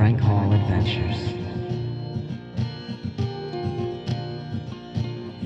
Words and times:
Frank 0.00 0.18
Hall 0.18 0.50
Adventures. 0.50 1.18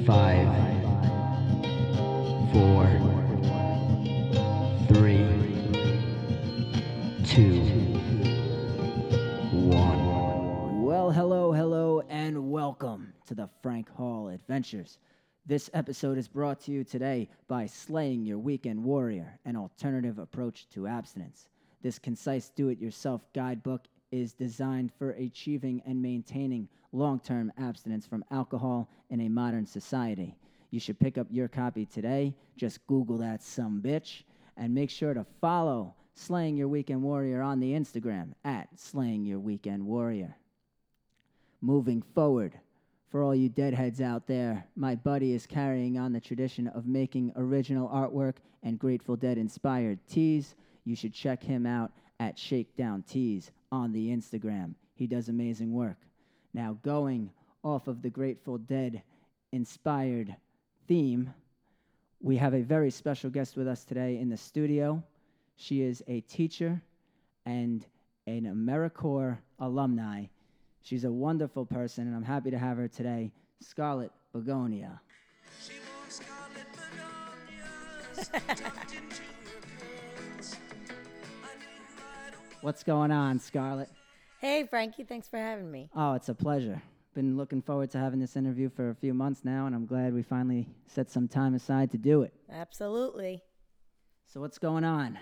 Five, 0.06 0.46
four, 2.52 2.86
three, 4.86 5.26
two, 7.26 7.62
one. 9.50 10.84
Well, 10.84 11.10
hello, 11.10 11.50
hello, 11.50 12.02
and 12.08 12.48
welcome 12.48 13.12
to 13.26 13.34
the 13.34 13.48
Frank 13.60 13.90
Hall 13.90 14.28
Adventures. 14.28 14.98
This 15.46 15.68
episode 15.74 16.16
is 16.16 16.28
brought 16.28 16.60
to 16.60 16.70
you 16.70 16.84
today 16.84 17.28
by 17.48 17.66
Slaying 17.66 18.24
Your 18.24 18.38
Weekend 18.38 18.84
Warrior, 18.84 19.36
an 19.44 19.56
alternative 19.56 20.20
approach 20.20 20.68
to 20.68 20.86
abstinence. 20.86 21.48
This 21.82 21.98
concise 21.98 22.50
do 22.54 22.68
it 22.68 22.78
yourself 22.78 23.20
guidebook 23.34 23.88
is 24.14 24.32
designed 24.32 24.92
for 24.96 25.10
achieving 25.10 25.82
and 25.86 26.00
maintaining 26.00 26.68
long 26.92 27.18
term 27.18 27.52
abstinence 27.58 28.06
from 28.06 28.24
alcohol 28.30 28.88
in 29.10 29.20
a 29.22 29.28
modern 29.28 29.66
society. 29.66 30.36
You 30.70 30.78
should 30.78 31.00
pick 31.00 31.18
up 31.18 31.26
your 31.30 31.48
copy 31.48 31.84
today. 31.84 32.34
Just 32.56 32.86
Google 32.86 33.18
that 33.18 33.42
some 33.42 33.82
bitch 33.82 34.22
and 34.56 34.72
make 34.72 34.90
sure 34.90 35.14
to 35.14 35.26
follow 35.40 35.94
Slaying 36.14 36.56
Your 36.56 36.68
Weekend 36.68 37.02
Warrior 37.02 37.42
on 37.42 37.58
the 37.58 37.72
Instagram 37.72 38.32
at 38.44 38.68
Slaying 38.78 39.24
Your 39.24 39.40
Weekend 39.40 39.84
Warrior. 39.84 40.36
Moving 41.60 42.02
forward, 42.14 42.52
for 43.10 43.22
all 43.22 43.34
you 43.34 43.48
deadheads 43.48 44.00
out 44.00 44.28
there, 44.28 44.64
my 44.76 44.94
buddy 44.94 45.32
is 45.32 45.46
carrying 45.46 45.98
on 45.98 46.12
the 46.12 46.20
tradition 46.20 46.68
of 46.68 46.86
making 46.86 47.32
original 47.34 47.88
artwork 47.88 48.36
and 48.62 48.78
Grateful 48.78 49.16
Dead 49.16 49.38
inspired 49.38 49.98
tees. 50.08 50.54
You 50.84 50.94
should 50.94 51.14
check 51.14 51.42
him 51.42 51.66
out 51.66 51.90
at 52.20 52.38
Shakedown 52.38 53.02
Tees 53.02 53.50
on 53.74 53.92
the 53.92 54.08
Instagram. 54.08 54.74
He 54.94 55.06
does 55.06 55.28
amazing 55.28 55.72
work. 55.72 55.98
Now, 56.52 56.78
going 56.82 57.30
off 57.64 57.88
of 57.88 58.02
the 58.02 58.10
Grateful 58.10 58.58
Dead 58.58 59.02
inspired 59.52 60.34
theme, 60.86 61.34
we 62.20 62.36
have 62.36 62.54
a 62.54 62.62
very 62.62 62.90
special 62.90 63.30
guest 63.30 63.56
with 63.56 63.66
us 63.66 63.84
today 63.84 64.18
in 64.18 64.30
the 64.30 64.36
studio. 64.36 65.02
She 65.56 65.82
is 65.82 66.02
a 66.06 66.20
teacher 66.22 66.80
and 67.44 67.84
an 68.26 68.44
AmeriCorps 68.44 69.38
alumni. 69.58 70.26
She's 70.82 71.04
a 71.04 71.12
wonderful 71.12 71.66
person, 71.66 72.06
and 72.06 72.14
I'm 72.14 72.22
happy 72.22 72.50
to 72.50 72.58
have 72.58 72.76
her 72.76 72.88
today, 72.88 73.32
Scarlet 73.60 74.12
Begonia. 74.32 75.00
What's 82.64 82.82
going 82.82 83.10
on, 83.10 83.40
Scarlet? 83.40 83.90
Hey, 84.40 84.64
Frankie, 84.64 85.04
thanks 85.04 85.28
for 85.28 85.36
having 85.36 85.70
me. 85.70 85.90
Oh, 85.94 86.14
it's 86.14 86.30
a 86.30 86.34
pleasure. 86.34 86.80
Been 87.12 87.36
looking 87.36 87.60
forward 87.60 87.90
to 87.90 87.98
having 87.98 88.20
this 88.20 88.36
interview 88.36 88.70
for 88.70 88.88
a 88.88 88.94
few 88.94 89.12
months 89.12 89.44
now, 89.44 89.66
and 89.66 89.74
I'm 89.74 89.84
glad 89.84 90.14
we 90.14 90.22
finally 90.22 90.66
set 90.86 91.10
some 91.10 91.28
time 91.28 91.54
aside 91.54 91.90
to 91.90 91.98
do 91.98 92.22
it. 92.22 92.32
Absolutely. 92.50 93.42
So, 94.28 94.40
what's 94.40 94.56
going 94.56 94.82
on? 94.82 95.18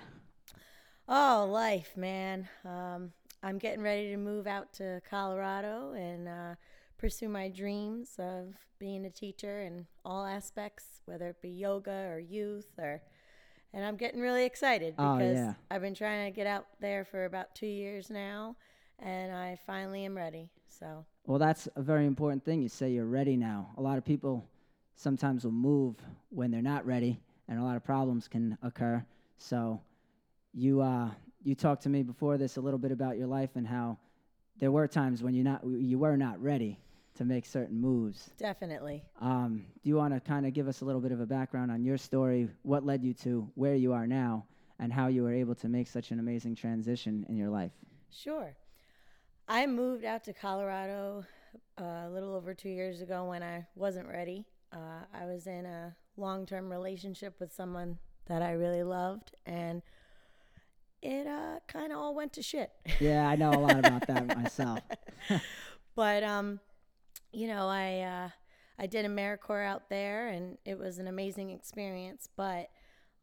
Oh, 1.09 1.49
life, 1.51 1.97
man. 1.97 2.49
Um, 2.65 3.11
I'm 3.43 3.59
getting 3.59 3.83
ready 3.83 4.13
to 4.13 4.19
move 4.19 4.47
out 4.47 4.73
to 4.75 5.03
Colorado 5.11 5.95
and 5.95 6.29
uh, 6.29 6.55
pursue 6.97 7.29
my 7.29 7.49
dreams 7.49 8.11
of 8.21 8.55
being 8.79 9.05
a 9.05 9.11
teacher 9.11 9.63
in 9.63 9.89
all 10.05 10.25
aspects, 10.25 11.01
whether 11.07 11.31
it 11.31 11.43
be 11.43 11.49
yoga 11.49 12.07
or 12.09 12.21
youth 12.21 12.69
or. 12.79 13.03
And 13.75 13.85
I'm 13.85 13.97
getting 13.97 14.21
really 14.21 14.45
excited 14.45 14.95
Oh, 14.99 15.17
because 15.17 15.37
yeah. 15.37 15.55
I've 15.71 15.81
been 15.81 15.95
trying 15.95 16.31
to 16.31 16.37
get 16.37 16.47
out 16.47 16.67
there 16.81 17.05
for 17.05 17.25
about 17.25 17.55
two 17.55 17.67
years 17.67 18.11
now, 18.11 18.57
and 18.99 19.33
I 19.33 19.59
finally 19.67 20.05
am 20.05 20.17
ready. 20.17 20.51
So, 20.69 21.05
Well, 21.27 21.39
that's 21.39 21.69
a 21.77 21.83
very 21.83 22.07
important 22.07 22.45
thing. 22.45 22.63
You 22.63 22.69
say 22.69 22.91
you're 22.91 23.07
ready 23.07 23.37
now. 23.37 23.71
A 23.77 23.83
lot 23.83 23.99
of 23.99 24.05
people 24.05 24.45
sometimes 24.95 25.45
will 25.45 25.53
move 25.53 25.97
when 26.31 26.51
they're 26.51 26.61
not 26.63 26.85
ready, 26.85 27.19
and 27.49 27.59
a 27.59 27.63
lot 27.63 27.77
of 27.77 27.85
problems 27.85 28.29
can 28.29 28.59
occur. 28.63 29.05
So, 29.39 29.81
you 30.53 30.81
uh, 30.83 31.11
you 31.43 31.55
talked 31.55 31.83
to 31.85 31.89
me 31.89 32.03
before 32.03 32.37
this 32.37 32.57
a 32.57 32.61
little 32.61 32.79
bit 32.79 32.93
about 32.93 33.17
your 33.17 33.27
life 33.27 33.51
and 33.57 33.67
how 33.67 33.99
there 34.61 34.71
were 34.71 34.87
times 34.87 35.23
when 35.23 35.35
you 35.35 35.43
not 35.43 35.65
you 35.65 35.99
were 35.99 36.17
not 36.17 36.41
ready 36.43 36.79
to 37.17 37.25
make 37.25 37.45
certain 37.47 37.81
moves. 37.81 38.31
definitely. 38.39 39.03
Um, 39.21 39.65
do 39.83 39.89
you 39.89 39.97
want 39.97 40.15
to 40.15 40.21
kind 40.21 40.47
of 40.47 40.55
give 40.55 40.69
us 40.69 40.81
a 40.81 40.85
little 40.85 41.01
bit 41.01 41.13
of 41.13 41.21
a 41.21 41.27
background 41.27 41.71
on 41.71 41.85
your 41.85 41.99
story, 41.99 42.49
what 42.63 42.85
led 42.85 43.03
you 43.05 43.13
to 43.15 43.49
where 43.55 43.75
you 43.75 43.93
are 43.93 44.07
now, 44.07 44.47
and 44.79 44.93
how 44.93 45.09
you 45.09 45.23
were 45.23 45.33
able 45.33 45.55
to 45.57 45.69
make 45.69 45.89
such 45.89 46.11
an 46.11 46.19
amazing 46.19 46.55
transition 46.55 47.27
in 47.29 47.37
your 47.37 47.51
life? 47.51 47.73
Sure. 48.11 48.55
I 49.49 49.67
moved 49.67 50.05
out 50.05 50.25
to 50.25 50.33
Colorado 50.33 51.25
uh, 51.81 51.85
a 52.07 52.11
little 52.11 52.35
over 52.35 52.55
two 52.55 52.69
years 52.71 53.01
ago 53.01 53.27
when 53.27 53.43
I 53.43 53.67
wasn't 53.75 54.09
ready. 54.09 54.47
Uh, 54.73 55.05
I 55.13 55.27
was 55.27 55.47
in 55.47 55.67
a 55.67 55.95
long 56.17 56.47
term 56.47 56.71
relationship 56.71 57.35
with 57.39 57.53
someone 57.53 57.99
that 58.27 58.43
I 58.43 58.53
really 58.53 58.83
loved, 58.83 59.33
and 59.45 59.83
it 61.03 61.27
uh, 61.27 61.59
kind 61.67 61.93
of 61.93 61.99
all 61.99 62.15
went 62.15 62.33
to 62.35 62.43
shit. 62.43 62.71
Yeah, 63.01 63.29
I 63.29 63.37
know 63.37 63.51
a 63.51 63.59
lot 63.59 63.79
about 63.79 64.07
that 64.07 64.37
myself. 64.43 64.81
but 65.95 66.23
um, 66.23 66.61
you 67.33 67.47
know, 67.47 67.67
I 67.69 68.01
uh, 68.01 68.29
I 68.79 68.87
did 68.87 69.07
AmeriCorps 69.07 69.67
out 69.67 69.89
there, 69.89 70.29
and 70.29 70.59
it 70.65 70.79
was 70.79 70.99
an 70.99 71.09
amazing 71.09 71.51
experience. 71.51 72.29
But 72.37 72.69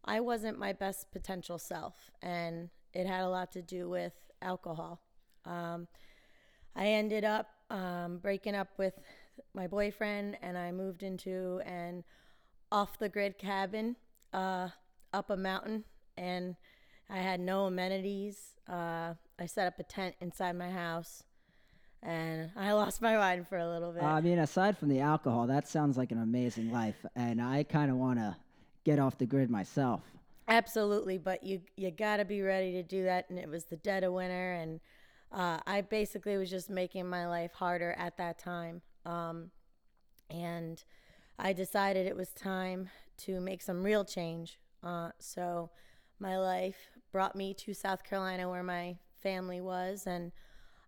I 0.05 0.19
wasn't 0.19 0.57
my 0.57 0.73
best 0.73 1.11
potential 1.11 1.57
self, 1.57 2.11
and 2.21 2.69
it 2.93 3.07
had 3.07 3.23
a 3.23 3.29
lot 3.29 3.51
to 3.53 3.61
do 3.61 3.89
with 3.89 4.13
alcohol. 4.41 5.01
Um, 5.45 5.87
I 6.75 6.87
ended 6.87 7.23
up 7.23 7.47
um, 7.69 8.17
breaking 8.17 8.55
up 8.55 8.69
with 8.77 8.93
my 9.53 9.67
boyfriend, 9.67 10.37
and 10.41 10.57
I 10.57 10.71
moved 10.71 11.03
into 11.03 11.61
an 11.65 12.03
off 12.71 12.99
the 12.99 13.09
grid 13.09 13.37
cabin 13.37 13.95
uh, 14.33 14.69
up 15.13 15.29
a 15.29 15.37
mountain, 15.37 15.85
and 16.17 16.55
I 17.09 17.17
had 17.17 17.39
no 17.39 17.65
amenities. 17.65 18.53
Uh, 18.67 19.15
I 19.39 19.45
set 19.45 19.67
up 19.67 19.79
a 19.79 19.83
tent 19.83 20.15
inside 20.19 20.53
my 20.53 20.69
house, 20.69 21.23
and 22.01 22.49
I 22.55 22.71
lost 22.73 23.01
my 23.01 23.15
mind 23.17 23.47
for 23.47 23.57
a 23.57 23.67
little 23.67 23.91
bit. 23.91 24.03
I 24.03 24.21
mean, 24.21 24.39
aside 24.39 24.77
from 24.77 24.89
the 24.89 25.01
alcohol, 25.01 25.47
that 25.47 25.67
sounds 25.67 25.97
like 25.97 26.11
an 26.11 26.21
amazing 26.21 26.71
life, 26.71 27.05
and 27.15 27.41
I 27.41 27.63
kind 27.63 27.91
of 27.91 27.97
want 27.97 28.19
to 28.19 28.35
get 28.85 28.99
off 28.99 29.17
the 29.17 29.25
grid 29.25 29.49
myself. 29.49 30.01
Absolutely, 30.47 31.17
but 31.17 31.43
you 31.43 31.61
you 31.75 31.91
got 31.91 32.17
to 32.17 32.25
be 32.25 32.41
ready 32.41 32.71
to 32.73 32.83
do 32.83 33.03
that. 33.03 33.29
And 33.29 33.37
it 33.37 33.49
was 33.49 33.65
the 33.65 33.77
dead 33.77 34.03
of 34.03 34.13
winter, 34.13 34.53
and 34.53 34.79
uh, 35.31 35.59
I 35.67 35.81
basically 35.81 36.37
was 36.37 36.49
just 36.49 36.69
making 36.69 37.07
my 37.07 37.27
life 37.27 37.53
harder 37.53 37.95
at 37.97 38.17
that 38.17 38.39
time. 38.39 38.81
Um, 39.05 39.51
and 40.29 40.83
I 41.37 41.53
decided 41.53 42.07
it 42.07 42.15
was 42.15 42.29
time 42.29 42.89
to 43.17 43.39
make 43.39 43.61
some 43.61 43.83
real 43.83 44.05
change. 44.05 44.57
Uh, 44.83 45.09
so 45.19 45.69
my 46.19 46.37
life 46.37 46.77
brought 47.11 47.35
me 47.35 47.53
to 47.55 47.73
South 47.73 48.03
Carolina, 48.03 48.49
where 48.49 48.63
my 48.63 48.97
family 49.21 49.61
was, 49.61 50.07
and 50.07 50.31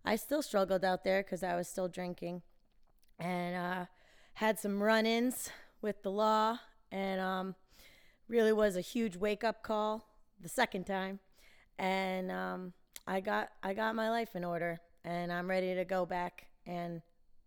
I 0.04 0.16
still 0.16 0.42
struggled 0.42 0.84
out 0.84 1.04
there 1.04 1.22
because 1.22 1.42
I 1.42 1.56
was 1.56 1.68
still 1.68 1.88
drinking, 1.88 2.42
and 3.18 3.56
uh, 3.56 3.84
had 4.34 4.58
some 4.58 4.82
run-ins 4.82 5.50
with 5.80 6.02
the 6.02 6.10
law, 6.10 6.58
and 6.90 7.20
um, 7.20 7.54
really 8.28 8.52
was 8.52 8.76
a 8.76 8.80
huge 8.80 9.16
wake 9.16 9.44
up 9.44 9.62
call 9.62 10.08
the 10.40 10.48
second 10.48 10.84
time 10.84 11.20
and 11.78 12.30
um, 12.30 12.72
I 13.06 13.20
got 13.20 13.50
I 13.62 13.74
got 13.74 13.94
my 13.94 14.10
life 14.10 14.34
in 14.34 14.44
order 14.44 14.80
and 15.04 15.32
I'm 15.32 15.48
ready 15.48 15.74
to 15.74 15.84
go 15.84 16.06
back 16.06 16.46
and 16.66 17.02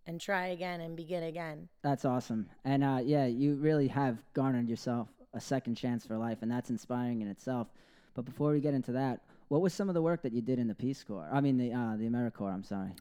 and 0.08 0.22
try 0.22 0.47
again 0.47 0.82
and 0.82 0.96
begin 0.96 1.24
again. 1.24 1.68
That's 1.82 2.06
awesome, 2.06 2.47
and 2.64 2.84
uh, 2.84 3.00
yeah, 3.03 3.26
you 3.26 3.56
really 3.56 3.88
have 3.88 4.18
garnered 4.34 4.70
yourself 4.70 5.08
a 5.34 5.41
second 5.41 5.76
chance 5.76 6.06
for 6.06 6.18
life, 6.18 6.40
and 6.41 6.52
that's 6.52 6.70
inspiring 6.70 7.22
in 7.22 7.28
itself. 7.28 7.68
But 8.14 8.26
before 8.26 8.52
we 8.52 8.59
get 8.59 8.74
into 8.74 8.91
that, 8.94 9.22
what 9.47 9.62
was 9.62 9.74
some 9.74 9.90
of 9.90 9.96
the 9.96 10.02
work 10.02 10.22
that 10.24 10.34
you 10.34 10.42
did 10.42 10.59
in 10.59 10.68
the 10.68 10.76
Peace 10.76 11.03
Corps? 11.03 11.30
I 11.32 11.42
mean, 11.42 11.58
the 11.58 11.72
uh, 11.72 11.96
the 11.97 12.06
AmeriCorps. 12.06 12.53
I'm 12.53 12.64
sorry. 12.64 12.92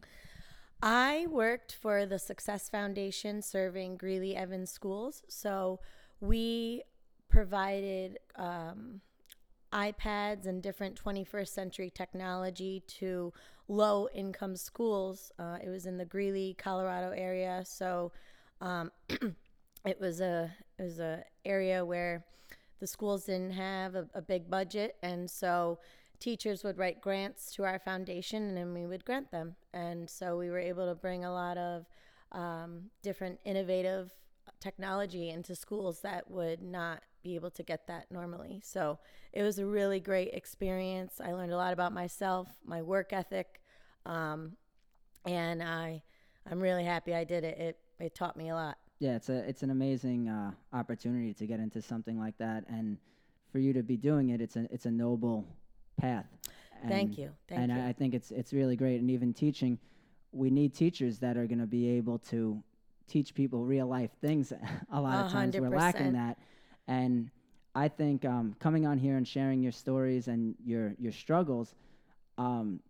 I 0.83 1.27
worked 1.31 1.75
for 1.81 2.05
the 2.05 2.19
Success 2.19 2.69
Foundation 2.69 3.41
serving 3.41 3.97
Greeley 3.97 4.37
Evans 4.37 4.71
schools. 4.71 5.23
So 5.29 5.81
we 6.21 6.83
provided 7.31 8.19
um, 8.37 9.01
iPads 9.73 10.47
and 10.47 10.63
different 10.63 11.03
21st 11.03 11.49
century 11.49 11.91
technology 11.91 12.83
to 12.87 13.33
low 13.67 14.09
income 14.15 14.57
schools. 14.57 15.33
Uh, 15.39 15.57
it 15.65 15.69
was 15.69 15.87
in 15.87 15.97
the 15.97 16.05
Greeley, 16.05 16.55
Colorado 16.59 17.11
area. 17.17 17.65
So 17.67 18.13
um, 18.61 18.93
it 19.85 20.01
was 20.01 20.21
a 20.21 20.53
it 20.79 20.83
was 20.83 20.99
a 21.01 21.25
area 21.45 21.85
where 21.85 22.25
the 22.81 22.87
schools 22.87 23.25
didn't 23.25 23.53
have 23.53 23.95
a, 23.95 24.07
a 24.15 24.21
big 24.21 24.51
budget, 24.51 24.97
and 25.03 25.31
so 25.31 25.79
teachers 26.21 26.65
would 26.65 26.79
write 26.79 27.01
grants 27.01 27.53
to 27.55 27.65
our 27.65 27.79
foundation, 27.79 28.57
and 28.57 28.75
we 28.75 28.87
would 28.87 29.05
grant 29.05 29.31
them. 29.31 29.57
And 29.73 30.09
so 30.09 30.37
we 30.37 30.51
were 30.51 30.59
able 30.59 30.87
to 30.89 30.95
bring 30.95 31.25
a 31.25 31.33
lot 31.33 31.59
of 31.59 31.87
um, 32.33 32.91
different 33.03 33.39
innovative 33.45 34.11
technology 34.61 35.31
into 35.31 35.55
schools 35.55 36.01
that 36.01 36.31
would 36.31 36.63
not 36.63 37.03
be 37.23 37.35
able 37.35 37.51
to 37.51 37.63
get 37.63 37.87
that 37.87 38.11
normally. 38.11 38.61
So 38.65 38.99
it 39.33 39.43
was 39.43 39.59
a 39.59 39.67
really 39.67 40.01
great 40.01 40.31
experience. 40.33 41.21
I 41.23 41.33
learned 41.33 41.53
a 41.53 41.57
lot 41.57 41.73
about 41.73 41.93
myself, 41.93 42.49
my 42.65 42.83
work 42.83 43.13
ethic, 43.13 43.61
um, 44.07 44.53
and 45.25 45.63
I 45.63 46.03
I'm 46.51 46.61
really 46.61 46.85
happy 46.85 47.15
I 47.15 47.25
did 47.25 47.45
it. 47.45 47.59
It 47.59 47.79
it 47.99 48.15
taught 48.15 48.37
me 48.37 48.51
a 48.51 48.55
lot. 48.55 48.77
Yeah, 48.99 49.17
it's 49.17 49.29
a 49.29 49.49
it's 49.49 49.63
an 49.63 49.71
amazing 49.71 50.29
uh, 50.29 50.53
opportunity 50.73 51.33
to 51.35 51.47
get 51.47 51.61
into 51.61 51.81
something 51.81 52.19
like 52.19 52.37
that, 52.39 52.65
and 52.69 52.99
for 53.51 53.59
you 53.59 53.73
to 53.73 53.83
be 53.83 53.97
doing 53.97 54.31
it, 54.31 54.41
it's 54.41 54.57
a 54.57 54.67
it's 54.71 54.87
a 54.87 54.91
noble 54.91 55.47
path. 55.97 56.27
Thank 56.89 57.19
you. 57.19 57.31
Thank 57.49 57.61
and 57.63 57.73
you. 57.73 57.79
I, 57.79 57.89
I 57.89 57.93
think 57.93 58.15
it's 58.15 58.31
it's 58.31 58.53
really 58.53 58.77
great. 58.77 59.01
And 59.01 59.11
even 59.11 59.33
teaching, 59.33 59.79
we 60.33 60.51
need 60.51 60.75
teachers 60.75 61.19
that 61.21 61.37
are 61.37 61.47
going 61.47 61.61
to 61.61 61.67
be 61.67 61.89
able 61.91 62.19
to 62.31 62.63
teach 63.09 63.35
people 63.35 63.65
real 63.65 63.87
life 63.87 64.11
things. 64.21 64.53
a 64.93 65.01
lot 65.01 65.25
of 65.25 65.33
times 65.33 65.57
we're 65.57 65.71
lacking 65.71 66.13
that, 66.13 66.39
and 66.87 67.31
I 67.75 67.89
think 67.89 68.25
um, 68.25 68.55
coming 68.59 68.87
on 68.87 68.99
here 68.99 69.17
and 69.17 69.27
sharing 69.27 69.63
your 69.63 69.73
stories 69.73 70.29
and 70.29 70.55
your 70.65 70.95
your 70.99 71.13
struggles, 71.13 71.75
um, 72.39 72.81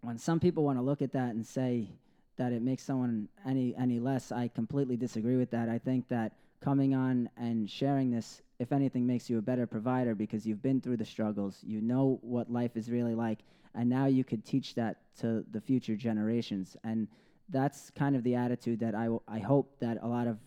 when 0.00 0.18
some 0.18 0.40
people 0.40 0.64
want 0.64 0.78
to 0.78 0.82
look 0.82 1.02
at 1.02 1.12
that 1.12 1.34
and 1.34 1.46
say 1.46 1.88
that 2.36 2.52
it 2.52 2.62
makes 2.62 2.82
someone 2.82 3.28
any 3.46 3.74
any 3.76 3.98
less, 4.00 4.32
I 4.32 4.48
completely 4.48 4.96
disagree 4.96 5.36
with 5.36 5.50
that. 5.50 5.68
I 5.68 5.78
think 5.78 6.08
that 6.08 6.32
coming 6.60 6.94
on 6.94 7.28
and 7.36 7.68
sharing 7.70 8.10
this, 8.10 8.42
if 8.58 8.72
anything, 8.72 9.06
makes 9.06 9.28
you 9.28 9.38
a 9.38 9.42
better 9.42 9.66
provider 9.66 10.14
because 10.14 10.46
you've 10.46 10.62
been 10.62 10.80
through 10.80 10.96
the 10.96 11.04
struggles. 11.04 11.60
You 11.62 11.80
know 11.80 12.18
what 12.22 12.50
life 12.50 12.76
is 12.76 12.90
really 12.90 13.14
like, 13.14 13.40
and 13.74 13.88
now 13.88 14.06
you 14.06 14.24
could 14.24 14.44
teach 14.44 14.74
that 14.74 14.98
to 15.20 15.44
the 15.52 15.60
future 15.60 15.96
generations. 15.96 16.76
And 16.84 17.08
that's 17.48 17.90
kind 17.90 18.16
of 18.16 18.22
the 18.24 18.34
attitude 18.34 18.80
that 18.80 18.94
I, 18.94 19.04
w- 19.04 19.22
I 19.28 19.38
hope 19.38 19.78
that 19.80 19.98
a 20.02 20.06
lot 20.06 20.26
of 20.26 20.38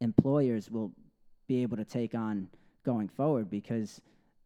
employers 0.00 0.70
will 0.70 0.92
be 1.46 1.62
able 1.62 1.76
to 1.76 1.84
take 1.84 2.14
on 2.14 2.48
going 2.84 3.08
forward 3.08 3.50
because 3.50 4.00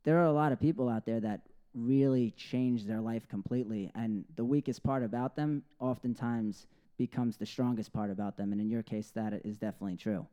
there 0.05 0.19
are 0.19 0.25
a 0.25 0.33
lot 0.33 0.53
of 0.53 0.61
people 0.61 0.89
out 0.89 1.05
there 1.05 1.21
that 1.21 1.41
really 1.75 2.33
change 2.33 2.85
their 2.85 3.01
life 3.01 3.29
completely 3.29 3.91
and 3.95 4.25
the 4.37 4.45
weakest 4.45 4.83
part 4.83 5.05
about 5.05 5.37
them 5.37 5.63
oftentimes 5.79 6.67
becomes 6.99 7.37
the 7.37 7.47
strongest 7.47 7.93
part 7.93 8.11
about 8.11 8.37
them 8.37 8.53
and 8.53 8.61
in 8.61 8.69
your 8.69 8.83
case 8.83 9.11
that 9.11 9.33
is 9.45 9.57
definitely 9.57 9.97
true 9.97 10.27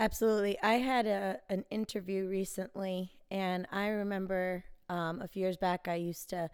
Absolutely. 0.00 0.58
I 0.62 0.76
had 0.76 1.06
a 1.06 1.40
an 1.50 1.66
interview 1.70 2.26
recently, 2.26 3.12
and 3.30 3.66
I 3.70 3.88
remember 3.88 4.64
um, 4.88 5.20
a 5.20 5.28
few 5.28 5.42
years 5.42 5.58
back 5.58 5.88
I 5.88 5.96
used 5.96 6.30
to 6.30 6.48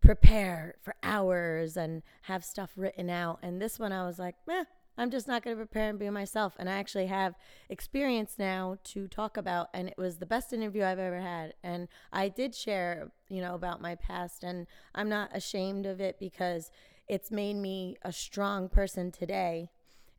prepare 0.00 0.74
for 0.82 0.96
hours 1.04 1.76
and 1.76 2.02
have 2.22 2.44
stuff 2.44 2.72
written 2.76 3.08
out. 3.08 3.38
And 3.40 3.62
this 3.62 3.78
one 3.78 3.92
I 3.92 4.04
was 4.04 4.18
like, 4.18 4.34
meh, 4.48 4.64
I'm 4.96 5.10
just 5.12 5.28
not 5.28 5.44
going 5.44 5.56
to 5.56 5.64
prepare 5.64 5.90
and 5.90 5.98
be 5.98 6.10
myself. 6.10 6.54
And 6.58 6.68
I 6.68 6.72
actually 6.72 7.06
have 7.06 7.36
experience 7.68 8.34
now 8.36 8.78
to 8.86 9.06
talk 9.06 9.36
about, 9.36 9.68
and 9.72 9.88
it 9.88 9.96
was 9.96 10.16
the 10.18 10.26
best 10.26 10.52
interview 10.52 10.82
I've 10.82 10.98
ever 10.98 11.20
had. 11.20 11.54
And 11.62 11.86
I 12.12 12.28
did 12.28 12.52
share, 12.52 13.12
you 13.28 13.40
know, 13.40 13.54
about 13.54 13.80
my 13.80 13.94
past, 13.94 14.42
and 14.42 14.66
I'm 14.92 15.08
not 15.08 15.30
ashamed 15.36 15.86
of 15.86 16.00
it 16.00 16.18
because 16.18 16.72
it's 17.06 17.30
made 17.30 17.54
me 17.54 17.96
a 18.02 18.12
strong 18.12 18.68
person 18.68 19.12
today 19.12 19.70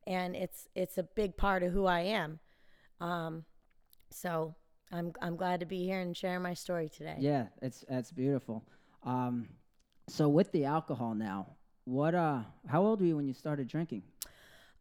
and 0.08 0.36
it's 0.36 0.68
it's 0.74 0.98
a 0.98 1.04
big 1.04 1.38
part 1.38 1.62
of 1.62 1.72
who 1.74 1.86
I 1.86 2.00
am. 2.02 2.40
Um, 3.02 3.46
so 4.12 4.56
I'm 4.92 5.14
I'm 5.22 5.36
glad 5.36 5.60
to 5.60 5.66
be 5.66 5.84
here 5.84 6.00
and 6.00 6.16
share 6.16 6.40
my 6.40 6.54
story 6.54 6.90
today. 6.90 7.16
yeah 7.20 7.48
it's 7.62 7.86
that's 7.88 8.12
beautiful 8.12 8.64
um, 9.04 9.48
so 10.08 10.28
with 10.28 10.52
the 10.52 10.66
alcohol 10.66 11.14
now 11.16 11.48
what 11.86 12.14
uh 12.16 12.40
how 12.68 12.82
old 12.84 13.00
were 13.00 13.08
you 13.08 13.16
when 13.16 13.28
you 13.28 13.34
started 13.34 13.68
drinking 13.68 14.04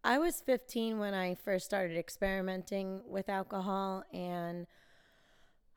I 0.05 0.19
was 0.19 0.41
15 0.41 0.99
when 0.99 1.13
I 1.13 1.35
first 1.35 1.65
started 1.67 1.99
experimenting 1.99 3.03
with 3.07 3.29
alcohol, 3.29 4.05
and 4.13 4.67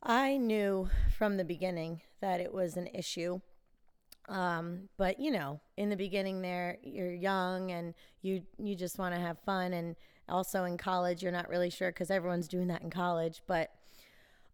I 0.03 0.38
knew 0.38 0.89
from 1.17 1.38
the 1.38 1.43
beginning 1.43 2.01
that 2.21 2.39
it 2.39 2.53
was 2.53 2.77
an 2.77 2.88
issue. 2.93 3.39
Um, 4.29 4.89
but 4.97 5.19
you 5.19 5.31
know, 5.31 5.59
in 5.75 5.89
the 5.89 5.95
beginning, 5.97 6.41
there 6.41 6.77
you're 6.83 7.11
young 7.11 7.71
and 7.71 7.95
you 8.21 8.43
you 8.57 8.75
just 8.75 8.99
want 8.99 9.15
to 9.15 9.19
have 9.19 9.39
fun, 9.39 9.73
and 9.73 9.95
also 10.31 10.63
in 10.65 10.77
college, 10.77 11.21
you're 11.23 11.31
not 11.31 11.49
really 11.49 11.69
sure 11.69 11.89
because 11.91 12.11
everyone's 12.11 12.47
doing 12.47 12.67
that 12.67 12.81
in 12.81 12.89
college. 12.89 13.41
But 13.47 13.71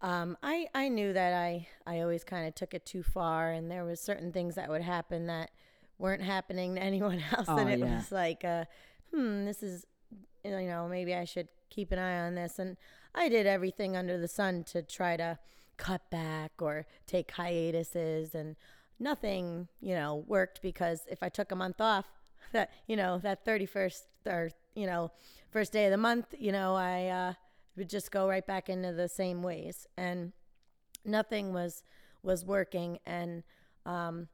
um, 0.02 0.38
I 0.44 0.68
I 0.76 0.90
knew 0.90 1.14
that 1.14 1.34
I 1.34 1.68
I 1.86 2.02
always 2.02 2.24
kind 2.24 2.48
of 2.48 2.56
took 2.56 2.74
it 2.74 2.86
too 2.86 3.04
far, 3.04 3.52
and 3.52 3.72
there 3.72 3.86
was 3.86 4.00
certain 4.00 4.32
things 4.32 4.56
that 4.56 4.70
would 4.70 4.82
happen 4.82 5.28
that 5.28 5.52
weren't 5.98 6.24
happening 6.24 6.76
to 6.76 6.82
anyone 6.92 7.24
else, 7.32 7.56
and 7.58 7.70
Oh, 7.70 7.70
it 7.70 7.80
yeah. 7.80 7.88
was 7.98 8.12
like, 8.12 8.44
uh, 8.46 8.66
hmm, 9.14 9.46
this 9.46 9.64
is 9.64 9.86
you 10.44 10.52
know 10.52 10.88
maybe 10.88 11.14
I 11.16 11.26
should 11.26 11.48
keep 11.70 11.92
an 11.92 12.00
eye 12.00 12.26
on 12.26 12.36
this, 12.36 12.60
and 12.60 12.78
I 13.16 13.30
did 13.30 13.48
everything 13.48 13.96
under 13.96 14.18
the 14.18 14.28
sun 14.28 14.64
to 14.66 14.82
try 14.84 15.18
to 15.18 15.40
cut 15.78 16.10
back 16.10 16.52
or 16.60 16.86
take 17.08 17.32
hiatuses, 17.32 18.36
and 18.36 18.56
nothing 19.00 19.68
you 19.82 19.96
know 19.96 20.24
worked 20.28 20.62
because 20.62 21.02
if 21.10 21.24
I 21.24 21.30
took 21.30 21.52
a 21.52 21.56
month 21.56 21.82
off, 21.82 22.06
that 22.54 22.72
you 22.88 22.96
know 22.96 23.20
that 23.20 23.46
thirty 23.46 23.66
first 23.66 24.06
or 24.26 24.52
you 24.76 24.86
know 24.86 25.12
first 25.50 25.72
day 25.72 25.86
of 25.86 25.92
the 25.92 25.98
month, 25.98 26.34
you 26.38 26.52
know 26.52 26.76
I. 26.76 27.08
Uh, 27.08 27.34
would 27.78 27.90
just 27.90 28.12
go 28.12 28.28
right 28.28 28.46
back 28.46 28.68
into 28.70 28.92
the 28.92 29.08
same 29.08 29.44
ways 29.44 29.88
and 29.98 30.34
nothing 31.06 31.54
was 31.54 31.84
was 32.24 32.44
working 32.44 33.00
and 33.06 33.44
um, 33.86 34.28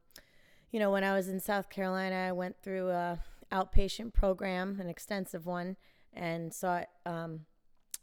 you 0.72 0.80
know 0.80 0.90
when 0.90 1.04
i 1.04 1.14
was 1.14 1.28
in 1.28 1.38
south 1.38 1.68
carolina 1.68 2.16
i 2.16 2.32
went 2.32 2.56
through 2.62 2.90
a 2.90 3.20
outpatient 3.52 4.12
program 4.12 4.78
an 4.80 4.88
extensive 4.88 5.46
one 5.46 5.76
and 6.14 6.52
sought 6.52 6.88
um, 7.06 7.40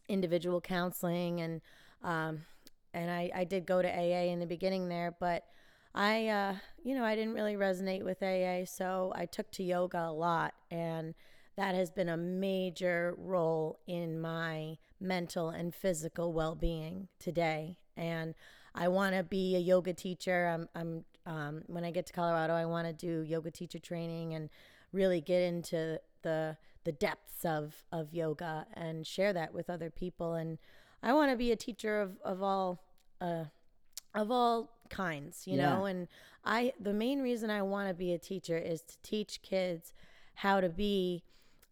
individual 0.07 0.61
counseling 0.61 1.41
and 1.41 1.61
um, 2.03 2.41
and 2.93 3.09
I, 3.09 3.31
I 3.33 3.43
did 3.43 3.65
go 3.65 3.81
to 3.81 3.87
aa 3.87 4.23
in 4.31 4.39
the 4.39 4.45
beginning 4.45 4.87
there 4.87 5.15
but 5.19 5.45
i 5.93 6.27
uh, 6.27 6.55
you 6.83 6.95
know 6.95 7.03
i 7.03 7.15
didn't 7.15 7.33
really 7.33 7.55
resonate 7.55 8.03
with 8.03 8.21
aa 8.23 8.65
so 8.65 9.11
i 9.15 9.25
took 9.25 9.49
to 9.51 9.63
yoga 9.63 9.99
a 9.99 10.11
lot 10.11 10.53
and 10.69 11.13
that 11.57 11.75
has 11.75 11.91
been 11.91 12.09
a 12.09 12.17
major 12.17 13.13
role 13.17 13.79
in 13.85 14.19
my 14.19 14.77
mental 14.99 15.49
and 15.49 15.75
physical 15.75 16.33
well-being 16.33 17.07
today 17.19 17.77
and 17.97 18.33
i 18.73 18.87
want 18.87 19.15
to 19.15 19.23
be 19.23 19.55
a 19.55 19.59
yoga 19.59 19.93
teacher. 19.93 20.47
I'm, 20.47 20.69
I'm 20.75 21.05
um, 21.25 21.63
when 21.67 21.83
i 21.83 21.91
get 21.91 22.05
to 22.07 22.13
colorado 22.13 22.53
i 22.53 22.65
want 22.65 22.87
to 22.87 22.93
do 22.93 23.21
yoga 23.21 23.51
teacher 23.51 23.79
training 23.79 24.33
and 24.33 24.49
really 24.91 25.21
get 25.21 25.41
into 25.41 25.99
the 26.23 26.57
the 26.83 26.91
depths 26.91 27.45
of 27.45 27.83
of 27.91 28.13
yoga 28.13 28.65
and 28.73 29.05
share 29.05 29.33
that 29.33 29.53
with 29.53 29.69
other 29.69 29.89
people 29.89 30.33
and 30.33 30.57
i 31.03 31.13
want 31.13 31.31
to 31.31 31.37
be 31.37 31.51
a 31.51 31.55
teacher 31.55 32.01
of 32.01 32.17
of 32.23 32.41
all 32.41 32.83
uh, 33.19 33.45
of 34.15 34.31
all 34.31 34.71
kinds 34.91 35.47
you 35.47 35.57
Yeah. 35.57 35.69
know 35.75 35.85
and 35.85 36.07
i 36.45 36.73
the 36.79 36.93
main 36.93 37.21
reason 37.21 37.49
i 37.49 37.61
want 37.61 37.87
to 37.87 37.93
be 37.93 38.13
a 38.13 38.19
teacher 38.19 38.57
is 38.57 38.81
to 38.81 38.95
teach 39.01 39.41
kids 39.41 39.93
how 40.35 40.61
to 40.61 40.69
be 40.69 41.23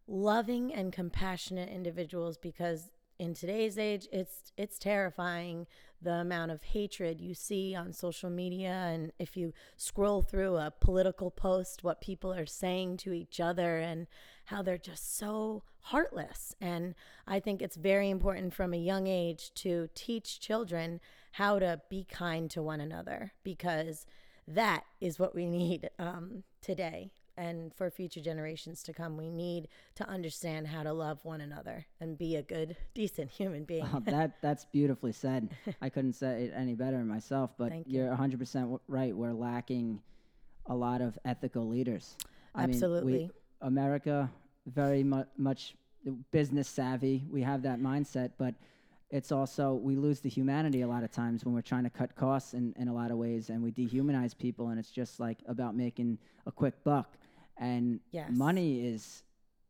loving 0.08 0.74
and 0.74 0.92
compassionate 0.92 1.70
individuals 1.70 2.38
because 2.38 2.90
in 3.20 3.34
today's 3.34 3.78
age 3.78 4.08
it's 4.12 4.52
it's 4.58 4.80
terrifying 4.80 5.68
the 6.02 6.14
amount 6.14 6.50
of 6.50 6.64
hatred 6.64 7.20
you 7.20 7.34
see 7.36 7.76
on 7.76 7.92
social 7.92 8.30
media 8.30 8.72
and 8.72 9.12
if 9.20 9.36
you 9.36 9.54
scroll 9.76 10.22
through 10.22 10.56
a 10.56 10.72
political 10.80 11.30
post 11.30 11.84
what 11.84 12.00
people 12.02 12.34
are 12.34 12.46
saying 12.46 12.96
to 12.98 13.12
each 13.12 13.40
other 13.40 13.78
and 13.78 14.08
how 14.46 14.62
they're 14.62 14.78
just 14.78 15.18
so 15.18 15.62
heartless 15.82 16.56
and 16.62 16.96
i 17.28 17.40
think 17.40 17.62
it's 17.62 17.76
very 17.76 18.10
important 18.10 18.54
from 18.54 18.74
a 18.74 18.78
young 18.78 19.06
age 19.08 19.54
to 19.54 19.90
teach 19.94 20.40
children 20.40 21.00
how 21.32 21.60
to 21.60 21.82
be 21.90 22.04
kind 22.10 22.50
to 22.52 22.62
one 22.62 22.82
another 22.82 23.32
because 23.44 24.06
that 24.48 24.84
is 25.00 25.20
what 25.20 25.36
we 25.36 25.46
need 25.62 25.90
um, 26.00 26.44
today 26.62 27.12
and 27.38 27.74
for 27.74 27.90
future 27.90 28.20
generations 28.20 28.84
to 28.84 28.92
come 28.92 29.16
we 29.16 29.30
need 29.30 29.70
to 29.96 30.06
understand 30.10 30.68
how 30.68 30.84
to 30.84 30.92
love 30.92 31.24
one 31.24 31.40
another 31.40 31.86
and 32.02 32.18
be 32.18 32.36
a 32.36 32.42
good 32.42 32.76
decent 32.94 33.30
human 33.32 33.64
being 33.64 33.88
Oh, 33.94 34.02
that 34.06 34.42
that's 34.42 34.66
beautifully 34.66 35.14
said. 35.14 35.50
I 35.82 35.88
couldn't 35.90 36.14
say 36.14 36.44
it 36.46 36.54
any 36.56 36.76
better 36.76 36.98
myself. 37.06 37.52
But 37.58 37.70
Thank 37.70 37.88
you. 37.88 38.00
you're 38.00 38.10
100 38.10 38.40
percent 38.40 38.82
right. 38.90 39.16
We're 39.16 39.32
lacking 39.34 40.02
a 40.66 40.76
lot 40.76 41.00
of 41.02 41.18
ethical 41.24 41.68
leaders. 41.68 42.18
I 42.54 42.66
Mean, 42.66 42.72
Absolutely. 42.76 43.14
we, 43.14 43.30
America 43.62 44.30
very 44.68 45.04
mu- 45.04 45.24
much 45.38 45.76
business 46.32 46.68
savvy. 46.68 47.24
We 47.32 47.42
have 47.44 47.62
that 47.64 47.80
mindset, 47.80 48.32
but 48.38 48.54
it's 49.12 49.32
also 49.32 49.74
we 49.74 49.96
lose 49.96 50.20
the 50.20 50.30
humanity 50.30 50.82
a 50.82 50.88
lot 50.88 51.04
of 51.04 51.12
times 51.12 51.44
when 51.44 51.54
we're 51.54 51.62
trying 51.62 51.84
to 51.84 51.90
cut 51.90 52.16
costs 52.16 52.54
in, 52.54 52.74
in 52.78 52.88
a 52.88 52.94
lot 52.94 53.10
of 53.12 53.18
ways, 53.18 53.50
and 53.50 53.62
we 53.64 53.72
dehumanize 53.72 54.38
people, 54.38 54.70
and 54.70 54.80
it's 54.80 54.92
just 54.92 55.20
like 55.20 55.40
about 55.48 55.76
making 55.76 56.18
a 56.46 56.52
quick 56.52 56.84
buck. 56.84 57.18
And 57.58 58.00
Yes. 58.12 58.30
money 58.32 58.86
is, 58.88 59.24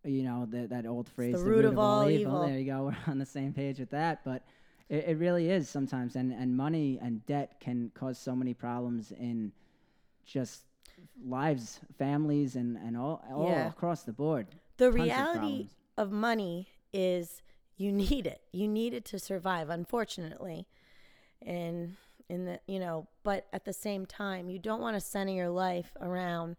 you 0.03 0.24
know, 0.24 0.46
the, 0.46 0.67
that 0.67 0.86
old 0.86 1.08
phrase, 1.08 1.34
the 1.41 1.50
root 1.50 1.65
of 1.65 1.77
all 1.77 2.10
evil. 2.10 2.41
There 2.41 2.58
you 2.60 2.65
go. 2.65 2.84
We're 3.08 3.12
on 3.12 3.17
the 3.17 3.25
same 3.25 3.53
page 3.53 3.79
with 3.79 3.89
that, 3.91 4.24
but 4.25 4.43
it, 4.89 5.05
it 5.08 5.17
really 5.17 5.50
is 5.50 5.69
sometimes, 5.69 6.15
and 6.15 6.34
and 6.34 6.55
money 6.55 7.00
and 7.01 7.25
debt 7.25 7.60
can 7.60 7.91
cause 7.96 8.17
so 8.17 8.36
many 8.36 8.53
problems 8.53 9.12
in 9.12 9.51
just 10.25 10.65
lives, 11.25 11.79
families, 11.98 12.55
and 12.55 12.77
and 12.77 12.98
all 12.98 13.24
all 13.34 13.48
Yeah. 13.50 13.67
across 13.67 14.03
the 14.03 14.13
board. 14.13 14.48
the 14.77 14.86
Tons 14.86 14.96
reality 14.96 15.39
problems. 15.39 15.75
of 15.98 16.12
money 16.12 16.67
is 16.93 17.41
you 17.80 17.92
need 17.92 18.28
it 18.28 18.42
you 18.52 18.68
need 18.68 18.94
it 18.94 19.06
to 19.06 19.18
survive 19.18 19.70
unfortunately 19.70 20.68
and 21.42 21.96
in 22.30 22.46
the 22.46 22.60
you 22.68 22.80
know 22.80 23.08
but 23.24 23.48
at 23.52 23.66
the 23.66 23.74
same 23.74 24.06
time 24.06 24.50
you 24.50 24.60
don't 24.60 24.82
want 24.82 24.96
to 24.96 25.02
center 25.02 25.32
your 25.32 25.50
life 25.50 25.96
around 26.00 26.56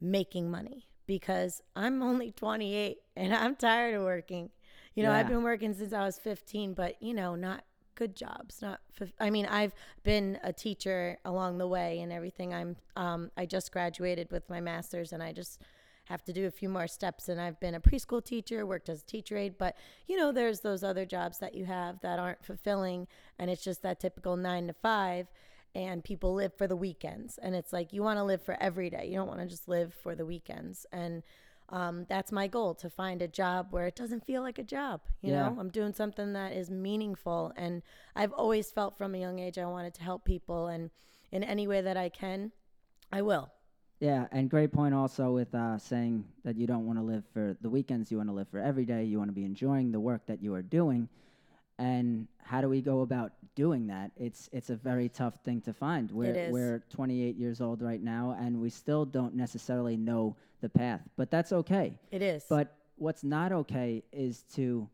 making 0.00 0.50
money 0.50 0.86
because 1.08 1.62
I'm 1.74 2.02
only 2.02 2.30
28 2.30 2.98
and 3.16 3.34
I'm 3.34 3.56
tired 3.56 3.94
of 3.94 4.02
working. 4.02 4.50
You 4.94 5.04
know, 5.04 5.12
I've 5.12 5.28
been 5.28 5.44
working 5.44 5.74
since 5.74 5.92
I 5.92 6.04
was 6.04 6.18
15, 6.18 6.74
but 6.74 7.00
you 7.00 7.14
know, 7.14 7.36
not 7.36 7.62
good 7.94 8.16
jobs. 8.16 8.60
Not, 8.60 8.80
I 9.20 9.30
mean, 9.30 9.46
I've 9.46 9.72
been 10.02 10.38
a 10.42 10.52
teacher 10.52 11.18
along 11.24 11.58
the 11.58 11.68
way 11.68 12.00
and 12.00 12.12
everything. 12.12 12.52
I'm, 12.52 12.76
um, 12.96 13.30
I 13.36 13.46
just 13.46 13.70
graduated 13.70 14.32
with 14.32 14.48
my 14.50 14.60
master's, 14.60 15.12
and 15.12 15.22
I 15.22 15.32
just 15.32 15.62
have 16.08 16.24
to 16.24 16.32
do 16.32 16.46
a 16.46 16.50
few 16.50 16.68
more 16.68 16.86
steps. 16.86 17.28
And 17.28 17.40
I've 17.40 17.60
been 17.60 17.74
a 17.74 17.80
preschool 17.80 18.24
teacher, 18.24 18.66
worked 18.66 18.88
as 18.88 19.02
a 19.02 19.06
teacher 19.06 19.36
aide, 19.36 19.58
but 19.58 19.76
you 20.06 20.16
know, 20.16 20.32
there's 20.32 20.60
those 20.60 20.82
other 20.82 21.04
jobs 21.04 21.38
that 21.38 21.54
you 21.54 21.66
have 21.66 22.00
that 22.00 22.18
aren't 22.18 22.44
fulfilling, 22.44 23.06
and 23.38 23.50
it's 23.50 23.62
just 23.62 23.82
that 23.82 24.00
typical 24.00 24.36
nine 24.36 24.66
to 24.68 24.72
five. 24.72 25.28
And 25.74 26.02
people 26.02 26.32
live 26.34 26.54
for 26.54 26.66
the 26.66 26.74
weekends, 26.76 27.38
and 27.38 27.54
it's 27.54 27.72
like 27.74 27.92
you 27.92 28.02
want 28.02 28.18
to 28.18 28.24
live 28.24 28.42
for 28.42 28.56
every 28.60 28.88
day. 28.88 29.06
You 29.06 29.16
don't 29.16 29.28
want 29.28 29.40
to 29.40 29.46
just 29.46 29.68
live 29.68 29.94
for 30.02 30.14
the 30.14 30.24
weekends, 30.24 30.86
and 30.92 31.22
um, 31.68 32.06
that's 32.08 32.32
my 32.32 32.46
goal 32.46 32.74
to 32.76 32.88
find 32.88 33.20
a 33.20 33.28
job 33.28 33.66
where 33.70 33.86
it 33.86 33.94
doesn't 33.94 34.24
feel 34.24 34.40
like 34.40 34.58
a 34.58 34.64
job. 34.64 35.02
You 35.20 35.32
Yeah. 35.32 35.50
know, 35.50 35.56
I'm 35.60 35.68
doing 35.68 35.92
something 35.92 36.32
that 36.32 36.52
is 36.52 36.70
meaningful, 36.70 37.52
and 37.54 37.82
I've 38.16 38.32
always 38.32 38.72
felt 38.72 38.96
from 38.96 39.14
a 39.14 39.18
young 39.18 39.38
age 39.38 39.58
I 39.58 39.66
wanted 39.66 39.92
to 39.96 40.02
help 40.02 40.24
people, 40.24 40.68
and 40.68 40.90
in 41.30 41.44
any 41.44 41.68
way 41.68 41.82
that 41.82 41.98
I 41.98 42.08
can, 42.08 42.52
I 43.12 43.20
will. 43.20 43.50
Yeah, 44.00 44.26
and 44.30 44.48
great 44.48 44.72
point 44.72 44.94
also 44.94 45.32
with 45.32 45.52
uh, 45.54 45.78
saying 45.78 46.24
that 46.44 46.56
you 46.56 46.66
don't 46.66 46.86
want 46.86 46.98
to 46.98 47.04
live 47.04 47.24
for 47.32 47.56
the 47.60 47.68
weekends. 47.68 48.10
You 48.12 48.18
want 48.18 48.28
to 48.28 48.34
live 48.34 48.48
for 48.48 48.60
every 48.60 48.84
day. 48.84 49.04
You 49.04 49.18
want 49.18 49.28
to 49.28 49.34
be 49.34 49.44
enjoying 49.44 49.90
the 49.90 49.98
work 49.98 50.26
that 50.26 50.40
you 50.40 50.54
are 50.54 50.62
doing. 50.62 51.08
And 51.80 52.28
how 52.42 52.60
do 52.60 52.68
we 52.68 52.80
go 52.80 53.00
about 53.00 53.32
doing 53.56 53.88
that? 53.88 54.12
It's 54.16 54.48
it's 54.52 54.70
a 54.70 54.76
very 54.76 55.08
tough 55.08 55.34
thing 55.44 55.60
to 55.62 55.72
find. 55.72 56.10
We're 56.10 56.34
is. 56.34 56.52
we're 56.52 56.84
28 56.90 57.36
years 57.36 57.60
old 57.60 57.82
right 57.82 58.02
now, 58.02 58.36
and 58.38 58.60
we 58.60 58.70
still 58.70 59.04
don't 59.04 59.34
necessarily 59.34 59.96
know 59.96 60.36
the 60.60 60.68
path. 60.68 61.00
But 61.16 61.30
that's 61.30 61.52
okay. 61.52 61.98
It 62.10 62.22
is. 62.22 62.44
But 62.48 62.74
what's 62.96 63.24
not 63.24 63.52
okay 63.52 64.02
is 64.12 64.42
to 64.54 64.88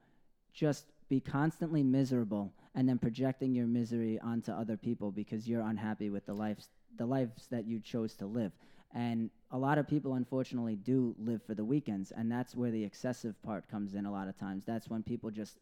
just 0.53 0.87
be 1.09 1.21
constantly 1.21 1.83
miserable 1.83 2.53
and 2.75 2.89
then 2.89 2.99
projecting 2.99 3.55
your 3.55 3.67
misery 3.67 4.19
onto 4.21 4.53
other 4.53 4.77
people 4.77 5.11
because 5.11 5.49
you're 5.49 5.63
unhappy 5.63 6.11
with 6.11 6.27
the 6.27 6.35
lives 6.35 6.69
the 6.97 7.07
lives 7.07 7.49
that 7.51 7.67
you 7.67 7.81
chose 7.81 8.15
to 8.15 8.27
live. 8.27 8.53
And 8.95 9.31
a 9.51 9.59
lot 9.59 9.79
of 9.79 9.89
people 9.89 10.15
unfortunately 10.15 10.77
do 10.77 11.15
live 11.19 11.43
for 11.43 11.55
the 11.55 11.65
weekends 11.65 12.13
and 12.13 12.31
that's 12.31 12.55
where 12.55 12.71
the 12.71 12.85
excessive 12.85 13.41
part 13.43 13.69
comes 13.69 13.95
in 13.95 14.07
a 14.07 14.13
lot 14.13 14.29
of 14.29 14.39
times. 14.39 14.65
That's 14.65 14.89
when 14.89 15.03
people 15.03 15.31
just 15.31 15.59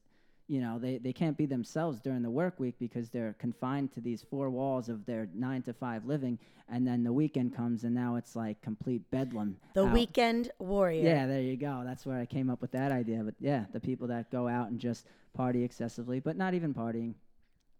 you 0.48 0.60
know, 0.60 0.78
they, 0.78 0.98
they 0.98 1.12
can't 1.12 1.36
be 1.36 1.46
themselves 1.46 2.00
during 2.00 2.20
the 2.20 2.30
work 2.30 2.58
week 2.58 2.74
because 2.78 3.08
they're 3.08 3.34
confined 3.38 3.92
to 3.92 4.00
these 4.00 4.22
four 4.28 4.50
walls 4.50 4.88
of 4.88 5.06
their 5.06 5.28
nine 5.34 5.62
to 5.62 5.72
five 5.72 6.04
living 6.04 6.38
and 6.68 6.86
then 6.86 7.04
the 7.04 7.12
weekend 7.12 7.54
comes 7.54 7.84
and 7.84 7.94
now 7.94 8.16
it's 8.16 8.34
like 8.34 8.60
complete 8.60 9.02
bedlam. 9.10 9.56
the 9.74 9.86
out. 9.86 9.92
weekend 9.92 10.50
warrior. 10.58 11.02
Yeah, 11.02 11.26
there 11.26 11.40
you 11.40 11.56
go. 11.56 11.82
That's 11.84 12.04
where 12.04 12.18
I 12.18 12.26
came 12.26 12.50
up 12.50 12.60
with 12.60 12.72
that 12.72 12.92
idea. 12.92 13.22
But 13.24 13.34
yeah, 13.40 13.64
the 13.72 13.80
people 13.80 14.08
that 14.08 14.30
go 14.30 14.48
out 14.48 14.70
and 14.70 14.80
just 14.80 15.06
party 15.34 15.64
excessively, 15.64 16.20
but 16.20 16.36
not 16.36 16.54
even 16.54 16.74
partying. 16.74 17.14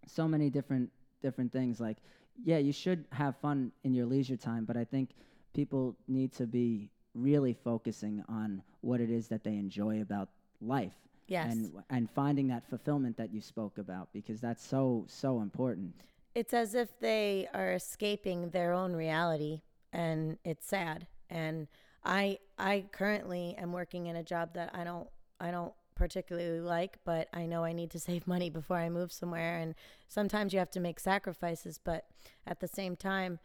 So 0.06 0.26
many 0.28 0.50
different 0.50 0.90
different 1.22 1.52
things. 1.52 1.80
Like, 1.80 1.98
yeah, 2.44 2.58
you 2.58 2.72
should 2.72 3.04
have 3.12 3.36
fun 3.36 3.72
in 3.84 3.94
your 3.94 4.06
leisure 4.06 4.36
time, 4.36 4.64
but 4.64 4.76
I 4.76 4.84
think 4.84 5.10
people 5.54 5.96
need 6.08 6.32
to 6.34 6.46
be 6.46 6.90
really 7.14 7.52
focusing 7.52 8.22
on 8.28 8.62
what 8.80 9.00
it 9.00 9.10
is 9.10 9.28
that 9.28 9.44
they 9.44 9.54
enjoy 9.54 10.00
about 10.00 10.28
life. 10.60 10.94
Yes. 11.28 11.52
And 11.52 11.72
and 11.90 12.10
finding 12.10 12.48
that 12.48 12.68
fulfillment 12.68 13.16
that 13.16 13.32
you 13.32 13.40
spoke 13.40 13.78
about 13.78 14.08
because 14.12 14.40
that's 14.40 14.64
so 14.66 15.04
so 15.08 15.40
important. 15.40 15.94
it's 16.34 16.54
as 16.54 16.74
if 16.74 16.98
they 17.00 17.46
are 17.52 17.72
escaping 17.72 18.50
their 18.50 18.72
own 18.72 18.94
reality 18.94 19.60
and 19.92 20.38
it's 20.44 20.66
sad 20.66 21.06
and 21.28 21.68
i 22.04 22.38
i 22.58 22.84
currently 22.90 23.54
am 23.58 23.70
working 23.72 24.06
in 24.06 24.16
a 24.16 24.22
job 24.22 24.54
that 24.54 24.70
i 24.74 24.82
don't 24.82 25.08
i 25.40 25.50
don't 25.50 25.74
particularly 25.94 26.60
like 26.60 26.96
but 27.04 27.28
i 27.34 27.44
know 27.44 27.62
i 27.64 27.72
need 27.72 27.90
to 27.90 27.98
save 28.08 28.26
money 28.26 28.48
before 28.48 28.78
i 28.78 28.88
move 28.88 29.12
somewhere 29.12 29.58
and 29.58 29.74
sometimes 30.08 30.52
you 30.54 30.58
have 30.58 30.70
to 30.70 30.80
make 30.80 30.98
sacrifices 30.98 31.78
but 31.84 32.06
at 32.46 32.60
the 32.60 32.68
same 32.68 32.96
time 32.96 33.38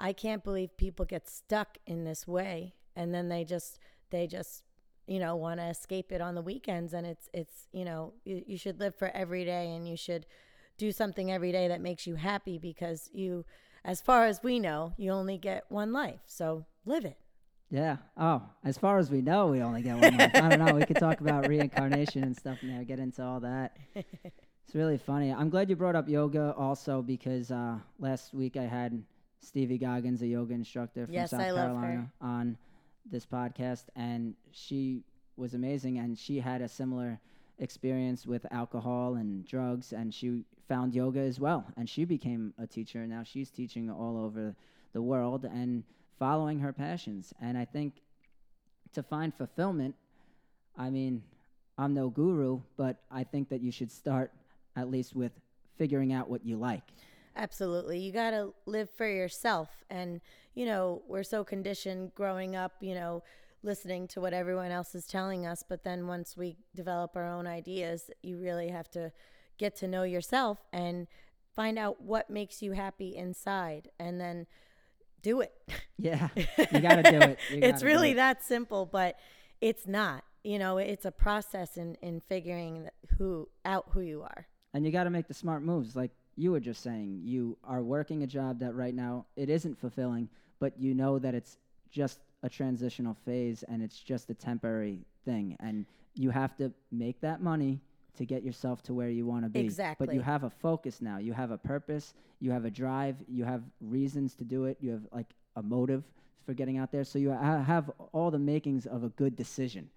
i 0.00 0.12
can't 0.12 0.42
believe 0.42 0.76
people 0.76 1.04
get 1.04 1.28
stuck 1.28 1.78
in 1.86 2.04
this 2.04 2.26
way 2.26 2.74
and 2.96 3.14
then 3.14 3.28
they 3.28 3.44
just 3.44 3.78
they 4.10 4.26
just 4.26 4.64
you 5.06 5.18
know 5.18 5.36
want 5.36 5.60
to 5.60 5.66
escape 5.66 6.10
it 6.12 6.20
on 6.20 6.34
the 6.34 6.42
weekends 6.42 6.92
and 6.92 7.06
it's 7.06 7.28
it's 7.32 7.68
you 7.72 7.84
know 7.84 8.12
you, 8.24 8.42
you 8.46 8.56
should 8.58 8.80
live 8.80 8.94
for 8.94 9.08
every 9.14 9.44
day 9.44 9.72
and 9.72 9.88
you 9.88 9.96
should 9.96 10.26
do 10.78 10.90
something 10.90 11.30
every 11.30 11.52
day 11.52 11.68
that 11.68 11.80
makes 11.80 12.06
you 12.06 12.14
happy 12.16 12.58
because 12.58 13.08
you 13.12 13.44
as 13.84 14.00
far 14.00 14.26
as 14.26 14.42
we 14.42 14.58
know 14.58 14.92
you 14.96 15.10
only 15.10 15.38
get 15.38 15.64
one 15.68 15.92
life 15.92 16.20
so 16.26 16.64
live 16.84 17.04
it 17.04 17.18
Yeah. 17.72 17.98
Oh, 18.16 18.42
as 18.64 18.76
far 18.76 18.98
as 18.98 19.10
we 19.12 19.20
know, 19.22 19.46
we 19.46 19.62
only 19.62 19.82
get 19.82 19.96
one 19.96 20.16
life. 20.16 20.32
I 20.34 20.48
don't 20.48 20.58
know. 20.58 20.74
We 20.74 20.84
could 20.84 20.96
talk 20.98 21.20
about 21.20 21.46
reincarnation 21.46 22.24
and 22.24 22.36
stuff 22.36 22.58
there, 22.62 22.82
get 22.82 22.98
into 22.98 23.22
all 23.22 23.38
that. 23.40 23.76
It's 23.94 24.74
really 24.74 24.98
funny. 24.98 25.30
I'm 25.32 25.50
glad 25.50 25.70
you 25.70 25.76
brought 25.76 25.94
up 25.94 26.08
yoga 26.08 26.52
also 26.56 27.00
because 27.00 27.50
uh, 27.52 27.78
last 28.00 28.34
week 28.34 28.56
I 28.56 28.64
had 28.64 29.00
Stevie 29.42 29.78
Goggins, 29.78 30.22
a 30.22 30.26
yoga 30.26 30.54
instructor 30.54 31.06
from 31.06 31.14
Yes, 31.14 31.30
South 31.30 31.40
I. 31.40 31.44
Carolina, 31.52 32.12
on 32.20 32.56
this 33.10 33.24
podcast, 33.26 33.84
and 33.96 34.34
she 34.52 35.02
was 35.36 35.54
amazing. 35.54 35.98
And 35.98 36.18
she 36.18 36.38
had 36.38 36.60
a 36.60 36.68
similar 36.68 37.18
experience 37.58 38.26
with 38.26 38.46
alcohol 38.50 39.14
and 39.14 39.46
drugs, 39.46 39.92
and 39.92 40.12
she 40.12 40.44
found 40.68 40.94
yoga 40.94 41.20
as 41.20 41.40
well. 41.40 41.64
And 41.76 41.88
she 41.88 42.04
became 42.04 42.54
a 42.58 42.66
teacher, 42.66 43.00
and 43.00 43.10
now 43.10 43.22
she's 43.22 43.50
teaching 43.50 43.90
all 43.90 44.22
over 44.22 44.54
the 44.92 45.02
world 45.02 45.44
and 45.44 45.84
following 46.18 46.60
her 46.60 46.72
passions. 46.72 47.32
And 47.40 47.56
I 47.56 47.64
think 47.64 48.02
to 48.92 49.02
find 49.02 49.34
fulfillment, 49.34 49.94
I 50.76 50.90
mean, 50.90 51.22
I'm 51.78 51.94
no 51.94 52.10
guru, 52.10 52.60
but 52.76 52.96
I 53.10 53.24
think 53.24 53.48
that 53.48 53.62
you 53.62 53.72
should 53.72 53.90
start 53.90 54.32
at 54.76 54.90
least 54.90 55.16
with 55.16 55.32
figuring 55.78 56.12
out 56.12 56.28
what 56.28 56.44
you 56.44 56.56
like. 56.56 56.82
Absolutely. 57.40 57.98
You 57.98 58.12
got 58.12 58.32
to 58.32 58.52
live 58.66 58.90
for 58.90 59.08
yourself. 59.08 59.70
And, 59.88 60.20
you 60.54 60.66
know, 60.66 61.00
we're 61.08 61.22
so 61.22 61.42
conditioned 61.42 62.14
growing 62.14 62.54
up, 62.54 62.72
you 62.80 62.94
know, 62.94 63.22
listening 63.62 64.06
to 64.08 64.20
what 64.20 64.34
everyone 64.34 64.70
else 64.70 64.94
is 64.94 65.06
telling 65.06 65.46
us. 65.46 65.64
But 65.66 65.82
then 65.82 66.06
once 66.06 66.36
we 66.36 66.58
develop 66.74 67.16
our 67.16 67.26
own 67.26 67.46
ideas, 67.46 68.10
you 68.22 68.38
really 68.38 68.68
have 68.68 68.90
to 68.90 69.10
get 69.56 69.74
to 69.76 69.88
know 69.88 70.02
yourself 70.02 70.58
and 70.70 71.06
find 71.56 71.78
out 71.78 72.02
what 72.02 72.28
makes 72.28 72.60
you 72.60 72.72
happy 72.72 73.16
inside 73.16 73.88
and 73.98 74.20
then 74.20 74.46
do 75.22 75.40
it. 75.40 75.52
Yeah, 75.96 76.28
you 76.72 76.80
got 76.80 76.96
to 76.96 77.10
do 77.10 77.20
it. 77.20 77.38
It's 77.50 77.82
really 77.82 78.12
it. 78.12 78.16
that 78.16 78.44
simple, 78.44 78.84
but 78.84 79.18
it's 79.62 79.86
not. 79.86 80.24
You 80.44 80.58
know, 80.58 80.76
it's 80.76 81.04
a 81.06 81.10
process 81.10 81.76
in, 81.78 81.96
in 82.02 82.20
figuring 82.20 82.88
who 83.16 83.48
out 83.64 83.86
who 83.92 84.00
you 84.00 84.22
are. 84.22 84.46
and 84.74 84.84
you 84.84 84.92
got 84.92 85.04
to 85.04 85.10
make 85.10 85.28
the 85.28 85.34
smart 85.34 85.62
moves 85.62 85.96
like 85.96 86.10
you 86.40 86.50
were 86.52 86.60
just 86.60 86.82
saying 86.82 87.20
you 87.22 87.56
are 87.64 87.82
working 87.82 88.22
a 88.22 88.26
job 88.26 88.58
that 88.60 88.74
right 88.74 88.94
now 88.94 89.26
it 89.36 89.48
isn't 89.50 89.78
fulfilling 89.78 90.28
but 90.60 90.78
you 90.78 90.94
know 90.94 91.18
that 91.18 91.34
it's 91.34 91.58
just 91.90 92.20
a 92.42 92.48
transitional 92.48 93.14
phase 93.24 93.64
and 93.68 93.82
it's 93.82 93.98
just 93.98 94.30
a 94.30 94.34
temporary 94.34 95.00
thing. 95.24 95.56
And 95.60 95.86
you 96.14 96.30
have 96.30 96.56
to 96.56 96.72
make 96.90 97.20
that 97.20 97.42
money 97.42 97.80
to 98.16 98.24
get 98.24 98.42
yourself 98.42 98.82
to 98.84 98.94
where 98.94 99.08
you 99.08 99.26
want 99.26 99.44
to 99.44 99.48
be. 99.48 99.60
Exactly. 99.60 100.06
but 100.06 100.14
you 100.14 100.20
have 100.20 100.44
a 100.44 100.50
focus 100.50 101.00
now. 101.00 101.18
You 101.18 101.32
have 101.32 101.50
a 101.50 101.58
purpose. 101.58 102.14
You 102.40 102.50
have 102.50 102.64
a 102.64 102.70
drive. 102.70 103.16
You 103.28 103.44
have 103.44 103.62
reasons 103.80 104.34
to 104.36 104.44
do 104.44 104.64
it. 104.64 104.76
You 104.80 104.90
have 104.92 105.02
like 105.12 105.28
a 105.56 105.62
motive 105.62 106.04
for 106.44 106.54
getting 106.54 106.78
out 106.78 106.90
there. 106.90 107.04
So 107.04 107.18
you 107.18 107.32
ha- 107.32 107.62
have 107.62 107.90
all 108.12 108.30
the 108.30 108.38
makings 108.38 108.86
of 108.86 109.04
a 109.04 109.08
good 109.10 109.36
decision 109.36 109.88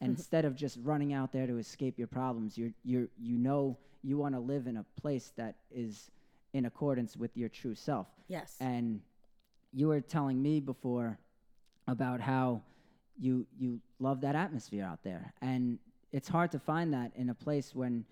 and 0.00 0.10
instead 0.10 0.44
of 0.44 0.56
just 0.56 0.78
running 0.82 1.12
out 1.12 1.32
there 1.32 1.46
to 1.46 1.58
escape 1.58 1.98
your 1.98 2.08
problems 2.08 2.56
you're 2.56 2.72
you're 2.84 3.08
you 3.18 3.38
know 3.38 3.76
you 4.02 4.16
want 4.16 4.34
to 4.34 4.40
live 4.40 4.66
in 4.66 4.78
a 4.78 4.84
place 5.00 5.32
that 5.36 5.56
is 5.70 6.10
in 6.52 6.66
accordance 6.66 7.16
with 7.16 7.36
your 7.36 7.48
true 7.48 7.74
self. 7.74 8.06
Yes. 8.28 8.56
and 8.60 9.00
you 9.72 9.88
were 9.88 10.00
telling 10.00 10.40
me 10.42 10.60
before 10.60 11.18
about 11.86 12.20
how 12.20 12.62
you 13.18 13.46
you 13.58 13.80
love 13.98 14.20
that 14.22 14.34
atmosphere 14.34 14.84
out 14.84 15.02
there. 15.04 15.32
And 15.42 15.78
it's 16.12 16.28
hard 16.28 16.50
to 16.52 16.58
find 16.58 16.92
that 16.92 17.12
in 17.14 17.30
a 17.30 17.34
place 17.34 17.74
when 17.74 18.04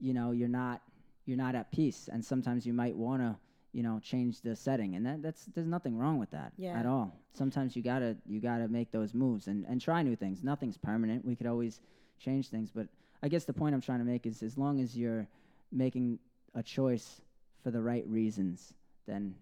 you 0.00 0.14
know 0.14 0.32
you're 0.32 0.48
not 0.48 0.82
you're 1.24 1.36
not 1.36 1.54
at 1.54 1.70
peace. 1.70 2.08
And 2.12 2.24
sometimes 2.24 2.66
you 2.66 2.72
might 2.72 2.96
want 2.96 3.22
to 3.22 3.36
you 3.72 3.82
know 3.82 4.00
change 4.02 4.40
the 4.40 4.54
setting. 4.56 4.94
And 4.96 5.04
that, 5.06 5.22
that's 5.22 5.46
there's 5.54 5.66
nothing 5.66 5.96
wrong 5.96 6.18
with 6.18 6.30
that 6.30 6.52
Yeah. 6.56 6.78
at 6.78 6.86
all. 6.86 7.18
Sometimes 7.32 7.76
you 7.76 7.82
gotta 7.82 8.16
you 8.26 8.40
gotta 8.40 8.68
make 8.68 8.90
those 8.90 9.14
moves 9.14 9.48
and 9.48 9.64
and 9.66 9.80
try 9.80 10.02
new 10.02 10.16
things. 10.16 10.42
Nothing's 10.42 10.76
permanent. 10.76 11.24
We 11.24 11.36
could 11.36 11.46
always 11.46 11.80
change 12.18 12.48
things. 12.48 12.70
But 12.70 12.88
i 13.22 13.28
guess 13.28 13.44
the 13.44 13.52
point 13.52 13.74
i'm 13.74 13.80
trying 13.80 13.98
to 13.98 14.04
make 14.04 14.26
is 14.26 14.42
as 14.42 14.58
long 14.58 14.78
as 14.80 14.96
you're 14.96 15.26
making 15.72 16.18
a 16.54 16.62
choice 16.62 17.22
for 17.62 17.70
the 17.70 17.80
right 17.80 18.06
reasons 18.06 18.74
then 19.06 19.34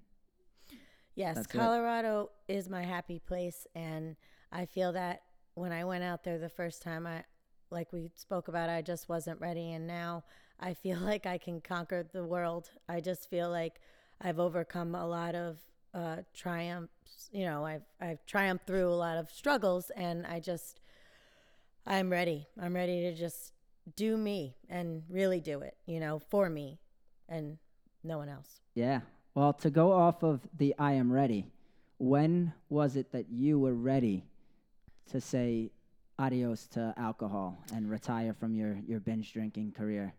Yes, 1.16 1.46
Colorado 1.46 2.30
is 2.48 2.68
my 2.68 2.82
happy 2.82 3.20
place, 3.20 3.68
and 3.76 4.16
I 4.50 4.66
feel 4.66 4.92
that 4.94 5.22
when 5.54 5.70
I 5.70 5.84
went 5.84 6.02
out 6.02 6.24
there 6.24 6.38
the 6.38 6.48
first 6.48 6.82
time, 6.82 7.06
I 7.06 7.22
like 7.70 7.92
we 7.92 8.10
spoke 8.16 8.48
about, 8.48 8.68
I 8.68 8.82
just 8.82 9.08
wasn't 9.08 9.40
ready, 9.40 9.72
and 9.72 9.86
now 9.86 10.24
I 10.58 10.74
feel 10.74 10.98
like 11.12 11.24
I 11.24 11.38
can 11.38 11.60
conquer 11.60 12.02
the 12.12 12.24
world. 12.24 12.70
I 12.88 13.00
just 13.00 13.30
feel 13.30 13.48
like 13.48 13.80
I've 14.20 14.38
overcome 14.38 14.94
a 14.94 15.06
lot 15.06 15.34
of 15.34 15.58
uh, 15.92 16.16
triumphs. 16.34 17.30
You 17.32 17.44
know, 17.46 17.64
I've 17.64 17.84
I've 18.00 18.24
triumphed 18.26 18.66
through 18.66 18.88
a 18.88 18.94
lot 18.94 19.18
of 19.18 19.30
struggles, 19.30 19.90
and 19.90 20.26
I 20.26 20.40
just 20.40 20.80
I'm 21.86 22.10
ready. 22.10 22.48
I'm 22.60 22.74
ready 22.74 23.02
to 23.02 23.14
just 23.14 23.52
do 23.96 24.16
me 24.16 24.56
and 24.68 25.02
really 25.08 25.40
do 25.40 25.60
it. 25.60 25.76
You 25.86 26.00
know, 26.00 26.18
for 26.18 26.48
me, 26.48 26.78
and 27.28 27.58
no 28.02 28.18
one 28.18 28.28
else. 28.28 28.60
Yeah. 28.74 29.00
Well, 29.34 29.52
to 29.54 29.70
go 29.70 29.92
off 29.92 30.22
of 30.22 30.40
the 30.56 30.74
I 30.78 30.92
am 30.92 31.12
ready, 31.12 31.46
when 31.98 32.52
was 32.68 32.96
it 32.96 33.10
that 33.12 33.30
you 33.30 33.58
were 33.58 33.74
ready 33.74 34.24
to 35.10 35.20
say 35.20 35.70
adios 36.18 36.66
to 36.68 36.94
alcohol 36.96 37.58
and 37.74 37.90
retire 37.90 38.32
from 38.32 38.54
your, 38.54 38.78
your 38.86 39.00
binge 39.00 39.32
drinking 39.32 39.72
career? 39.72 40.14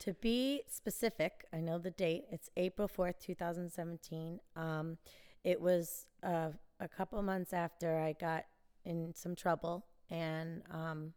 To 0.00 0.14
be 0.14 0.62
specific, 0.68 1.44
I 1.52 1.60
know 1.60 1.78
the 1.78 1.90
date. 1.90 2.26
It's 2.30 2.50
April 2.56 2.88
4th, 2.88 3.18
2017. 3.20 4.38
Um, 4.54 4.96
it 5.42 5.60
was 5.60 6.06
uh, 6.22 6.50
a 6.78 6.88
couple 6.88 7.20
months 7.22 7.52
after 7.52 7.98
I 7.98 8.12
got 8.12 8.44
in 8.84 9.12
some 9.14 9.34
trouble 9.34 9.86
and 10.08 10.62
um, 10.70 11.12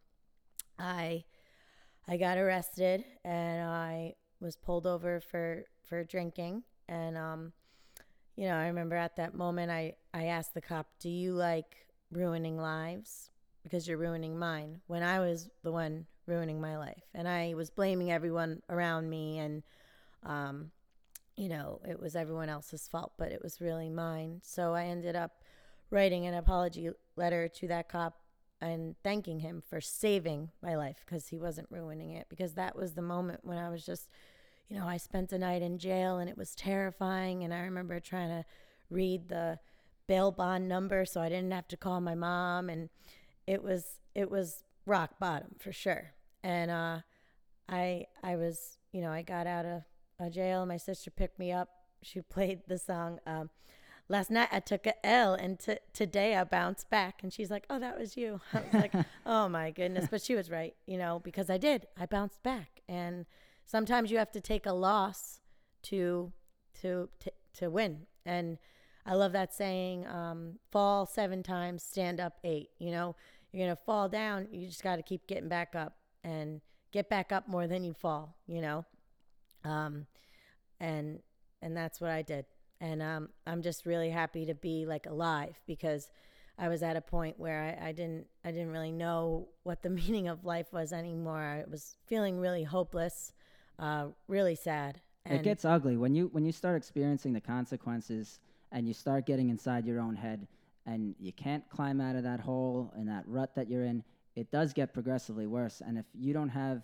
I 0.78 1.24
I 2.08 2.16
got 2.16 2.36
arrested 2.36 3.04
and 3.24 3.62
I 3.62 4.14
was 4.40 4.56
pulled 4.56 4.86
over 4.86 5.20
for 5.20 5.64
for 5.84 6.02
drinking 6.02 6.64
and 6.88 7.16
um, 7.16 7.52
you 8.34 8.48
know, 8.48 8.56
I 8.56 8.66
remember 8.66 8.96
at 8.96 9.16
that 9.16 9.34
moment 9.34 9.70
I 9.70 9.94
I 10.12 10.24
asked 10.24 10.54
the 10.54 10.60
cop, 10.60 10.88
"Do 10.98 11.08
you 11.08 11.34
like 11.34 11.86
ruining 12.10 12.58
lives?" 12.58 13.30
because 13.62 13.86
you're 13.86 13.98
ruining 13.98 14.36
mine 14.36 14.80
when 14.88 15.04
I 15.04 15.20
was 15.20 15.48
the 15.62 15.70
one 15.70 16.06
ruining 16.26 16.60
my 16.60 16.76
life. 16.76 17.02
And 17.14 17.28
I 17.28 17.54
was 17.54 17.70
blaming 17.70 18.10
everyone 18.10 18.62
around 18.68 19.08
me 19.08 19.38
and 19.38 19.62
um 20.24 20.70
you 21.34 21.48
know, 21.48 21.80
it 21.88 21.98
was 21.98 22.14
everyone 22.14 22.50
else's 22.50 22.86
fault, 22.86 23.12
but 23.18 23.32
it 23.32 23.42
was 23.42 23.60
really 23.60 23.88
mine. 23.88 24.40
So 24.42 24.74
I 24.74 24.84
ended 24.84 25.16
up 25.16 25.42
writing 25.90 26.26
an 26.26 26.34
apology 26.34 26.90
letter 27.16 27.48
to 27.48 27.68
that 27.68 27.88
cop 27.88 28.18
and 28.60 28.94
thanking 29.02 29.40
him 29.40 29.62
for 29.66 29.80
saving 29.80 30.50
my 30.62 30.76
life 30.76 31.02
because 31.04 31.28
he 31.28 31.38
wasn't 31.38 31.66
ruining 31.70 32.10
it 32.12 32.26
because 32.28 32.54
that 32.54 32.76
was 32.76 32.92
the 32.92 33.02
moment 33.02 33.40
when 33.42 33.58
I 33.58 33.70
was 33.70 33.84
just 33.84 34.08
you 34.68 34.78
know, 34.78 34.86
I 34.86 34.96
spent 34.96 35.32
a 35.32 35.38
night 35.38 35.60
in 35.60 35.76
jail 35.76 36.16
and 36.16 36.30
it 36.30 36.38
was 36.38 36.54
terrifying 36.54 37.44
and 37.44 37.52
I 37.52 37.60
remember 37.60 38.00
trying 38.00 38.30
to 38.30 38.44
read 38.88 39.28
the 39.28 39.58
bail 40.06 40.30
bond 40.30 40.66
number 40.66 41.04
so 41.04 41.20
I 41.20 41.28
didn't 41.28 41.50
have 41.50 41.68
to 41.68 41.76
call 41.76 42.00
my 42.00 42.14
mom 42.14 42.70
and 42.70 42.88
it 43.46 43.62
was 43.62 43.84
it 44.14 44.30
was 44.30 44.64
rock 44.86 45.18
bottom 45.18 45.56
for 45.58 45.72
sure. 45.72 46.12
And 46.42 46.70
uh 46.70 46.98
I 47.68 48.06
I 48.22 48.36
was, 48.36 48.78
you 48.92 49.00
know, 49.00 49.10
I 49.10 49.22
got 49.22 49.46
out 49.46 49.64
of, 49.64 49.82
of 50.18 50.32
jail. 50.32 50.66
My 50.66 50.76
sister 50.76 51.10
picked 51.10 51.38
me 51.38 51.52
up. 51.52 51.68
She 52.02 52.20
played 52.36 52.60
the 52.66 52.78
song 52.78 53.18
um 53.26 53.50
Last 54.08 54.30
night 54.30 54.48
I 54.52 54.60
took 54.60 54.86
a 54.86 55.06
L 55.06 55.34
and 55.34 55.58
t- 55.58 55.78
today 55.92 56.36
I 56.36 56.44
bounced 56.44 56.90
back. 56.90 57.22
And 57.22 57.32
she's 57.32 57.50
like, 57.50 57.64
Oh, 57.70 57.78
that 57.78 57.98
was 57.98 58.16
you. 58.16 58.40
I 58.52 58.60
was 58.60 58.74
like, 58.74 58.92
Oh 59.26 59.48
my 59.48 59.70
goodness. 59.70 60.08
But 60.10 60.22
she 60.22 60.34
was 60.34 60.50
right, 60.50 60.74
you 60.86 60.98
know, 60.98 61.20
because 61.22 61.48
I 61.48 61.56
did. 61.56 61.86
I 61.98 62.06
bounced 62.06 62.42
back. 62.42 62.82
And 62.88 63.26
sometimes 63.64 64.10
you 64.10 64.18
have 64.18 64.32
to 64.32 64.40
take 64.40 64.66
a 64.66 64.72
loss 64.72 65.40
to 65.84 66.32
to 66.80 67.08
to, 67.20 67.32
to 67.54 67.70
win. 67.70 68.06
And 68.26 68.58
I 69.04 69.14
love 69.14 69.32
that 69.32 69.52
saying, 69.52 70.06
um, 70.06 70.58
fall 70.70 71.06
seven 71.06 71.42
times, 71.42 71.82
stand 71.82 72.20
up 72.20 72.34
eight. 72.44 72.70
You 72.78 72.90
know, 72.90 73.16
you're 73.52 73.66
going 73.66 73.76
to 73.76 73.82
fall 73.84 74.08
down. 74.08 74.48
You 74.50 74.66
just 74.66 74.82
got 74.82 74.96
to 74.96 75.02
keep 75.02 75.26
getting 75.26 75.48
back 75.48 75.74
up 75.74 75.96
and 76.24 76.60
get 76.92 77.08
back 77.08 77.32
up 77.32 77.48
more 77.48 77.66
than 77.66 77.84
you 77.84 77.92
fall, 77.92 78.36
you 78.46 78.60
know? 78.60 78.84
Um, 79.64 80.06
and, 80.80 81.20
and 81.60 81.76
that's 81.76 82.00
what 82.00 82.10
I 82.10 82.22
did. 82.22 82.46
And, 82.80 83.02
um, 83.02 83.28
I'm 83.46 83.62
just 83.62 83.86
really 83.86 84.10
happy 84.10 84.46
to 84.46 84.54
be 84.54 84.86
like 84.86 85.06
alive 85.06 85.54
because 85.66 86.10
I 86.58 86.68
was 86.68 86.82
at 86.82 86.96
a 86.96 87.00
point 87.00 87.38
where 87.38 87.78
I, 87.80 87.88
I 87.88 87.92
didn't, 87.92 88.26
I 88.44 88.50
didn't 88.50 88.72
really 88.72 88.92
know 88.92 89.48
what 89.62 89.82
the 89.82 89.90
meaning 89.90 90.28
of 90.28 90.44
life 90.44 90.72
was 90.72 90.92
anymore. 90.92 91.38
I 91.38 91.64
was 91.70 91.96
feeling 92.06 92.40
really 92.40 92.64
hopeless, 92.64 93.32
uh, 93.78 94.06
really 94.28 94.56
sad. 94.56 95.00
it 95.36 95.42
gets 95.44 95.64
ugly 95.64 95.96
when 95.96 96.14
you 96.14 96.28
when 96.32 96.44
you 96.44 96.52
start 96.52 96.76
experiencing 96.76 97.32
the 97.32 97.40
consequences 97.40 98.40
and 98.72 98.88
you 98.88 98.94
start 98.94 99.24
getting 99.24 99.50
inside 99.50 99.86
your 99.86 100.00
own 100.00 100.16
head 100.16 100.48
and 100.86 101.14
you 101.18 101.32
can't 101.32 101.68
climb 101.68 102.00
out 102.00 102.16
of 102.16 102.22
that 102.22 102.40
hole 102.40 102.92
and 102.96 103.08
that 103.08 103.24
rut 103.26 103.54
that 103.54 103.68
you're 103.68 103.84
in 103.84 104.02
it 104.34 104.50
does 104.50 104.72
get 104.72 104.92
progressively 104.92 105.46
worse 105.46 105.82
and 105.86 105.98
if 105.98 106.06
you 106.14 106.32
don't 106.32 106.48
have 106.48 106.82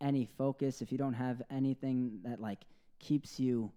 any 0.00 0.24
focus 0.24 0.82
if 0.82 0.90
you 0.90 0.98
don't 0.98 1.14
have 1.14 1.42
anything 1.50 2.18
that 2.24 2.40
like 2.40 2.60
keeps 2.98 3.38
you 3.38 3.70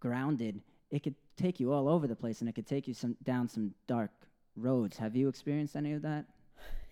grounded 0.00 0.60
it 0.90 1.02
could 1.02 1.14
take 1.36 1.58
you 1.58 1.72
all 1.72 1.88
over 1.88 2.06
the 2.06 2.16
place 2.16 2.40
and 2.40 2.48
it 2.48 2.54
could 2.54 2.66
take 2.66 2.86
you 2.86 2.94
some 2.94 3.16
down 3.22 3.48
some 3.48 3.72
dark 3.86 4.10
roads 4.56 4.96
have 4.98 5.16
you 5.16 5.28
experienced 5.28 5.76
any 5.76 5.92
of 5.92 6.02
that 6.02 6.26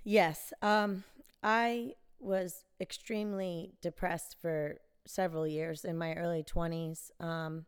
Yes. 0.04 0.52
Um, 0.62 1.04
I 1.42 1.94
was 2.18 2.64
extremely 2.80 3.72
depressed 3.80 4.36
for 4.40 4.78
several 5.06 5.46
years 5.46 5.84
in 5.84 5.96
my 5.96 6.14
early 6.14 6.42
20s. 6.42 7.10
Um, 7.20 7.66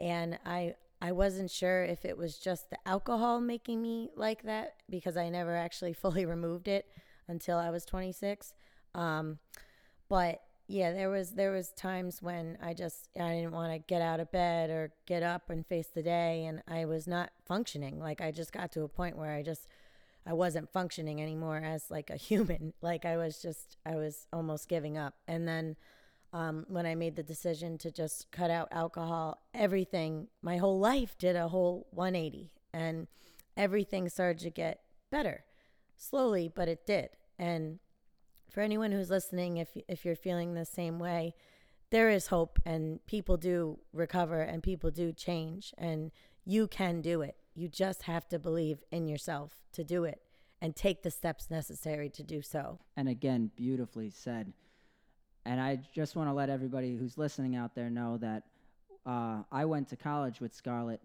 and 0.00 0.38
I, 0.44 0.74
I 1.02 1.10
wasn't 1.10 1.50
sure 1.50 1.82
if 1.82 2.04
it 2.04 2.16
was 2.16 2.38
just 2.38 2.70
the 2.70 2.78
alcohol 2.86 3.40
making 3.40 3.82
me 3.82 4.10
like 4.14 4.44
that 4.44 4.76
because 4.88 5.16
I 5.16 5.30
never 5.30 5.56
actually 5.56 5.92
fully 6.02 6.24
removed 6.24 6.68
it 6.68 6.86
until 7.26 7.58
I 7.58 7.70
was 7.70 7.84
26. 7.84 8.54
Um, 8.94 9.40
but 10.08 10.42
yeah, 10.68 10.92
there 10.92 11.10
was 11.10 11.32
there 11.32 11.50
was 11.50 11.70
times 11.72 12.22
when 12.22 12.56
I 12.62 12.72
just 12.72 13.08
I 13.18 13.30
didn't 13.30 13.50
want 13.50 13.72
to 13.72 13.78
get 13.80 14.00
out 14.00 14.20
of 14.20 14.30
bed 14.30 14.70
or 14.70 14.92
get 15.06 15.24
up 15.24 15.50
and 15.50 15.66
face 15.66 15.88
the 15.92 16.04
day, 16.04 16.44
and 16.44 16.62
I 16.68 16.84
was 16.84 17.08
not 17.08 17.30
functioning. 17.44 17.98
Like 17.98 18.20
I 18.20 18.30
just 18.30 18.52
got 18.52 18.70
to 18.72 18.82
a 18.82 18.88
point 18.88 19.18
where 19.18 19.32
I 19.32 19.42
just 19.42 19.66
I 20.24 20.34
wasn't 20.34 20.72
functioning 20.72 21.20
anymore 21.20 21.56
as 21.56 21.90
like 21.90 22.10
a 22.10 22.16
human. 22.28 22.74
Like 22.80 23.04
I 23.04 23.16
was 23.16 23.42
just 23.42 23.76
I 23.84 23.96
was 23.96 24.28
almost 24.32 24.68
giving 24.68 24.96
up. 24.96 25.14
And 25.26 25.48
then 25.48 25.76
um, 26.32 26.64
when 26.68 26.86
I 26.86 26.94
made 26.94 27.16
the 27.16 27.22
decision 27.22 27.78
to 27.78 27.90
just 27.90 28.30
cut 28.30 28.50
out 28.50 28.68
alcohol, 28.70 29.42
everything, 29.52 30.28
my 30.40 30.56
whole 30.56 30.78
life 30.78 31.16
did 31.18 31.36
a 31.36 31.48
whole 31.48 31.86
180, 31.90 32.50
and 32.72 33.06
everything 33.56 34.08
started 34.08 34.40
to 34.40 34.50
get 34.50 34.80
better, 35.10 35.44
slowly, 35.96 36.50
but 36.54 36.68
it 36.68 36.86
did. 36.86 37.10
And 37.38 37.80
for 38.50 38.60
anyone 38.60 38.92
who's 38.92 39.10
listening, 39.10 39.58
if 39.58 39.70
if 39.88 40.04
you're 40.04 40.16
feeling 40.16 40.54
the 40.54 40.64
same 40.64 40.98
way, 40.98 41.34
there 41.90 42.08
is 42.08 42.28
hope, 42.28 42.58
and 42.64 43.04
people 43.06 43.36
do 43.36 43.78
recover, 43.92 44.40
and 44.40 44.62
people 44.62 44.90
do 44.90 45.12
change, 45.12 45.74
and 45.76 46.10
you 46.44 46.66
can 46.66 47.00
do 47.02 47.20
it. 47.20 47.36
You 47.54 47.68
just 47.68 48.04
have 48.04 48.26
to 48.28 48.38
believe 48.38 48.82
in 48.90 49.06
yourself 49.06 49.60
to 49.72 49.84
do 49.84 50.04
it, 50.04 50.22
and 50.62 50.74
take 50.74 51.02
the 51.02 51.10
steps 51.10 51.50
necessary 51.50 52.08
to 52.10 52.22
do 52.22 52.40
so. 52.40 52.78
and 52.96 53.08
again 53.08 53.50
beautifully 53.54 54.08
said 54.10 54.54
and 55.44 55.60
i 55.60 55.78
just 55.94 56.16
want 56.16 56.28
to 56.28 56.32
let 56.32 56.48
everybody 56.50 56.96
who's 56.96 57.18
listening 57.18 57.56
out 57.56 57.74
there 57.74 57.90
know 57.90 58.16
that 58.18 58.44
uh, 59.06 59.42
i 59.50 59.64
went 59.64 59.88
to 59.88 59.96
college 59.96 60.40
with 60.40 60.54
scarlet 60.54 61.00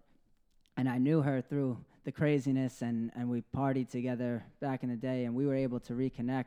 and 0.76 0.88
i 0.88 0.98
knew 0.98 1.22
her 1.22 1.40
through 1.40 1.76
the 2.04 2.12
craziness 2.12 2.80
and, 2.80 3.10
and 3.16 3.28
we 3.28 3.42
partied 3.54 3.90
together 3.90 4.42
back 4.60 4.82
in 4.82 4.88
the 4.88 4.96
day 4.96 5.24
and 5.24 5.34
we 5.34 5.46
were 5.46 5.54
able 5.54 5.78
to 5.78 5.92
reconnect 5.92 6.46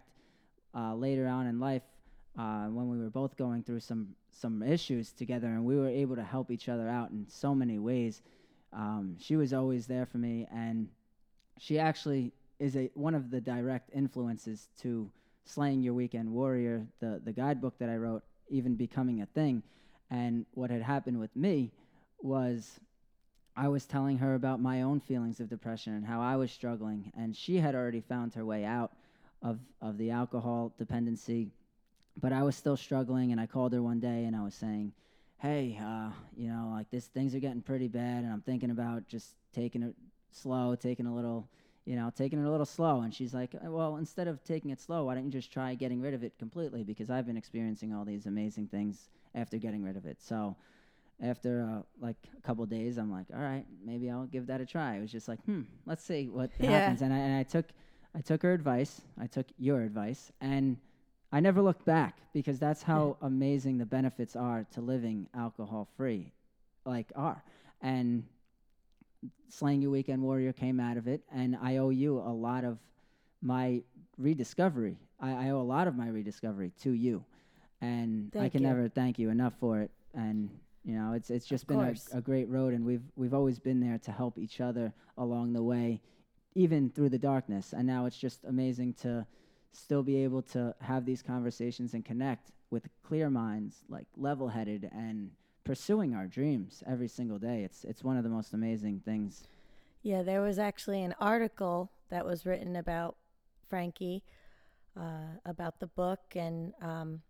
uh, 0.73 0.95
later 0.95 1.27
on 1.27 1.45
in 1.47 1.59
life 1.59 1.83
uh, 2.37 2.65
when 2.65 2.89
we 2.89 2.97
were 2.97 3.09
both 3.09 3.37
going 3.37 3.63
through 3.63 3.79
some 3.79 4.15
some 4.31 4.63
issues 4.63 5.11
together 5.11 5.47
and 5.47 5.63
we 5.63 5.75
were 5.75 5.89
able 5.89 6.15
to 6.15 6.23
help 6.23 6.49
each 6.49 6.69
other 6.69 6.87
out 6.87 7.11
in 7.11 7.27
so 7.27 7.53
many 7.53 7.77
ways. 7.77 8.21
Um, 8.73 9.17
she 9.19 9.35
was 9.35 9.53
always 9.53 9.85
there 9.85 10.05
for 10.05 10.17
me 10.17 10.47
and 10.51 10.87
she 11.59 11.77
actually 11.77 12.31
is 12.57 12.75
a 12.77 12.89
one 12.93 13.13
of 13.13 13.29
the 13.29 13.41
direct 13.41 13.89
influences 13.93 14.69
to 14.81 15.11
slaying 15.45 15.81
your 15.81 15.93
weekend 15.93 16.31
warrior 16.31 16.85
the 16.99 17.21
the 17.23 17.31
guidebook 17.31 17.77
that 17.79 17.89
i 17.89 17.95
wrote 17.95 18.23
even 18.51 18.75
becoming 18.75 19.21
a 19.21 19.25
thing. 19.25 19.63
And 20.09 20.45
what 20.53 20.69
had 20.69 20.81
happened 20.81 21.19
with 21.19 21.35
me 21.35 21.71
was 22.21 22.79
i 23.55 23.67
was 23.67 23.85
telling 23.85 24.17
her 24.17 24.35
about 24.35 24.61
my 24.61 24.83
own 24.83 24.99
feelings 24.99 25.39
of 25.39 25.49
depression 25.49 25.93
and 25.93 26.05
how 26.05 26.21
i 26.21 26.35
was 26.35 26.51
struggling 26.51 27.11
and 27.17 27.35
she 27.35 27.57
had 27.57 27.73
already 27.73 28.01
found 28.01 28.33
her 28.33 28.45
way 28.45 28.63
out 28.63 28.91
of 29.41 29.57
of 29.81 29.97
the 29.97 30.11
alcohol 30.11 30.71
dependency. 30.77 31.49
But 32.21 32.33
i 32.33 32.43
was 32.43 32.55
still 32.55 32.77
struggling 32.77 33.31
and 33.31 33.41
i 33.41 33.47
called 33.47 33.73
her 33.73 33.81
one 33.81 33.99
day 33.99 34.25
and 34.25 34.35
i 34.35 34.43
was 34.43 34.53
saying 34.53 34.93
hey 35.39 35.79
uh, 35.81 36.11
you 36.37 36.49
know 36.49 36.69
like 36.71 36.91
this 36.91 37.07
things 37.07 37.33
are 37.33 37.39
getting 37.39 37.61
pretty 37.61 37.87
bad 37.87 38.23
and 38.23 38.31
i'm 38.31 38.41
thinking 38.41 38.69
about 38.69 39.07
just 39.07 39.29
taking 39.55 39.81
it 39.81 39.95
slow 40.31 40.75
taking 40.75 41.07
a 41.07 41.15
little 41.15 41.47
you 41.85 41.95
know, 41.95 42.11
taking 42.15 42.39
it 42.39 42.45
a 42.45 42.51
little 42.51 42.65
slow. 42.65 43.01
And 43.01 43.13
she's 43.13 43.33
like, 43.33 43.55
"Uh, 43.55 43.71
well, 43.71 43.97
instead 43.97 44.27
of 44.27 44.43
taking 44.43 44.71
it 44.71 44.79
slow, 44.79 45.05
why 45.05 45.15
don't 45.15 45.25
you 45.25 45.31
just 45.31 45.51
try 45.51 45.75
getting 45.75 46.01
rid 46.01 46.13
of 46.13 46.23
it 46.23 46.37
completely? 46.37 46.83
Because 46.83 47.09
I've 47.09 47.25
been 47.25 47.37
experiencing 47.37 47.93
all 47.93 48.05
these 48.05 48.25
amazing 48.25 48.67
things 48.67 49.09
after 49.35 49.57
getting 49.57 49.83
rid 49.83 49.97
of 49.97 50.05
it. 50.05 50.21
So 50.21 50.55
after 51.21 51.61
uh, 51.61 51.81
like 51.99 52.17
a 52.37 52.41
couple 52.41 52.65
days, 52.65 52.97
I'm 52.97 53.11
like, 53.11 53.27
all 53.33 53.41
right, 53.41 53.65
maybe 53.83 54.09
I'll 54.09 54.25
give 54.25 54.47
that 54.47 54.61
a 54.61 54.65
try. 54.65 54.95
It 54.95 55.01
was 55.01 55.11
just 55.11 55.27
like, 55.27 55.39
hmm, 55.45 55.61
let's 55.85 56.03
see 56.03 56.27
what 56.27 56.49
Yeah. 56.59 56.69
happens. 56.69 57.01
And 57.01 57.13
I, 57.13 57.17
and 57.17 57.35
I 57.35 57.43
took, 57.43 57.65
I 58.15 58.21
took 58.21 58.41
her 58.43 58.53
advice. 58.53 59.01
I 59.19 59.27
took 59.27 59.47
your 59.57 59.81
advice, 59.83 60.31
and 60.41 60.77
I 61.31 61.39
never 61.39 61.61
looked 61.61 61.85
back 61.85 62.17
because 62.33 62.59
that's 62.59 62.83
how 62.83 63.17
amazing 63.21 63.77
the 63.77 63.85
benefits 63.85 64.35
are 64.35 64.65
to 64.71 64.81
living 64.81 65.27
alcohol 65.33 65.87
free, 65.95 66.33
like 66.85 67.11
are. 67.15 67.43
And 67.81 68.23
Slaying 69.49 69.81
Your 69.81 69.91
Weekend 69.91 70.21
Warrior 70.21 70.53
came 70.53 70.79
out 70.79 70.97
of 70.97 71.07
it, 71.07 71.21
and 71.33 71.57
I 71.61 71.77
owe 71.77 71.89
you 71.89 72.19
a 72.19 72.33
lot 72.33 72.63
of 72.63 72.79
my 73.41 73.81
rediscovery. 74.17 74.97
I, 75.19 75.47
I 75.47 75.49
owe 75.49 75.61
a 75.61 75.63
lot 75.63 75.87
of 75.87 75.95
my 75.95 76.07
rediscovery 76.07 76.71
to 76.81 76.91
you, 76.91 77.23
and 77.81 78.31
I 78.39 78.49
can 78.49 78.61
you. 78.61 78.67
never 78.67 78.87
thank 78.87 79.19
you 79.19 79.29
enough 79.29 79.53
for 79.59 79.81
it. 79.81 79.91
And 80.13 80.49
you 80.83 80.95
know, 80.95 81.13
it's 81.13 81.29
it's 81.29 81.45
just 81.45 81.67
been 81.67 81.79
a, 81.79 82.17
a 82.17 82.21
great 82.21 82.49
road, 82.49 82.73
and 82.73 82.85
we've 82.85 83.03
we've 83.15 83.33
always 83.33 83.59
been 83.59 83.79
there 83.79 83.99
to 83.99 84.11
help 84.11 84.37
each 84.37 84.61
other 84.61 84.93
along 85.17 85.53
the 85.53 85.63
way, 85.63 86.01
even 86.55 86.89
through 86.89 87.09
the 87.09 87.19
darkness. 87.19 87.73
And 87.73 87.85
now 87.85 88.05
it's 88.05 88.17
just 88.17 88.43
amazing 88.45 88.93
to 89.01 89.25
still 89.73 90.03
be 90.03 90.23
able 90.23 90.41
to 90.41 90.75
have 90.81 91.05
these 91.05 91.21
conversations 91.21 91.93
and 91.93 92.03
connect 92.03 92.51
with 92.71 92.87
clear 93.03 93.29
minds, 93.29 93.83
like 93.89 94.05
level-headed 94.17 94.89
and 94.93 95.31
pursuing 95.63 96.13
our 96.15 96.27
dreams 96.27 96.83
every 96.87 97.07
single 97.07 97.37
day. 97.37 97.63
It's 97.63 97.83
it's 97.83 98.03
one 98.03 98.17
of 98.17 98.23
the 98.23 98.29
most 98.29 98.53
amazing 98.53 99.01
things. 99.03 99.43
Yeah, 100.03 100.23
there 100.23 100.41
was 100.41 100.57
actually 100.57 101.03
an 101.03 101.15
article 101.19 101.91
that 102.09 102.25
was 102.25 102.45
written 102.45 102.75
about 102.75 103.17
Frankie, 103.69 104.23
uh, 104.99 105.37
about 105.45 105.79
the 105.79 105.87
book, 105.87 106.19
and 106.35 106.73
um, 106.81 107.21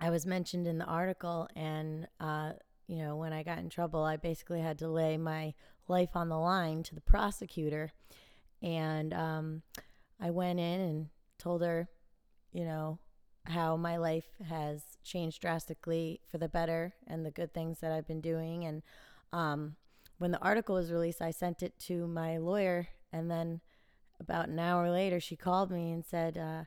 I 0.00 0.10
was 0.10 0.26
mentioned 0.26 0.66
in 0.66 0.78
the 0.78 0.86
article. 0.86 1.48
And 1.54 2.08
uh, 2.18 2.52
you 2.86 2.98
know, 2.98 3.16
when 3.16 3.32
I 3.32 3.42
got 3.42 3.58
in 3.58 3.68
trouble, 3.68 4.02
I 4.02 4.16
basically 4.16 4.60
had 4.60 4.78
to 4.78 4.88
lay 4.88 5.16
my 5.16 5.54
life 5.88 6.10
on 6.14 6.28
the 6.28 6.38
line 6.38 6.82
to 6.84 6.94
the 6.94 7.00
prosecutor, 7.00 7.92
and 8.62 9.12
um, 9.12 9.62
I 10.20 10.30
went 10.30 10.58
in 10.58 10.80
and 10.80 11.08
told 11.38 11.62
her, 11.62 11.88
you 12.52 12.64
know, 12.64 12.98
how 13.46 13.76
my 13.76 13.96
life 13.96 14.26
has 14.48 14.82
changed 15.02 15.40
drastically 15.40 16.20
for 16.30 16.38
the 16.38 16.48
better 16.48 16.94
and 17.06 17.24
the 17.24 17.30
good 17.30 17.52
things 17.54 17.80
that 17.80 17.92
I've 17.92 18.06
been 18.06 18.20
doing. 18.20 18.64
And 18.64 18.82
um, 19.32 19.76
when 20.18 20.30
the 20.30 20.40
article 20.42 20.74
was 20.76 20.92
released, 20.92 21.22
I 21.22 21.30
sent 21.30 21.62
it 21.62 21.78
to 21.80 22.06
my 22.06 22.36
lawyer. 22.38 22.88
And 23.12 23.30
then 23.30 23.60
about 24.20 24.48
an 24.48 24.58
hour 24.58 24.90
later, 24.90 25.20
she 25.20 25.36
called 25.36 25.70
me 25.70 25.90
and 25.92 26.04
said, 26.04 26.36
uh, 26.38 26.64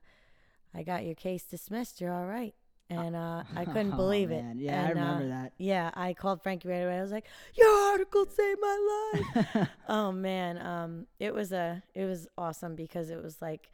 I 0.75 0.83
got 0.83 1.05
your 1.05 1.15
case 1.15 1.43
dismissed. 1.43 2.01
You're 2.01 2.13
all 2.13 2.25
right. 2.25 2.55
And 2.89 3.15
uh, 3.15 3.43
I 3.55 3.65
couldn't 3.65 3.93
Oh, 3.93 3.97
believe 3.97 4.29
man. 4.29 4.57
it. 4.57 4.63
Yeah, 4.63 4.71
I 4.83 4.89
And, 4.89 4.99
uh, 4.99 5.01
remember 5.03 5.27
that. 5.29 5.53
Yeah, 5.57 5.91
I 5.93 6.13
called 6.13 6.41
Frankie 6.41 6.67
right 6.67 6.81
away. 6.81 6.97
I 6.97 7.01
was 7.01 7.12
like, 7.12 7.27
"Your 7.55 7.69
article 7.91 8.25
saved 8.25 8.59
my 8.62 9.21
life." 9.53 9.67
oh 9.88 10.12
man, 10.12 10.57
um, 10.57 11.07
it 11.19 11.33
was 11.33 11.51
a 11.53 11.81
it 11.95 12.05
was 12.05 12.27
awesome 12.38 12.75
because 12.75 13.09
it 13.09 13.21
was 13.23 13.41
like 13.41 13.71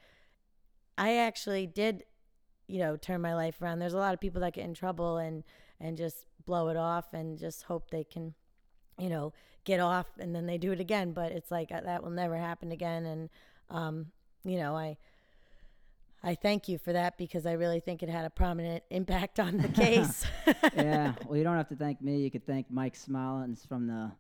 I 0.98 1.16
actually 1.18 1.66
did, 1.68 2.04
you 2.70 2.80
know, 2.80 2.96
turn 2.96 3.20
my 3.22 3.34
life 3.36 3.62
around. 3.62 3.80
There's 3.80 3.94
a 3.94 3.98
lot 3.98 4.14
of 4.14 4.20
people 4.20 4.42
that 4.42 4.54
get 4.54 4.64
in 4.66 4.74
trouble 4.74 5.18
and 5.18 5.44
and 5.82 5.98
just 5.98 6.26
blow 6.46 6.70
it 6.70 6.78
off 6.78 7.14
and 7.14 7.38
just 7.38 7.64
hope 7.64 7.90
they 7.90 8.04
can, 8.04 8.34
you 8.98 9.10
know, 9.10 9.34
get 9.64 9.80
off 9.80 10.08
and 10.20 10.36
then 10.36 10.46
they 10.46 10.58
do 10.58 10.72
it 10.72 10.80
again. 10.80 11.12
But 11.12 11.32
it's 11.32 11.52
like 11.52 11.72
uh, 11.72 11.82
that 11.82 12.04
will 12.04 12.12
never 12.12 12.38
happen 12.38 12.72
again. 12.72 13.06
And 13.06 13.30
um, 13.70 14.08
you 14.46 14.58
know, 14.58 14.76
I. 14.76 14.98
I 16.22 16.36
thank 16.36 16.68
you 16.68 16.78
for 16.78 16.92
that 16.92 17.18
because 17.18 17.46
I 17.46 17.54
really 17.54 17.80
think 17.80 18.04
it 18.04 18.10
had 18.10 18.26
a 18.26 18.30
prominent 18.30 18.84
impact 18.90 19.40
on 19.40 19.56
the 19.56 19.68
case. 19.84 20.26
yeah. 20.76 21.14
Well, 21.26 21.38
you 21.38 21.46
don't 21.46 21.56
have 21.56 21.70
to 21.70 21.78
thank 21.78 22.02
me. 22.02 22.18
You 22.18 22.30
could 22.30 22.46
thank 22.46 22.70
Mike 22.70 22.96
Smolens 22.96 23.66
from 23.66 23.88
the 23.88 24.12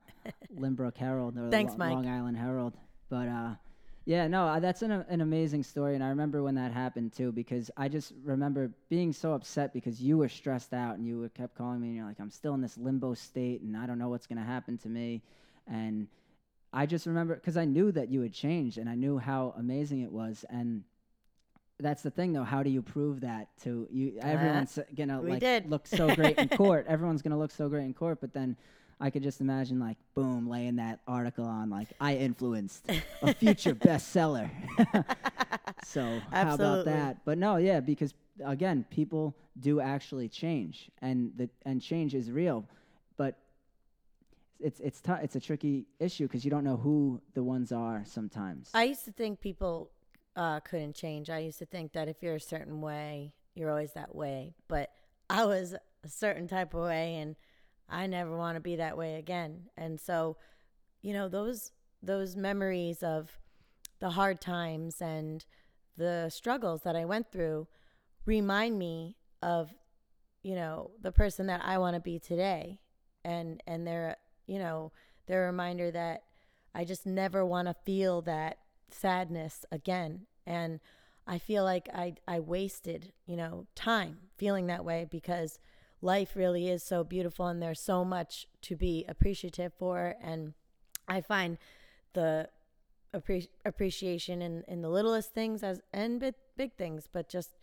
Lynbrook 0.57 0.95
Herald 0.95 1.37
or 1.37 1.49
Thanks, 1.49 1.73
the 1.73 1.79
Mike. 1.79 1.95
Long 1.95 2.07
Island 2.07 2.37
Herald. 2.37 2.73
But 3.09 3.27
uh, 3.27 3.49
yeah, 4.09 4.27
no, 4.27 4.47
uh, 4.47 4.59
that's 4.59 4.81
an, 4.81 4.91
an 4.91 5.21
amazing 5.21 5.61
story, 5.61 5.93
and 5.93 6.03
I 6.03 6.07
remember 6.07 6.41
when 6.41 6.55
that 6.55 6.71
happened 6.71 7.13
too 7.13 7.31
because 7.31 7.69
I 7.77 7.89
just 7.89 8.11
remember 8.23 8.71
being 8.89 9.13
so 9.13 9.33
upset 9.33 9.71
because 9.71 10.01
you 10.01 10.17
were 10.17 10.29
stressed 10.29 10.73
out 10.73 10.97
and 10.97 11.05
you 11.05 11.19
were 11.19 11.29
kept 11.29 11.53
calling 11.53 11.79
me 11.79 11.89
and 11.89 11.97
you're 11.97 12.07
like, 12.07 12.19
I'm 12.19 12.31
still 12.31 12.55
in 12.55 12.61
this 12.61 12.75
limbo 12.75 13.13
state 13.13 13.61
and 13.61 13.77
I 13.77 13.85
don't 13.85 13.99
know 13.99 14.09
what's 14.09 14.25
gonna 14.25 14.43
happen 14.43 14.79
to 14.79 14.87
me, 14.89 15.21
and 15.67 16.07
I 16.73 16.87
just 16.87 17.05
remember 17.05 17.35
because 17.35 17.55
I 17.55 17.65
knew 17.65 17.91
that 17.91 18.09
you 18.09 18.21
had 18.21 18.33
changed 18.33 18.79
and 18.79 18.89
I 18.89 18.95
knew 18.95 19.19
how 19.19 19.53
amazing 19.59 20.01
it 20.01 20.11
was 20.11 20.43
and. 20.49 20.83
That's 21.81 22.03
the 22.03 22.11
thing, 22.11 22.33
though. 22.33 22.43
How 22.43 22.61
do 22.61 22.69
you 22.69 22.81
prove 22.81 23.21
that 23.21 23.47
to 23.63 23.87
you? 23.89 24.19
Everyone's 24.21 24.77
gonna 24.97 25.21
we 25.21 25.29
like 25.29 25.39
did. 25.39 25.69
look 25.69 25.87
so 25.87 26.13
great 26.15 26.37
in 26.37 26.49
court. 26.49 26.85
Everyone's 26.89 27.21
gonna 27.21 27.39
look 27.39 27.51
so 27.51 27.69
great 27.69 27.85
in 27.85 27.93
court, 27.93 28.19
but 28.19 28.33
then 28.33 28.57
I 28.99 29.09
could 29.09 29.23
just 29.23 29.39
imagine 29.39 29.79
like 29.79 29.97
boom, 30.13 30.49
laying 30.49 30.75
that 30.77 30.99
article 31.07 31.45
on 31.45 31.69
like 31.69 31.87
I 32.01 32.15
influenced 32.15 32.89
a 33.21 33.33
future 33.33 33.73
bestseller. 33.87 34.49
so 35.85 36.21
how 36.31 36.55
about 36.55 36.85
that? 36.85 37.23
But 37.25 37.37
no, 37.37 37.57
yeah, 37.57 37.79
because 37.79 38.13
again, 38.43 38.85
people 38.89 39.35
do 39.59 39.79
actually 39.79 40.27
change, 40.27 40.89
and 41.01 41.31
the 41.37 41.49
and 41.65 41.81
change 41.81 42.13
is 42.13 42.29
real, 42.29 42.65
but 43.17 43.37
it's 44.59 44.79
it's 44.81 44.99
tou- 44.99 45.19
it's 45.21 45.35
a 45.35 45.39
tricky 45.39 45.85
issue 45.99 46.27
because 46.27 46.43
you 46.43 46.51
don't 46.51 46.63
know 46.63 46.77
who 46.77 47.21
the 47.33 47.43
ones 47.43 47.71
are 47.71 48.03
sometimes. 48.05 48.69
I 48.73 48.83
used 48.83 49.05
to 49.05 49.11
think 49.11 49.39
people 49.39 49.91
uh, 50.35 50.59
couldn't 50.59 50.95
change. 50.95 51.29
I 51.29 51.39
used 51.39 51.59
to 51.59 51.65
think 51.65 51.93
that 51.93 52.09
if 52.09 52.21
you're 52.21 52.35
a 52.35 52.41
certain 52.41 52.81
way, 52.81 53.33
you're 53.55 53.69
always 53.69 53.93
that 53.93 54.13
way. 54.13 54.55
But 54.67 54.91
I 55.29 55.45
was 55.45 55.73
a 56.03 56.09
certain 56.09 56.47
type 56.47 56.73
of 56.73 56.81
way, 56.81 57.15
and 57.15 57.35
I 57.89 58.07
never 58.07 58.35
want 58.35 58.55
to 58.55 58.61
be 58.61 58.75
that 58.77 58.97
way 58.97 59.15
again. 59.15 59.69
And 59.77 59.99
so, 59.99 60.37
you 61.01 61.13
know, 61.13 61.27
those 61.27 61.71
those 62.01 62.35
memories 62.35 63.03
of 63.03 63.37
the 63.99 64.11
hard 64.11 64.39
times 64.39 65.01
and 65.01 65.45
the 65.97 66.29
struggles 66.29 66.83
that 66.83 66.95
I 66.95 67.03
went 67.03 67.31
through 67.31 67.67
remind 68.25 68.79
me 68.79 69.17
of, 69.41 69.73
you 70.41 70.55
know, 70.55 70.91
the 71.01 71.11
person 71.11 71.47
that 71.47 71.61
I 71.63 71.77
want 71.77 71.95
to 71.95 71.99
be 71.99 72.19
today. 72.19 72.79
And 73.25 73.61
and 73.67 73.85
they're, 73.85 74.17
you 74.47 74.59
know, 74.59 74.91
they're 75.27 75.43
a 75.43 75.47
reminder 75.47 75.91
that 75.91 76.23
I 76.73 76.85
just 76.85 77.05
never 77.05 77.45
want 77.45 77.67
to 77.67 77.75
feel 77.85 78.21
that 78.23 78.59
sadness 78.91 79.65
again. 79.71 80.25
And 80.45 80.79
I 81.27 81.37
feel 81.37 81.63
like 81.63 81.89
I 81.93 82.15
I 82.27 82.39
wasted, 82.39 83.13
you 83.25 83.35
know, 83.35 83.67
time 83.75 84.17
feeling 84.37 84.67
that 84.67 84.85
way 84.85 85.07
because 85.09 85.59
life 86.01 86.35
really 86.35 86.69
is 86.69 86.83
so 86.83 87.03
beautiful 87.03 87.47
and 87.47 87.61
there's 87.61 87.81
so 87.81 88.05
much 88.05 88.47
to 88.63 88.75
be 88.75 89.05
appreciative 89.07 89.73
for. 89.77 90.15
And 90.21 90.53
I 91.07 91.21
find 91.21 91.57
the 92.13 92.49
appre- 93.13 93.49
appreciation 93.65 94.41
in, 94.41 94.63
in 94.67 94.81
the 94.81 94.89
littlest 94.89 95.33
things 95.33 95.63
as 95.63 95.81
and 95.93 96.19
big, 96.19 96.35
big 96.57 96.75
things, 96.75 97.07
but 97.11 97.29
just 97.29 97.57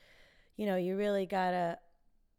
you 0.57 0.67
know, 0.67 0.77
you 0.77 0.97
really 0.97 1.27
gotta, 1.27 1.79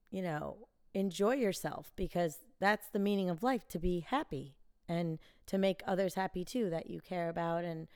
you 0.09 0.21
know, 0.21 0.57
enjoy 0.93 1.35
yourself 1.35 1.91
because 1.95 2.39
that's 2.59 2.87
the 2.89 2.99
meaning 2.99 3.29
of 3.29 3.43
life 3.43 3.67
to 3.69 3.79
be 3.79 3.99
happy 3.99 4.55
and 4.89 5.19
to 5.45 5.57
make 5.57 5.83
others 5.85 6.15
happy 6.15 6.43
too 6.43 6.69
that 6.69 6.89
you 6.89 6.99
care 6.99 7.29
about. 7.29 7.63
And 7.63 7.87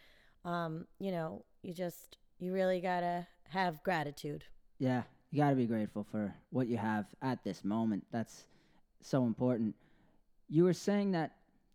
um, 0.46 0.86
you 1.00 1.12
know, 1.12 1.46
you 1.64 1.74
just 1.74 2.18
you 2.40 2.54
really 2.54 2.82
gotta 2.82 3.28
have 3.50 3.84
gratitude. 3.84 4.46
Yeah, 4.80 5.04
you 5.32 5.39
got 5.39 5.50
to 5.50 5.56
be 5.56 5.65
grateful 5.65 6.06
for 6.12 6.34
what 6.50 6.67
you 6.67 6.78
have 6.78 7.06
at 7.22 7.44
this 7.44 7.63
moment. 7.63 8.06
That's 8.12 8.44
so 9.02 9.26
important. 9.26 9.76
You 10.50 10.65
were 10.65 10.74
saying 10.74 11.12
that 11.12 11.32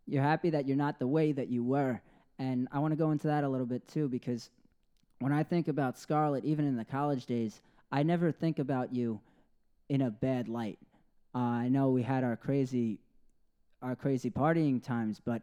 you're 0.06 0.22
happy 0.22 0.50
that 0.50 0.66
you're 0.66 0.76
not 0.76 0.98
the 0.98 1.06
way 1.06 1.32
that 1.32 1.48
you 1.48 1.64
were. 1.64 2.00
And 2.38 2.68
I 2.70 2.78
want 2.78 2.92
to 2.92 2.96
go 2.96 3.10
into 3.10 3.28
that 3.28 3.44
a 3.44 3.48
little 3.48 3.66
bit 3.66 3.88
too, 3.88 4.08
because 4.08 4.50
when 5.20 5.32
I 5.32 5.42
think 5.42 5.68
about 5.68 5.98
Scarlet, 5.98 6.44
even 6.44 6.66
in 6.66 6.76
the 6.76 6.84
college 6.84 7.24
days, 7.24 7.60
I 7.90 8.02
never 8.02 8.30
think 8.30 8.58
about 8.58 8.94
you 8.94 9.20
in 9.88 10.02
a 10.02 10.10
bad 10.10 10.48
light. 10.48 10.78
Uh, 11.34 11.38
I 11.38 11.68
know 11.68 11.88
we 11.88 12.02
had 12.02 12.24
our 12.24 12.36
crazy, 12.36 12.98
our 13.80 13.96
crazy 13.96 14.30
partying 14.30 14.82
times, 14.82 15.20
but 15.24 15.40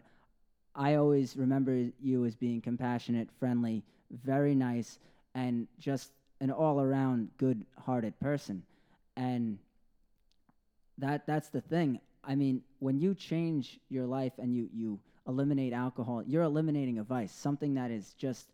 I 0.75 0.95
always 0.95 1.35
remember 1.35 1.85
you 2.01 2.25
as 2.25 2.35
being 2.35 2.61
compassionate, 2.61 3.29
friendly, 3.39 3.83
very 4.23 4.53
nice, 4.53 4.99
and 5.33 5.67
just 5.79 6.11
an 6.43 6.51
all-around 6.51 7.29
good-hearted 7.37 8.19
person. 8.19 8.61
And 9.15 9.57
that 10.97 11.25
that's 11.25 11.49
the 11.49 11.61
thing. 11.61 12.01
I 12.23 12.35
mean, 12.35 12.61
when 12.79 12.99
you 12.99 13.15
change 13.15 13.79
your 13.89 14.05
life 14.05 14.33
and 14.37 14.53
you 14.53 14.69
you 14.73 14.99
eliminate 15.25 15.71
alcohol, 15.71 16.21
you're 16.27 16.43
eliminating 16.43 16.99
a 16.99 17.03
vice, 17.03 17.31
something 17.31 17.75
that 17.75 17.91
is 17.91 18.13
just 18.17 18.47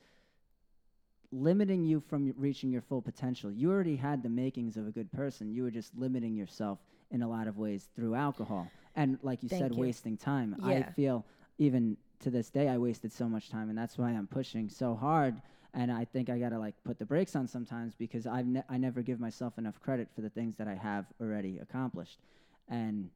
limiting 1.32 1.84
you 1.84 2.00
from 2.00 2.32
reaching 2.38 2.72
your 2.72 2.82
full 2.82 3.02
potential. 3.02 3.52
You 3.52 3.72
already 3.72 3.96
had 3.96 4.22
the 4.22 4.30
makings 4.30 4.78
of 4.78 4.88
a 4.88 4.92
good 4.92 5.12
person. 5.12 5.52
You 5.52 5.64
were 5.64 5.72
just 5.72 5.96
limiting 5.98 6.36
yourself 6.36 6.78
in 7.10 7.24
a 7.24 7.28
lot 7.28 7.48
of 7.48 7.58
ways 7.58 7.88
through 7.96 8.14
alcohol. 8.16 8.68
And 8.96 9.18
like 9.24 9.42
you 9.42 9.50
Thank 9.50 9.64
said, 9.64 9.76
you. 9.76 9.82
wasting 9.82 10.16
time. 10.18 10.56
Yeah. 10.60 10.68
I 10.68 10.84
feel 10.92 11.26
even 11.58 11.98
to 12.20 12.30
this 12.30 12.50
day 12.50 12.68
I 12.68 12.78
wasted 12.78 13.12
so 13.12 13.28
much 13.28 13.50
time 13.50 13.70
and 13.70 13.78
that's 13.78 13.98
why 13.98 14.10
I'm 14.10 14.28
pushing 14.28 14.70
so 14.70 14.96
hard 14.96 15.42
and 15.74 15.92
I 15.92 16.06
think 16.06 16.30
I 16.30 16.40
got 16.40 16.50
to 16.50 16.60
like 16.60 16.76
put 16.84 16.98
the 17.00 17.06
brakes 17.06 17.36
on 17.36 17.48
sometimes 17.48 17.94
because 17.96 18.26
I've 18.26 18.48
ne- 18.48 18.64
I 18.70 18.78
never 18.78 19.02
give 19.02 19.20
myself 19.20 19.58
enough 19.58 19.80
credit 19.80 20.10
for 20.16 20.22
the 20.22 20.30
things 20.30 20.56
that 20.58 20.68
I 20.68 20.76
have 20.76 21.06
already 21.22 21.60
accomplished. 21.60 22.20
And 22.68 23.10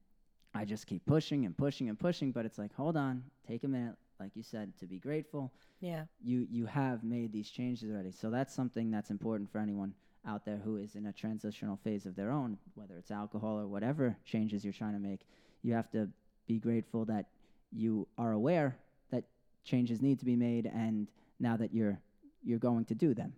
I 0.54 0.66
just 0.66 0.86
keep 0.86 1.06
pushing 1.06 1.46
and 1.46 1.58
pushing 1.58 1.90
and 1.90 2.00
pushing, 2.00 2.32
but 2.32 2.46
it's 2.46 2.58
like, 2.58 2.74
hold 2.76 2.96
on, 2.96 3.24
take 3.48 3.64
a 3.64 3.68
minute, 3.68 3.96
like 4.20 4.32
you 4.36 4.44
said, 4.44 4.78
to 4.80 4.86
be 4.86 5.00
grateful. 5.00 5.52
Yeah. 5.80 6.04
You 6.24 6.48
you 6.50 6.66
have 6.68 7.04
made 7.04 7.34
these 7.34 7.50
changes 7.50 7.90
already. 7.92 8.12
So 8.12 8.30
that's 8.30 8.54
something 8.54 8.92
that's 8.92 9.10
important 9.10 9.52
for 9.52 9.58
anyone 9.58 9.94
out 10.26 10.46
there 10.46 10.62
who 10.64 10.78
is 10.78 10.96
in 10.96 11.08
a 11.08 11.12
transitional 11.12 11.78
phase 11.84 12.06
of 12.06 12.16
their 12.16 12.32
own, 12.32 12.58
whether 12.76 12.96
it's 12.98 13.12
alcohol 13.12 13.60
or 13.60 13.68
whatever 13.68 14.16
changes 14.26 14.64
you're 14.64 14.74
trying 14.74 14.94
to 14.94 15.00
make. 15.00 15.22
You 15.64 15.74
have 15.74 15.92
to 15.92 16.08
be 16.48 16.60
grateful 16.60 17.04
that 17.06 17.26
you 17.72 18.08
are 18.18 18.32
aware 18.32 18.78
that 19.12 19.24
changes 19.66 20.02
need 20.02 20.20
to 20.20 20.26
be 20.26 20.36
made, 20.36 20.68
and 20.68 21.08
now 21.40 21.58
that 21.58 21.74
you're 21.74 22.00
you're 22.44 22.60
going 22.60 22.86
to 22.86 22.96
do 22.96 23.14
them. 23.14 23.34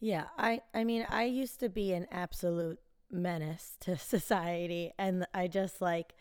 Yeah, 0.00 0.24
I 0.36 0.62
I 0.74 0.84
mean, 0.84 1.06
I 1.08 1.24
used 1.24 1.60
to 1.60 1.68
be 1.68 1.92
an 1.92 2.06
absolute 2.10 2.78
menace 3.10 3.76
to 3.80 3.96
society 3.96 4.92
and 4.98 5.26
I 5.32 5.46
just 5.46 5.80
like 5.80 6.14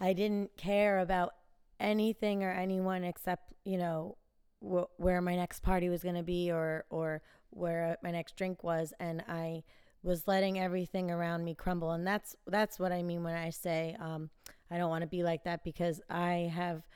I 0.00 0.12
didn't 0.12 0.56
care 0.56 1.00
about 1.00 1.34
anything 1.80 2.44
or 2.44 2.50
anyone 2.52 3.04
except, 3.04 3.52
you 3.64 3.78
know, 3.78 4.16
wh- 4.60 4.88
where 4.98 5.20
my 5.20 5.36
next 5.36 5.60
party 5.60 5.88
was 5.88 6.02
going 6.02 6.14
to 6.14 6.22
be 6.22 6.50
or 6.50 6.84
or 6.90 7.22
where 7.50 7.96
my 8.02 8.10
next 8.10 8.36
drink 8.36 8.62
was 8.62 8.92
and 9.00 9.22
I 9.28 9.64
was 10.02 10.28
letting 10.28 10.58
everything 10.58 11.10
around 11.10 11.44
me 11.44 11.54
crumble 11.54 11.92
and 11.92 12.06
that's 12.06 12.36
that's 12.46 12.78
what 12.78 12.92
I 12.92 13.02
mean 13.02 13.22
when 13.22 13.34
I 13.34 13.50
say 13.50 13.96
um 14.00 14.30
I 14.70 14.78
don't 14.78 14.90
want 14.90 15.02
to 15.02 15.08
be 15.08 15.22
like 15.22 15.44
that 15.44 15.64
because 15.64 16.00
I 16.08 16.50
have 16.54 16.87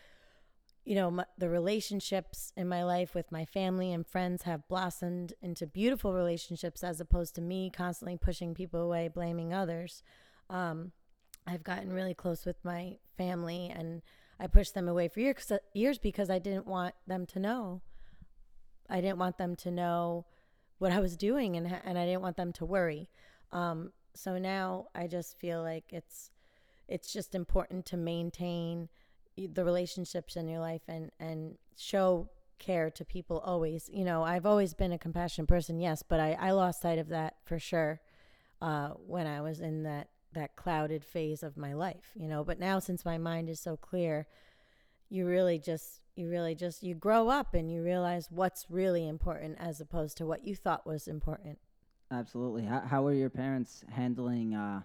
you 0.84 0.94
know, 0.96 1.10
my, 1.10 1.24
the 1.38 1.48
relationships 1.48 2.52
in 2.56 2.68
my 2.68 2.82
life 2.82 3.14
with 3.14 3.30
my 3.30 3.44
family 3.44 3.92
and 3.92 4.06
friends 4.06 4.42
have 4.42 4.66
blossomed 4.68 5.32
into 5.40 5.66
beautiful 5.66 6.12
relationships 6.12 6.82
as 6.82 7.00
opposed 7.00 7.34
to 7.36 7.40
me 7.40 7.70
constantly 7.70 8.16
pushing 8.16 8.54
people 8.54 8.80
away, 8.80 9.08
blaming 9.08 9.54
others. 9.54 10.02
Um, 10.50 10.92
I've 11.46 11.62
gotten 11.62 11.92
really 11.92 12.14
close 12.14 12.44
with 12.44 12.64
my 12.64 12.98
family 13.16 13.72
and 13.74 14.02
I 14.40 14.48
pushed 14.48 14.74
them 14.74 14.88
away 14.88 15.08
for 15.08 15.20
years, 15.20 15.52
years 15.72 15.98
because 15.98 16.30
I 16.30 16.40
didn't 16.40 16.66
want 16.66 16.94
them 17.06 17.26
to 17.26 17.38
know. 17.38 17.80
I 18.90 19.00
didn't 19.00 19.18
want 19.18 19.38
them 19.38 19.54
to 19.56 19.70
know 19.70 20.26
what 20.78 20.90
I 20.90 20.98
was 20.98 21.16
doing 21.16 21.56
and, 21.56 21.80
and 21.84 21.96
I 21.96 22.04
didn't 22.04 22.22
want 22.22 22.36
them 22.36 22.52
to 22.54 22.64
worry. 22.64 23.08
Um, 23.52 23.92
so 24.14 24.36
now 24.36 24.88
I 24.94 25.06
just 25.06 25.38
feel 25.38 25.62
like 25.62 25.84
it's 25.90 26.30
it's 26.88 27.12
just 27.12 27.34
important 27.34 27.86
to 27.86 27.96
maintain 27.96 28.88
the 29.36 29.64
relationships 29.64 30.36
in 30.36 30.48
your 30.48 30.60
life 30.60 30.82
and 30.88 31.10
and 31.18 31.56
show 31.76 32.28
care 32.58 32.90
to 32.90 33.04
people 33.04 33.40
always. 33.40 33.90
You 33.92 34.04
know 34.04 34.22
i've 34.22 34.46
always 34.46 34.74
been 34.74 34.92
a 34.92 34.98
compassionate 34.98 35.48
person 35.48 35.80
yes 35.80 36.02
but 36.02 36.20
i 36.20 36.36
i 36.40 36.50
lost 36.52 36.80
sight 36.80 36.98
of 36.98 37.08
that 37.08 37.36
for 37.44 37.58
sure 37.58 38.00
uh 38.60 38.90
when 38.90 39.26
i 39.26 39.40
was 39.40 39.60
in 39.60 39.82
that 39.82 40.08
that 40.34 40.56
clouded 40.56 41.04
phase 41.04 41.42
of 41.42 41.56
my 41.56 41.72
life 41.74 42.12
you 42.14 42.28
know. 42.28 42.44
But 42.44 42.58
now 42.58 42.78
since 42.78 43.04
my 43.04 43.18
mind 43.18 43.48
is 43.50 43.60
so 43.60 43.76
clear 43.76 44.26
you 45.10 45.26
really 45.26 45.58
just 45.58 46.00
you 46.14 46.28
really 46.30 46.54
just 46.54 46.82
you 46.82 46.94
grow 46.94 47.28
up 47.28 47.54
and 47.54 47.70
you 47.70 47.82
realize 47.82 48.28
what's 48.30 48.66
really 48.70 49.06
important 49.06 49.56
as 49.58 49.80
opposed 49.80 50.16
to 50.18 50.26
what 50.26 50.46
you 50.46 50.54
thought 50.54 50.86
was 50.86 51.08
important. 51.08 51.58
Absolutely. 52.10 52.64
How 52.64 52.80
how 52.80 53.06
are 53.06 53.14
your 53.14 53.30
parents 53.30 53.84
handling 53.90 54.54
uh, 54.54 54.82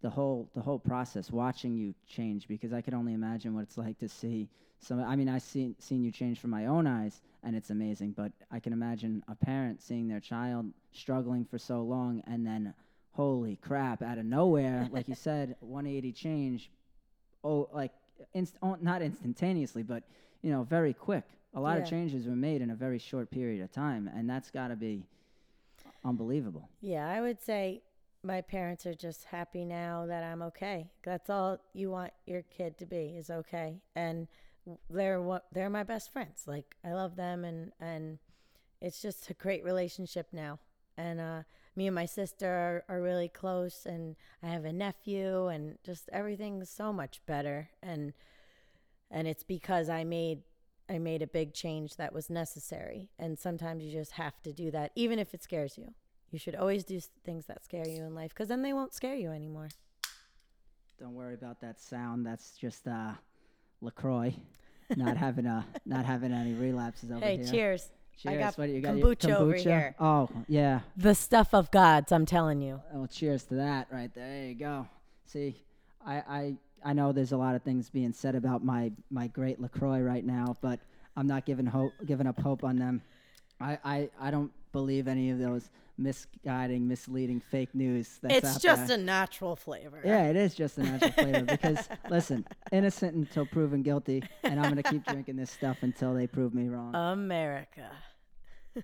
the 0.00 0.10
whole 0.10 0.48
the 0.54 0.60
whole 0.60 0.78
process, 0.78 1.30
watching 1.30 1.76
you 1.76 1.94
change? 2.06 2.46
Because 2.48 2.72
I 2.72 2.80
can 2.80 2.94
only 2.94 3.14
imagine 3.14 3.54
what 3.54 3.62
it's 3.62 3.78
like 3.78 3.98
to 3.98 4.08
see 4.08 4.48
some. 4.80 5.02
I 5.02 5.16
mean, 5.16 5.28
I've 5.28 5.42
seen 5.42 5.74
seen 5.78 6.02
you 6.04 6.10
change 6.12 6.38
from 6.40 6.50
my 6.50 6.66
own 6.66 6.86
eyes, 6.86 7.20
and 7.42 7.56
it's 7.56 7.70
amazing. 7.70 8.12
But 8.12 8.32
I 8.50 8.60
can 8.60 8.72
imagine 8.72 9.22
a 9.28 9.34
parent 9.34 9.82
seeing 9.82 10.08
their 10.08 10.20
child 10.20 10.66
struggling 10.92 11.44
for 11.44 11.58
so 11.58 11.82
long, 11.82 12.22
and 12.26 12.46
then, 12.46 12.74
holy 13.12 13.56
crap, 13.56 14.02
out 14.02 14.18
of 14.18 14.24
nowhere, 14.24 14.88
like 14.92 15.08
you 15.08 15.14
said, 15.28 15.56
180 15.60 16.12
change. 16.12 16.70
Oh, 17.44 17.68
like 17.72 17.92
inst- 18.34 18.58
oh, 18.62 18.76
not 18.80 19.02
instantaneously, 19.02 19.82
but 19.82 20.02
you 20.42 20.50
know, 20.52 20.62
very 20.64 20.92
quick. 20.94 21.24
A 21.54 21.60
lot 21.60 21.76
Yeah. 21.78 21.82
of 21.84 21.88
changes 21.90 22.26
were 22.26 22.36
made 22.36 22.62
in 22.62 22.70
a 22.70 22.74
very 22.76 22.98
short 22.98 23.30
period 23.30 23.62
of 23.62 23.72
time, 23.72 24.08
and 24.14 24.28
that's 24.28 24.50
got 24.50 24.68
to 24.68 24.76
be 24.76 25.04
unbelievable. 26.04 26.68
Yeah, 26.80 27.08
I 27.08 27.20
would 27.20 27.40
say 27.40 27.82
my 28.22 28.40
parents 28.40 28.86
are 28.86 28.94
just 28.94 29.24
happy 29.24 29.64
now 29.64 30.06
that 30.06 30.24
I'm 30.24 30.42
okay. 30.42 30.90
That's 31.04 31.30
all 31.30 31.58
you 31.72 31.90
want 31.90 32.12
your 32.26 32.42
kid 32.42 32.78
to 32.78 32.86
be 32.86 33.14
is 33.16 33.30
okay, 33.30 33.80
and 33.94 34.28
they're 34.90 35.20
what 35.22 35.46
they're 35.52 35.70
my 35.70 35.84
best 35.84 36.12
friends. 36.12 36.44
Like 36.46 36.76
I 36.84 36.92
love 36.92 37.16
them, 37.16 37.44
and 37.44 37.72
and 37.80 38.18
it's 38.80 39.00
just 39.00 39.30
a 39.30 39.34
great 39.34 39.64
relationship 39.64 40.28
now. 40.32 40.58
And 40.96 41.20
uh, 41.20 41.42
me 41.76 41.86
and 41.86 41.94
my 41.94 42.06
sister 42.06 42.84
are, 42.88 42.96
are 42.96 43.00
really 43.00 43.28
close, 43.28 43.86
and 43.86 44.16
I 44.42 44.48
have 44.48 44.64
a 44.64 44.72
nephew, 44.72 45.46
and 45.46 45.78
just 45.84 46.08
everything's 46.12 46.70
so 46.70 46.92
much 46.92 47.20
better. 47.26 47.70
And 47.82 48.12
and 49.10 49.28
it's 49.28 49.44
because 49.44 49.88
I 49.88 50.04
made 50.04 50.42
I 50.88 50.98
made 50.98 51.22
a 51.22 51.26
big 51.26 51.54
change 51.54 51.96
that 51.96 52.12
was 52.12 52.30
necessary. 52.30 53.10
And 53.18 53.38
sometimes 53.38 53.84
you 53.84 53.92
just 53.92 54.12
have 54.12 54.42
to 54.42 54.52
do 54.52 54.70
that, 54.70 54.92
even 54.96 55.18
if 55.18 55.34
it 55.34 55.42
scares 55.42 55.76
you. 55.76 55.94
You 56.30 56.38
should 56.38 56.54
always 56.54 56.84
do 56.84 57.00
things 57.24 57.46
that 57.46 57.64
scare 57.64 57.88
you 57.88 58.02
in 58.02 58.14
life 58.14 58.30
because 58.30 58.48
then 58.48 58.62
they 58.62 58.72
won't 58.72 58.92
scare 58.92 59.14
you 59.14 59.30
anymore. 59.30 59.68
Don't 61.00 61.14
worry 61.14 61.34
about 61.34 61.60
that 61.60 61.80
sound. 61.80 62.26
That's 62.26 62.56
just 62.58 62.86
uh, 62.86 63.12
Lacroix, 63.80 64.34
not 64.96 65.16
having 65.24 65.46
a 65.46 65.64
not 65.86 66.04
having 66.04 66.32
any 66.32 66.52
relapses 66.52 67.10
over 67.10 67.24
hey, 67.24 67.36
here. 67.36 67.46
cheers. 67.46 67.88
Cheers. 68.18 68.34
I 68.34 68.38
got 68.38 68.58
what, 68.58 68.68
you 68.68 68.80
got 68.80 68.96
your 68.96 69.06
kombucha 69.14 69.34
over 69.36 69.54
kombucha? 69.54 69.60
here. 69.62 69.94
Oh 70.00 70.28
yeah. 70.48 70.80
The 70.96 71.14
stuff 71.14 71.54
of 71.54 71.70
gods, 71.70 72.10
I'm 72.10 72.26
telling 72.26 72.60
you. 72.60 72.80
Well, 72.92 73.06
cheers 73.06 73.44
to 73.44 73.54
that 73.54 73.86
right 73.90 74.12
there. 74.14 74.28
There 74.28 74.46
you 74.48 74.54
go. 74.54 74.88
See, 75.24 75.56
I 76.04 76.16
I 76.16 76.54
I 76.84 76.92
know 76.92 77.12
there's 77.12 77.32
a 77.32 77.36
lot 77.36 77.54
of 77.54 77.62
things 77.62 77.88
being 77.90 78.12
said 78.12 78.34
about 78.34 78.64
my 78.64 78.90
my 79.10 79.28
great 79.28 79.60
Lacroix 79.60 80.00
right 80.00 80.24
now, 80.24 80.56
but 80.60 80.80
I'm 81.16 81.26
not 81.26 81.46
giving 81.46 81.66
hope 81.66 81.92
giving 82.04 82.26
up 82.26 82.40
hope 82.40 82.64
on 82.64 82.76
them. 82.76 83.02
I 83.60 83.78
I, 83.84 84.10
I 84.20 84.30
don't 84.30 84.52
believe 84.72 85.08
any 85.08 85.30
of 85.30 85.38
those 85.38 85.70
misguiding, 85.98 86.86
misleading 86.86 87.40
fake 87.40 87.74
news. 87.74 88.18
That's 88.22 88.34
it's 88.34 88.58
just 88.60 88.86
there. 88.86 88.98
a 88.98 89.00
natural 89.00 89.56
flavor. 89.56 90.00
Yeah, 90.04 90.28
it 90.28 90.36
is 90.36 90.54
just 90.54 90.78
a 90.78 90.84
natural 90.84 91.12
flavor 91.12 91.42
because 91.42 91.88
listen, 92.10 92.46
innocent 92.72 93.14
until 93.14 93.46
proven 93.46 93.82
guilty, 93.82 94.22
and 94.44 94.60
I'm 94.60 94.68
gonna 94.68 94.82
keep 94.82 95.04
drinking 95.04 95.36
this 95.36 95.50
stuff 95.50 95.78
until 95.82 96.14
they 96.14 96.26
prove 96.26 96.54
me 96.54 96.68
wrong. 96.68 96.94
America. 96.94 97.90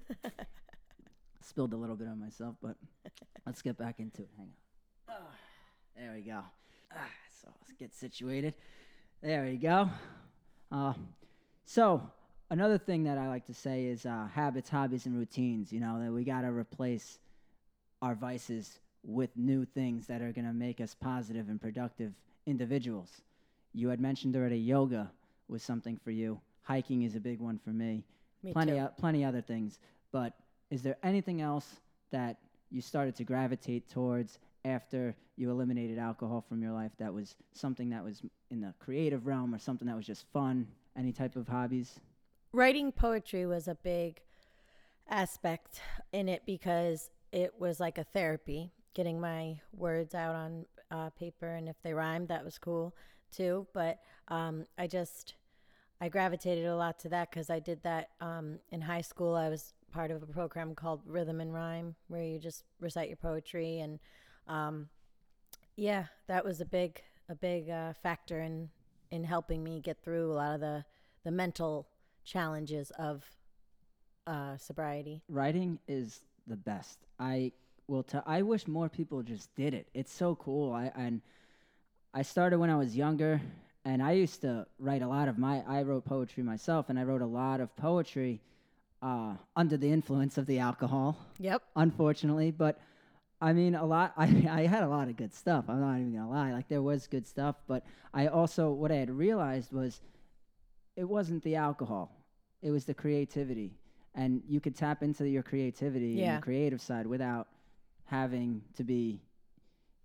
Spilled 1.40 1.72
a 1.72 1.76
little 1.76 1.96
bit 1.96 2.08
on 2.08 2.18
myself, 2.18 2.56
but 2.60 2.76
let's 3.46 3.62
get 3.62 3.78
back 3.78 4.00
into 4.00 4.22
it. 4.22 4.28
Hang 4.36 4.48
on. 5.08 5.14
There 5.96 6.12
we 6.12 6.22
go. 6.22 6.40
Ah, 6.92 7.08
so 7.40 7.48
let's 7.60 7.72
get 7.78 7.94
situated. 7.94 8.54
There 9.22 9.44
we 9.44 9.56
go. 9.56 9.88
Uh, 10.72 10.94
so 11.64 12.02
another 12.54 12.78
thing 12.78 13.02
that 13.02 13.18
I 13.18 13.26
like 13.28 13.46
to 13.46 13.54
say 13.54 13.86
is 13.86 14.06
uh, 14.06 14.28
habits, 14.32 14.70
hobbies, 14.70 15.06
and 15.06 15.18
routines. 15.18 15.72
You 15.72 15.80
know 15.80 16.00
that 16.00 16.12
we 16.12 16.22
gotta 16.22 16.52
replace 16.52 17.18
our 18.00 18.14
vices 18.14 18.78
with 19.02 19.30
new 19.36 19.64
things 19.64 20.06
that 20.06 20.22
are 20.22 20.30
gonna 20.30 20.52
make 20.52 20.80
us 20.80 20.94
positive 20.94 21.48
and 21.48 21.60
productive 21.60 22.12
individuals. 22.46 23.10
You 23.72 23.88
had 23.88 23.98
mentioned 23.98 24.36
already 24.36 24.58
yoga 24.58 25.10
was 25.48 25.64
something 25.64 25.98
for 26.04 26.12
you. 26.12 26.40
Hiking 26.62 27.02
is 27.02 27.16
a 27.16 27.20
big 27.20 27.40
one 27.40 27.58
for 27.58 27.70
me. 27.70 28.04
Me 28.44 28.52
plenty, 28.52 28.72
too. 28.74 28.78
o- 28.78 28.92
plenty 28.96 29.24
other 29.24 29.40
things. 29.40 29.80
But 30.12 30.34
is 30.70 30.80
there 30.82 30.96
anything 31.02 31.40
else 31.40 31.80
that 32.12 32.38
you 32.70 32.80
started 32.80 33.16
to 33.16 33.24
gravitate 33.24 33.88
towards 33.90 34.38
after 34.64 35.16
you 35.36 35.50
eliminated 35.50 35.98
alcohol 35.98 36.40
from 36.48 36.62
your 36.62 36.72
life? 36.72 36.92
That 36.98 37.12
was 37.12 37.34
something 37.52 37.90
that 37.90 38.04
was 38.04 38.22
in 38.52 38.60
the 38.60 38.72
creative 38.78 39.26
realm, 39.26 39.52
or 39.52 39.58
something 39.58 39.88
that 39.88 39.96
was 39.96 40.06
just 40.06 40.24
fun? 40.32 40.68
Any 40.96 41.10
type 41.10 41.34
of 41.34 41.48
hobbies? 41.48 41.98
Writing 42.54 42.92
poetry 42.92 43.46
was 43.46 43.66
a 43.66 43.74
big 43.74 44.20
aspect 45.10 45.80
in 46.12 46.28
it 46.28 46.42
because 46.46 47.10
it 47.32 47.54
was 47.58 47.80
like 47.80 47.98
a 47.98 48.04
therapy, 48.04 48.70
getting 48.94 49.20
my 49.20 49.58
words 49.76 50.14
out 50.14 50.36
on 50.36 50.64
uh, 50.88 51.10
paper, 51.10 51.48
and 51.48 51.68
if 51.68 51.74
they 51.82 51.92
rhymed, 51.92 52.28
that 52.28 52.44
was 52.44 52.56
cool 52.56 52.94
too. 53.32 53.66
But 53.74 53.98
um, 54.28 54.66
I 54.78 54.86
just 54.86 55.34
I 56.00 56.08
gravitated 56.08 56.64
a 56.66 56.76
lot 56.76 57.00
to 57.00 57.08
that 57.08 57.32
because 57.32 57.50
I 57.50 57.58
did 57.58 57.82
that 57.82 58.10
um, 58.20 58.60
in 58.70 58.82
high 58.82 59.00
school. 59.00 59.34
I 59.34 59.48
was 59.48 59.74
part 59.90 60.12
of 60.12 60.22
a 60.22 60.26
program 60.26 60.76
called 60.76 61.00
Rhythm 61.08 61.40
and 61.40 61.52
Rhyme, 61.52 61.96
where 62.06 62.22
you 62.22 62.38
just 62.38 62.62
recite 62.78 63.08
your 63.08 63.16
poetry, 63.16 63.80
and 63.80 63.98
um, 64.46 64.90
yeah, 65.74 66.04
that 66.28 66.44
was 66.44 66.60
a 66.60 66.66
big 66.66 67.02
a 67.28 67.34
big 67.34 67.68
uh, 67.68 67.94
factor 67.94 68.40
in 68.40 68.70
in 69.10 69.24
helping 69.24 69.64
me 69.64 69.80
get 69.80 70.04
through 70.04 70.30
a 70.30 70.34
lot 70.34 70.54
of 70.54 70.60
the 70.60 70.84
the 71.24 71.32
mental 71.32 71.88
challenges 72.24 72.90
of 72.98 73.24
uh, 74.26 74.56
sobriety. 74.56 75.22
Writing 75.28 75.78
is 75.86 76.20
the 76.46 76.56
best. 76.56 76.98
I 77.18 77.52
will 77.86 78.02
tell. 78.02 78.22
I 78.26 78.42
wish 78.42 78.66
more 78.66 78.88
people 78.88 79.22
just 79.22 79.54
did 79.54 79.74
it. 79.74 79.88
It's 79.94 80.12
so 80.12 80.34
cool. 80.36 80.72
I 80.72 80.90
and 80.96 81.20
I 82.12 82.22
started 82.22 82.58
when 82.58 82.70
I 82.70 82.76
was 82.76 82.96
younger, 82.96 83.40
and 83.84 84.02
I 84.02 84.12
used 84.12 84.40
to 84.42 84.66
write 84.78 85.02
a 85.02 85.08
lot 85.08 85.28
of 85.28 85.38
my. 85.38 85.62
I 85.66 85.82
wrote 85.82 86.04
poetry 86.04 86.42
myself, 86.42 86.88
and 86.88 86.98
I 86.98 87.04
wrote 87.04 87.22
a 87.22 87.26
lot 87.26 87.60
of 87.60 87.74
poetry 87.76 88.40
uh, 89.02 89.34
under 89.56 89.76
the 89.76 89.90
influence 89.90 90.38
of 90.38 90.46
the 90.46 90.58
alcohol. 90.58 91.18
Yep. 91.38 91.62
unfortunately. 91.76 92.50
But 92.50 92.80
I 93.40 93.52
mean, 93.52 93.74
a 93.74 93.84
lot. 93.84 94.14
I 94.16 94.24
I 94.50 94.66
had 94.66 94.82
a 94.82 94.88
lot 94.88 95.08
of 95.08 95.16
good 95.16 95.34
stuff. 95.34 95.66
I'm 95.68 95.80
not 95.80 95.96
even 95.98 96.14
gonna 96.14 96.30
lie. 96.30 96.52
Like 96.52 96.68
there 96.68 96.82
was 96.82 97.06
good 97.06 97.26
stuff, 97.26 97.56
but 97.66 97.84
I 98.14 98.28
also 98.28 98.70
what 98.70 98.90
I 98.90 98.96
had 98.96 99.10
realized 99.10 99.72
was 99.72 100.00
it 100.96 101.04
wasn't 101.04 101.42
the 101.42 101.56
alcohol. 101.56 102.10
It 102.62 102.70
was 102.70 102.84
the 102.84 102.94
creativity, 102.94 103.72
and 104.14 104.42
you 104.48 104.60
could 104.60 104.74
tap 104.76 105.02
into 105.02 105.28
your 105.28 105.42
creativity 105.42 106.12
and 106.12 106.18
Yeah. 106.20 106.32
your 106.34 106.42
creative 106.42 106.80
side 106.80 107.06
without 107.06 107.48
having 108.06 108.62
to 108.76 108.84
be, 108.84 109.20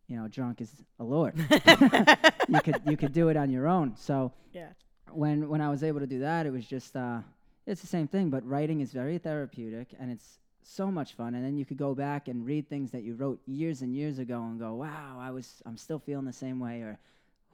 you 0.07 0.17
know, 0.17 0.27
drunk 0.27 0.61
as 0.61 0.71
a 0.99 1.03
lord. 1.03 1.35
you 2.47 2.59
could 2.61 2.81
you 2.85 2.97
could 2.97 3.13
do 3.13 3.29
it 3.29 3.37
on 3.37 3.49
your 3.49 3.67
own. 3.67 3.95
So 3.95 4.31
Yeah. 4.53 4.69
when 5.11 5.47
when 5.49 5.61
I 5.61 5.69
was 5.69 5.83
able 5.83 5.99
to 5.99 6.07
do 6.07 6.19
that, 6.19 6.45
it 6.45 6.51
was 6.51 6.65
just 6.65 6.95
uh, 6.95 7.19
it's 7.65 7.81
the 7.81 7.87
same 7.87 8.07
thing. 8.07 8.29
But 8.29 8.45
writing 8.45 8.81
is 8.81 8.91
very 8.91 9.17
therapeutic, 9.19 9.93
and 9.99 10.11
it's 10.11 10.39
so 10.63 10.91
much 10.91 11.13
fun. 11.13 11.35
And 11.35 11.43
then 11.45 11.55
you 11.57 11.65
could 11.65 11.77
go 11.77 11.95
back 11.95 12.27
and 12.27 12.45
read 12.45 12.67
things 12.69 12.91
that 12.91 13.03
you 13.03 13.13
wrote 13.15 13.39
years 13.45 13.81
and 13.81 13.93
years 13.95 14.19
ago, 14.19 14.41
and 14.43 14.59
go, 14.59 14.73
"Wow, 14.75 15.17
I 15.19 15.31
was 15.31 15.61
I'm 15.65 15.77
still 15.77 15.99
feeling 15.99 16.25
the 16.25 16.33
same 16.33 16.59
way," 16.59 16.81
or 16.81 16.99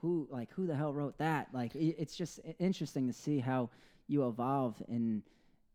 "Who 0.06 0.28
like 0.30 0.50
who 0.52 0.66
the 0.66 0.76
hell 0.76 0.92
wrote 0.92 1.18
that?" 1.18 1.48
Like 1.52 1.72
i 1.74 1.94
it's 1.98 2.16
just 2.16 2.40
interesting 2.58 3.06
to 3.08 3.12
see 3.12 3.38
how 3.40 3.70
you 4.06 4.28
evolve 4.28 4.80
in 4.88 5.22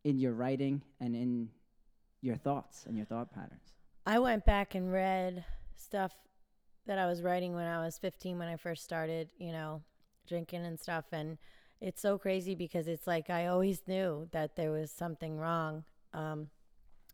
in 0.04 0.18
your 0.18 0.34
writing 0.34 0.82
and 1.00 1.16
in 1.16 1.50
your 2.22 2.38
thoughts 2.38 2.86
and 2.88 2.96
your 2.96 3.06
thought 3.06 3.34
patterns. 3.34 3.74
I 4.06 4.20
went 4.20 4.46
back 4.46 4.74
and 4.74 4.92
read 4.92 5.44
stuff 5.76 6.14
that 6.86 6.98
I 6.98 7.06
was 7.06 7.22
writing 7.22 7.54
when 7.54 7.68
I 7.68 7.84
was 7.84 7.98
15 7.98 8.40
when 8.40 8.48
I 8.48 8.56
first 8.56 8.84
started, 8.84 9.30
you 9.38 9.52
know, 9.52 9.82
drinking 10.28 10.66
and 10.66 10.80
stuff. 10.80 11.06
And 11.12 11.38
it's 11.80 12.02
so 12.02 12.18
crazy 12.18 12.56
because 12.56 12.88
it's 12.88 13.06
like 13.06 13.30
I 13.30 13.48
always 13.48 13.82
knew 13.88 14.28
that 14.32 14.56
there 14.56 14.72
was 14.72 14.92
something 14.92 15.38
wrong. 15.38 15.84
Um, 16.14 16.50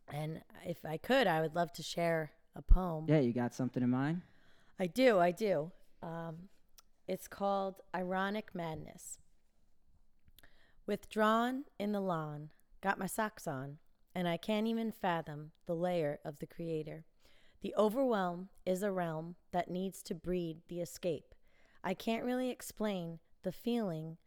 and 0.08 0.42
if 0.66 0.86
I 0.86 0.98
could, 0.98 1.28
I 1.28 1.42
would 1.42 1.56
love 1.56 1.74
to 1.74 1.84
share 1.84 2.32
a 2.56 2.62
poem. 2.62 3.06
Yeah, 3.08 3.20
you 3.20 3.34
got 3.34 3.54
something 3.54 3.84
in 3.84 3.90
mind? 3.90 4.22
I 4.80 4.88
do, 4.88 5.20
I 5.20 5.32
do. 5.32 5.72
Um, 6.02 6.50
it's 7.08 7.28
called 7.28 7.82
Ironic 7.96 8.54
Madness. 8.54 9.18
Withdrawn 10.86 11.64
in 11.80 11.92
the 11.92 12.02
lawn, 12.02 12.50
got 12.82 13.00
my 13.00 13.08
socks 13.08 13.48
on, 13.48 13.78
and 14.14 14.28
I 14.28 14.38
can't 14.38 14.68
even 14.68 14.92
fathom 14.92 15.52
the 15.66 15.76
layer 15.76 16.20
of 16.26 16.40
the 16.40 16.48
Creator. 16.48 17.06
The 17.62 17.74
overwhelm 17.78 18.50
is 18.66 18.84
a 18.84 18.92
realm 18.92 19.36
that 19.52 19.72
needs 19.72 20.02
to 20.04 20.16
breed 20.16 20.62
the 20.68 20.82
escape. 20.82 21.34
I 21.84 21.94
can't 21.94 22.26
really 22.26 22.50
explain 22.50 23.20
the 23.44 23.52
feeling 23.52 24.18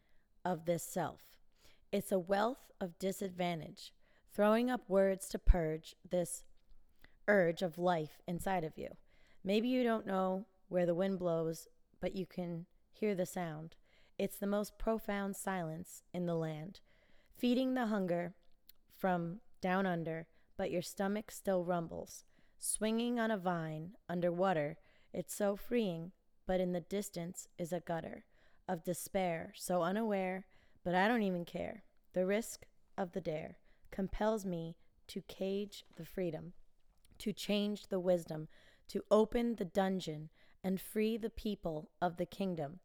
of 0.44 0.64
this 0.64 0.82
self. 0.82 1.20
It's 1.92 2.12
a 2.12 2.18
wealth 2.18 2.70
of 2.80 2.98
disadvantage, 2.98 3.92
throwing 4.32 4.70
up 4.70 4.88
words 4.88 5.28
to 5.30 5.38
purge 5.38 5.96
this 6.08 6.44
urge 7.28 7.62
of 7.62 7.78
life 7.78 8.22
inside 8.26 8.64
of 8.64 8.78
you. 8.78 8.88
Maybe 9.44 9.68
you 9.68 9.84
don't 9.84 10.06
know 10.06 10.46
where 10.68 10.86
the 10.86 10.94
wind 10.94 11.18
blows, 11.18 11.68
but 12.00 12.14
you 12.16 12.26
can 12.26 12.66
hear 12.90 13.14
the 13.14 13.26
sound. 13.26 13.76
It's 14.18 14.36
the 14.36 14.46
most 14.46 14.78
profound 14.78 15.36
silence 15.36 16.02
in 16.12 16.26
the 16.26 16.34
land, 16.34 16.80
feeding 17.36 17.74
the 17.74 17.86
hunger 17.86 18.34
from 18.96 19.40
down 19.60 19.86
under, 19.86 20.26
but 20.56 20.70
your 20.70 20.82
stomach 20.82 21.30
still 21.30 21.64
rumbles. 21.64 22.24
Swinging 22.58 23.18
on 23.18 23.30
a 23.30 23.38
vine 23.38 23.92
underwater, 24.08 24.76
it's 25.12 25.34
so 25.34 25.56
freeing, 25.56 26.12
but 26.46 26.60
in 26.60 26.72
the 26.72 26.80
distance 26.80 27.48
is 27.58 27.72
a 27.72 27.80
gutter 27.80 28.24
of 28.68 28.84
despair, 28.84 29.52
so 29.56 29.82
unaware, 29.82 30.46
but 30.84 30.94
I 30.94 31.08
don't 31.08 31.22
even 31.22 31.44
care. 31.44 31.84
The 32.12 32.26
risk 32.26 32.66
of 32.98 33.12
the 33.12 33.20
dare 33.20 33.56
compels 33.90 34.44
me 34.44 34.76
to 35.08 35.22
cage 35.22 35.84
the 35.96 36.04
freedom 36.04 36.52
to 37.20 37.32
change 37.32 37.88
the 37.88 38.00
wisdom, 38.00 38.48
to 38.88 39.04
open 39.10 39.54
the 39.54 39.64
dungeon 39.64 40.30
and 40.62 40.80
free 40.80 41.16
the 41.16 41.30
people 41.30 41.90
of 42.00 42.16
the 42.16 42.26
kingdom. 42.26 42.80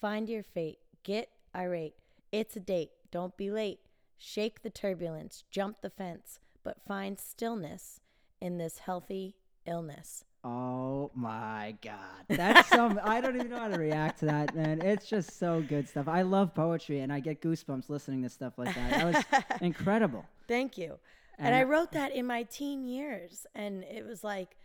Find 0.00 0.28
your 0.28 0.42
fate, 0.42 0.78
get 1.02 1.28
irate. 1.54 1.94
It's 2.32 2.56
a 2.56 2.60
date, 2.60 2.90
don't 3.10 3.36
be 3.36 3.50
late. 3.50 3.80
Shake 4.18 4.62
the 4.62 4.70
turbulence, 4.70 5.44
jump 5.50 5.80
the 5.82 5.90
fence, 5.90 6.38
but 6.64 6.78
find 6.86 7.18
stillness 7.18 8.00
in 8.40 8.58
this 8.58 8.78
healthy 8.78 9.36
illness. 9.66 10.24
Oh 10.44 11.10
my 11.14 11.76
god. 11.82 11.98
That's 12.28 12.68
some 12.68 12.98
I 13.04 13.20
don't 13.20 13.36
even 13.36 13.50
know 13.50 13.60
how 13.60 13.68
to 13.68 13.78
react 13.78 14.20
to 14.20 14.26
that, 14.26 14.54
man. 14.56 14.80
It's 14.82 15.06
just 15.06 15.38
so 15.38 15.60
good 15.62 15.88
stuff. 15.88 16.08
I 16.08 16.22
love 16.22 16.52
poetry 16.54 17.00
and 17.00 17.12
I 17.12 17.20
get 17.20 17.40
goosebumps 17.40 17.88
listening 17.88 18.22
to 18.24 18.28
stuff 18.28 18.54
like 18.58 18.74
that. 18.74 18.90
That 18.90 19.14
was 19.32 19.42
incredible. 19.60 20.24
Thank 20.48 20.76
you. 20.78 20.98
And, 21.38 21.46
And 21.48 21.54
I 21.54 21.60
I- 21.60 21.64
wrote 21.64 21.92
that 21.92 22.12
in 22.12 22.26
my 22.26 22.42
teen 22.44 22.84
years 22.84 23.46
and 23.54 23.84
it 23.84 24.04
was 24.04 24.24
like 24.24 24.56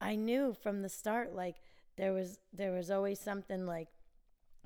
I 0.00 0.14
knew 0.16 0.56
from 0.62 0.80
the 0.80 0.88
start 0.88 1.34
like 1.34 1.56
there 1.98 2.12
was 2.12 2.38
there 2.52 2.72
was 2.72 2.90
always 2.90 3.18
something 3.20 3.66
like 3.66 3.88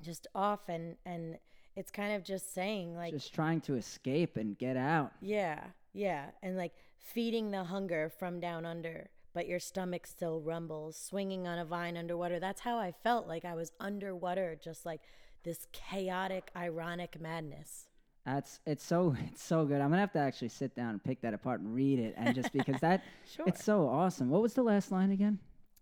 just 0.01 0.27
off 0.35 0.69
and 0.69 0.95
and 1.05 1.37
it's 1.75 1.91
kind 1.91 2.13
of 2.15 2.23
just 2.23 2.53
saying 2.53 2.95
like 2.95 3.13
Just 3.13 3.33
trying 3.33 3.59
to 3.61 3.75
escape 3.75 4.37
and 4.37 4.57
get 4.57 4.77
out. 4.77 5.11
yeah, 5.21 5.59
yeah, 5.93 6.25
and 6.43 6.55
like 6.55 6.73
feeding 6.99 7.51
the 7.51 7.63
hunger 7.63 8.09
from 8.19 8.39
down 8.39 8.65
under, 8.65 9.09
but 9.33 9.47
your 9.47 9.59
stomach 9.59 10.05
still 10.05 10.39
rumbles, 10.39 10.95
swinging 10.95 11.47
on 11.47 11.57
a 11.59 11.65
vine 11.65 11.97
underwater. 11.97 12.39
That's 12.39 12.61
how 12.61 12.77
I 12.77 12.91
felt 12.91 13.27
like 13.27 13.43
I 13.43 13.55
was 13.55 13.71
underwater, 13.79 14.55
just 14.63 14.85
like 14.85 15.01
this 15.43 15.65
chaotic, 15.71 16.51
ironic 16.55 17.19
madness. 17.19 17.87
That's 18.23 18.59
it's 18.67 18.83
so 18.85 19.15
it's 19.31 19.43
so 19.43 19.65
good. 19.65 19.81
I'm 19.81 19.89
gonna 19.89 20.01
have 20.01 20.13
to 20.13 20.19
actually 20.19 20.49
sit 20.49 20.75
down 20.75 20.91
and 20.91 21.03
pick 21.03 21.21
that 21.21 21.33
apart 21.33 21.59
and 21.61 21.73
read 21.73 21.97
it, 21.97 22.13
and 22.17 22.35
just 22.35 22.53
because 22.53 22.79
that 22.81 23.03
Sure. 23.35 23.45
it's 23.47 23.63
so 23.63 23.87
awesome. 23.89 24.29
What 24.29 24.43
was 24.43 24.53
the 24.53 24.63
last 24.63 24.91
line 24.91 25.09
again? 25.11 25.39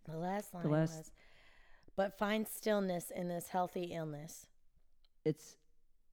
the 0.10 0.18
last 0.18 0.54
line 0.54 0.64
the 0.64 0.70
last- 0.70 0.98
was, 0.98 1.12
but 2.02 2.18
find 2.18 2.48
stillness 2.48 3.12
in 3.12 3.28
this 3.28 3.50
healthy 3.50 3.94
illness. 3.94 4.48
It's 5.24 5.56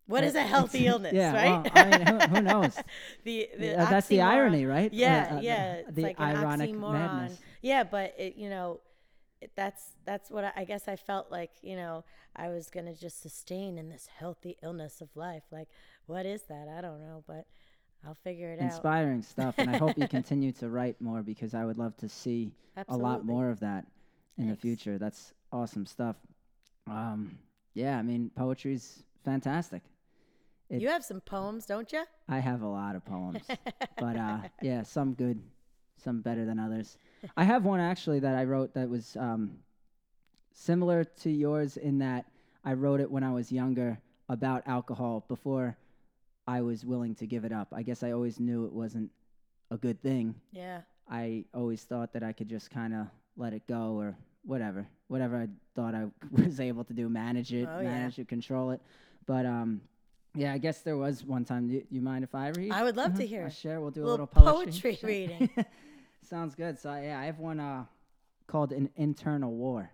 What 0.07 0.23
is 0.23 0.35
a 0.35 0.43
healthy 0.43 0.87
illness, 0.87 1.15
yeah, 1.15 1.33
right? 1.35 1.73
well, 1.75 1.87
I 1.87 1.97
mean, 1.99 2.07
who, 2.07 2.19
who 2.37 2.43
knows? 2.43 2.77
the, 3.25 3.49
the 3.59 3.75
Uh, 3.75 3.89
that's 3.89 4.09
the 4.09 4.21
irony, 4.21 4.67
right? 4.67 4.93
Yeah, 4.93 5.29
Uh, 5.31 5.37
uh, 5.37 5.41
yeah. 5.41 5.83
the- 5.87 5.93
the 5.93 6.03
like 6.03 6.21
ironic 6.21 6.75
madness. 6.77 7.39
Yeah, 7.63 7.85
but 7.85 8.15
it, 8.19 8.37
you 8.37 8.51
know, 8.51 8.81
it, 9.41 9.51
that's 9.57 9.83
that's 10.05 10.31
what 10.31 10.45
I, 10.45 10.53
I 10.57 10.65
guess 10.65 10.89
I 10.89 10.97
felt 10.97 11.31
like. 11.31 11.53
You 11.63 11.77
know, 11.77 12.05
I 12.37 12.49
was 12.51 12.69
gonna 12.69 12.95
just 12.95 13.23
sustain 13.23 13.79
in 13.79 13.89
this 13.89 14.09
healthy 14.21 14.57
illness 14.63 15.01
of 15.01 15.09
life. 15.17 15.45
Like, 15.51 15.69
what 16.05 16.27
is 16.27 16.43
that? 16.51 16.69
I 16.69 16.83
don't 16.83 17.01
know, 17.01 17.25
but 17.27 17.47
I'll 18.05 18.15
figure 18.29 18.51
it 18.51 18.59
out. 18.61 18.67
Inspiring 18.73 19.23
stuff, 19.23 19.55
and 19.57 19.71
I 19.71 19.79
hope 19.79 19.97
you 19.97 20.07
continue 20.19 20.53
to 20.61 20.69
write 20.69 21.01
more 21.01 21.23
because 21.23 21.55
I 21.55 21.65
would 21.65 21.79
love 21.79 21.97
to 21.99 22.09
see 22.11 22.53
a 22.89 22.97
lot 22.97 23.25
more 23.25 23.49
of 23.49 23.61
that 23.61 23.87
in 24.37 24.47
Thanks. 24.49 24.57
the 24.57 24.61
future. 24.61 24.99
That's 24.99 25.33
awesome 25.53 25.87
stuff. 25.87 26.17
Um, 26.87 27.39
yeah, 27.75 27.99
I 27.99 28.03
mean, 28.03 28.31
poetry's 28.35 29.03
fantastic. 29.25 29.83
it- 30.71 30.81
You 30.81 30.89
have 30.89 31.05
some 31.05 31.21
poems, 31.21 31.67
don't 31.67 31.91
you? 31.93 32.05
I 32.29 32.39
have 32.39 32.63
a 32.63 32.67
lot 32.69 32.95
of 32.97 33.05
poems, 33.05 33.43
but 33.99 34.17
uh, 34.17 34.39
yeah, 34.63 34.83
some 34.83 35.15
good, 35.15 35.41
some 35.97 36.21
better 36.21 36.45
than 36.45 36.59
others. 36.59 36.97
I 37.37 37.45
have 37.45 37.65
one 37.65 37.81
actually 37.81 38.21
that 38.21 38.35
I 38.37 38.45
wrote 38.45 38.75
that 38.75 38.89
was 38.89 39.17
um, 39.17 39.59
similar 40.53 41.05
to 41.05 41.31
yours 41.31 41.77
in 41.77 41.99
that 41.99 42.27
I 42.65 42.73
wrote 42.75 43.01
it 43.01 43.11
when 43.11 43.23
I 43.25 43.33
was 43.33 43.51
younger 43.53 43.99
about 44.29 44.63
alcohol 44.67 45.25
before 45.29 45.77
I 46.47 46.61
was 46.63 46.85
willing 46.85 47.15
to 47.17 47.27
give 47.27 47.45
it 47.45 47.53
up. 47.53 47.69
I 47.73 47.83
guess 47.83 48.03
I 48.03 48.13
always 48.13 48.41
knew 48.41 48.67
it 48.67 48.73
wasn't 48.73 49.11
a 49.71 49.77
good 49.77 50.03
thing. 50.03 50.35
Yeah. 50.53 50.83
I 51.11 51.45
always 51.55 51.83
thought 51.85 52.13
that 52.13 52.23
I 52.23 52.33
could 52.33 52.49
just 52.49 52.71
kind 52.71 52.95
of 52.95 53.07
let 53.37 53.53
it 53.53 53.67
go 53.67 53.99
or 53.99 54.17
whatever, 54.45 54.87
whatever 55.09 55.37
I 55.37 55.49
thought 55.75 55.95
I 55.95 56.07
was 56.31 56.61
able 56.61 56.85
to 56.85 56.93
do, 56.93 57.09
manage 57.09 57.53
it, 57.53 57.69
Oh, 57.73 57.81
yeah. 57.81 57.89
manage 57.91 58.19
it, 58.19 58.29
control 58.29 58.71
it. 58.71 58.81
But 59.27 59.47
um, 59.47 59.81
yeah, 60.35 60.53
I 60.53 60.59
guess 60.59 60.81
there 60.81 60.97
was 60.97 61.25
one 61.25 61.45
time. 61.45 61.69
You, 61.69 61.85
you 61.91 62.01
mind 62.01 62.25
if 62.25 62.35
I 62.35 62.49
read? 62.49 62.73
I 62.73 62.83
would 62.85 62.97
love 62.97 63.15
to 63.15 63.23
Mhm. 63.25 63.29
hear 63.29 63.45
I'll 63.45 63.51
share. 63.51 63.81
We'll 63.81 63.91
do 63.91 64.03
a 64.03 64.07
Little 64.07 64.29
little 64.35 64.55
poetry, 64.55 64.93
poetry 64.93 64.99
reading. 65.29 65.51
Sounds 66.23 66.55
good. 66.55 66.79
So 66.79 66.95
yeah, 66.97 67.19
I 67.21 67.25
have 67.27 67.39
one 67.39 67.61
uh, 67.61 67.85
called 68.47 68.73
"An 68.73 68.91
Internal 68.97 69.53
War." 69.53 69.91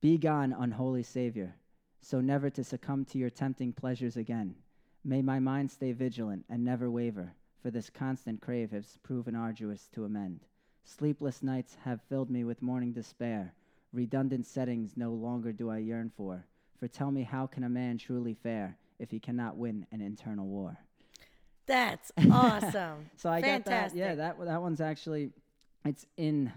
Be 0.00 0.18
gone, 0.18 0.52
unholy 0.52 1.02
Savior, 1.02 1.54
so 2.02 2.20
never 2.20 2.50
to 2.50 2.62
succumb 2.62 3.04
to 3.06 3.18
your 3.18 3.30
tempting 3.30 3.72
pleasures 3.72 4.16
again. 4.18 4.54
May 5.02 5.22
my 5.22 5.38
mind 5.38 5.70
stay 5.70 5.92
vigilant 5.92 6.44
and 6.50 6.62
never 6.64 6.90
waver, 6.90 7.32
for 7.62 7.70
this 7.70 7.88
constant 7.90 8.40
crave 8.42 8.70
has 8.72 8.98
proven 9.02 9.34
arduous 9.34 9.88
to 9.94 10.04
amend. 10.04 10.40
Sleepless 10.84 11.42
nights 11.42 11.76
have 11.84 12.00
filled 12.08 12.30
me 12.30 12.44
with 12.44 12.62
morning 12.62 12.92
despair. 12.92 13.54
Redundant 13.92 14.46
settings 14.46 14.96
no 14.96 15.10
longer 15.10 15.52
do 15.52 15.70
I 15.70 15.78
yearn 15.78 16.10
for. 16.16 16.44
For 16.78 16.88
tell 16.88 17.10
me, 17.10 17.22
how 17.22 17.46
can 17.46 17.64
a 17.64 17.68
man 17.68 17.98
truly 17.98 18.34
fare 18.34 18.76
if 18.98 19.10
he 19.10 19.18
cannot 19.18 19.56
win 19.56 19.86
an 19.92 20.00
internal 20.00 20.46
war? 20.46 20.76
That's 21.66 22.12
awesome. 22.30 23.10
So 23.16 23.30
I 23.30 23.40
got 23.40 23.64
that. 23.64 23.94
Yeah, 23.94 24.14
that 24.16 24.38
that 24.44 24.60
one's 24.60 24.80
actually 24.80 25.30
it's 25.84 26.06
in 26.16 26.52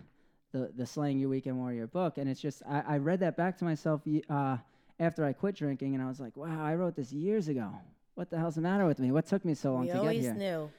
the 0.52 0.72
the 0.76 0.86
Slaying 0.86 1.20
Your 1.20 1.30
Weekend 1.30 1.58
Warrior 1.58 1.88
book, 1.88 2.18
and 2.18 2.30
it's 2.30 2.42
just 2.42 2.62
I, 2.68 2.84
I 2.88 2.98
read 2.98 3.22
that 3.22 3.38
back 3.38 3.58
to 3.60 3.66
myself 3.66 4.02
uh, 4.30 4.58
after 5.00 5.26
I 5.26 5.34
quit 5.34 5.56
drinking, 5.56 5.94
and 5.94 6.04
I 6.04 6.08
was 6.08 6.20
like, 6.20 6.36
wow, 6.36 6.64
I 6.64 6.76
wrote 6.76 6.96
this 6.96 7.14
years 7.14 7.48
ago. 7.48 7.72
What 8.16 8.30
the 8.30 8.38
hell's 8.38 8.56
the 8.56 8.62
matter 8.62 8.86
with 8.86 9.00
me? 9.00 9.12
What 9.12 9.28
took 9.28 9.46
me 9.46 9.54
so 9.54 9.74
long 9.74 9.82
we 9.82 9.88
to 9.88 9.94
get 9.94 10.00
always 10.00 10.24
here? 10.24 10.34
knew. 10.34 10.72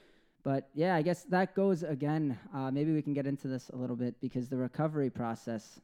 But 0.43 0.69
yeah, 0.73 0.95
I 0.95 1.01
guess 1.01 1.23
that 1.25 1.53
goes 1.53 1.83
again. 1.83 2.37
Uh, 2.53 2.71
maybe 2.71 2.93
we 2.93 3.01
can 3.01 3.13
get 3.13 3.27
into 3.27 3.47
this 3.47 3.69
a 3.69 3.75
little 3.75 3.95
bit 3.95 4.19
because 4.21 4.47
the 4.47 4.57
recovery 4.57 5.09
process, 5.09 5.81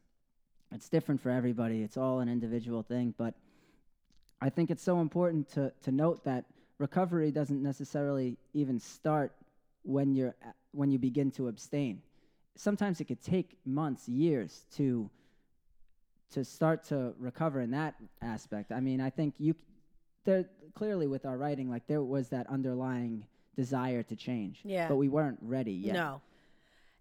it's 0.71 0.89
different 0.89 1.21
for 1.21 1.29
everybody. 1.29 1.83
It's 1.83 1.97
all 1.97 2.19
an 2.19 2.29
individual 2.29 2.81
thing. 2.81 3.13
But 3.17 3.33
I 4.41 4.49
think 4.49 4.71
it's 4.71 4.83
so 4.83 5.01
important 5.01 5.49
to, 5.53 5.73
to 5.83 5.91
note 5.91 6.23
that 6.23 6.45
recovery 6.77 7.31
doesn't 7.31 7.61
necessarily 7.61 8.37
even 8.53 8.79
start 8.79 9.33
when 9.83 10.15
you're 10.15 10.35
when 10.71 10.91
you 10.91 10.99
begin 10.99 11.31
to 11.31 11.47
abstain. 11.47 12.01
Sometimes 12.55 12.99
it 12.99 13.05
could 13.05 13.21
take 13.21 13.57
months, 13.65 14.07
years 14.07 14.65
to 14.75 15.09
to 16.31 16.43
start 16.43 16.83
to 16.85 17.13
recover 17.19 17.61
in 17.61 17.71
that 17.71 17.95
aspect. 18.21 18.71
I 18.71 18.79
mean, 18.79 18.99
I 18.99 19.09
think 19.09 19.35
you 19.37 19.55
there 20.25 20.45
clearly 20.73 21.07
with 21.07 21.25
our 21.25 21.37
writing, 21.37 21.69
like 21.69 21.87
there 21.87 22.01
was 22.01 22.29
that 22.29 22.47
underlying 22.47 23.25
desire 23.55 24.03
to 24.03 24.15
change. 24.15 24.61
Yeah. 24.63 24.87
But 24.87 24.95
we 24.95 25.09
weren't 25.09 25.39
ready 25.41 25.71
yet. 25.71 25.93
No. 25.93 26.21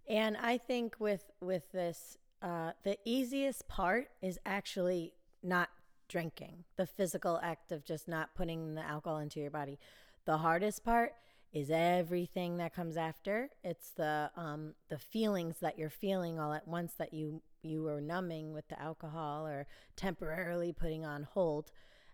And 0.07 0.37
I 0.37 0.57
think 0.57 0.95
with 0.99 1.23
with 1.41 1.71
this, 1.71 2.17
uh, 2.41 2.71
the 2.83 2.97
easiest 3.05 3.67
part 3.67 4.09
is 4.21 4.39
actually 4.45 5.13
not 5.41 5.69
drinking, 6.07 6.63
the 6.77 6.85
physical 6.85 7.39
act 7.41 7.71
of 7.71 7.83
just 7.83 8.07
not 8.07 8.35
putting 8.35 8.75
the 8.75 8.81
alcohol 8.81 9.17
into 9.17 9.39
your 9.39 9.49
body. 9.49 9.79
The 10.25 10.37
hardest 10.37 10.83
part 10.83 11.13
is 11.53 11.71
everything 11.71 12.57
that 12.57 12.73
comes 12.73 12.97
after. 12.97 13.49
It's 13.63 13.91
the 13.91 14.29
um, 14.35 14.73
the 14.89 14.97
feelings 14.97 15.57
that 15.61 15.79
you're 15.79 15.89
feeling 15.89 16.39
all 16.39 16.53
at 16.53 16.67
once 16.67 16.93
that 16.99 17.13
you 17.13 17.41
you 17.63 17.81
were 17.81 18.01
numbing 18.01 18.53
with 18.53 18.67
the 18.67 18.79
alcohol 18.79 19.47
or 19.47 19.65
temporarily 19.95 20.71
putting 20.71 21.05
on 21.05 21.23
hold, 21.23 21.71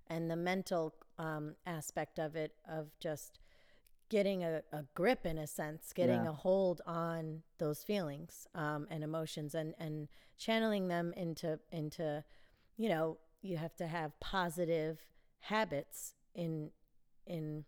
and 0.07 0.29
the 0.29 0.35
mental 0.35 0.93
um, 1.17 1.55
aspect 1.65 2.19
of 2.19 2.35
it 2.35 2.53
of 2.69 2.91
just 2.99 3.39
getting 4.12 4.43
a, 4.43 4.62
a 4.74 4.84
grip 4.93 5.26
in 5.26 5.38
a 5.39 5.47
sense, 5.47 5.93
getting 5.93 6.26
Yeah. 6.26 6.30
a 6.32 6.34
hold 6.34 6.82
on 6.86 7.41
those 7.57 7.82
feelings 7.84 8.45
um, 8.53 8.86
and 8.91 9.03
emotions 9.03 9.55
and, 9.55 9.74
and 9.80 10.09
channeling 10.38 10.89
them 10.89 11.14
into 11.16 11.59
into, 11.72 12.24
you 12.78 12.89
know, 12.89 13.18
you 13.41 13.57
have 13.57 13.76
to 13.78 13.88
have 13.88 14.12
positive 14.20 14.99
habits 15.39 16.14
in 16.36 16.72
in 17.26 17.66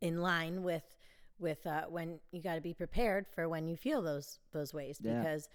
in 0.00 0.20
line 0.20 0.62
with 0.62 0.84
with 1.38 1.66
uh, 1.66 1.82
when 1.88 2.18
you 2.32 2.42
got 2.42 2.56
to 2.56 2.60
be 2.60 2.74
prepared 2.74 3.26
for 3.34 3.48
when 3.48 3.66
you 3.68 3.76
feel 3.76 4.02
those 4.02 4.38
those 4.52 4.74
ways 4.74 4.98
Yeah. 5.00 5.18
because 5.20 5.48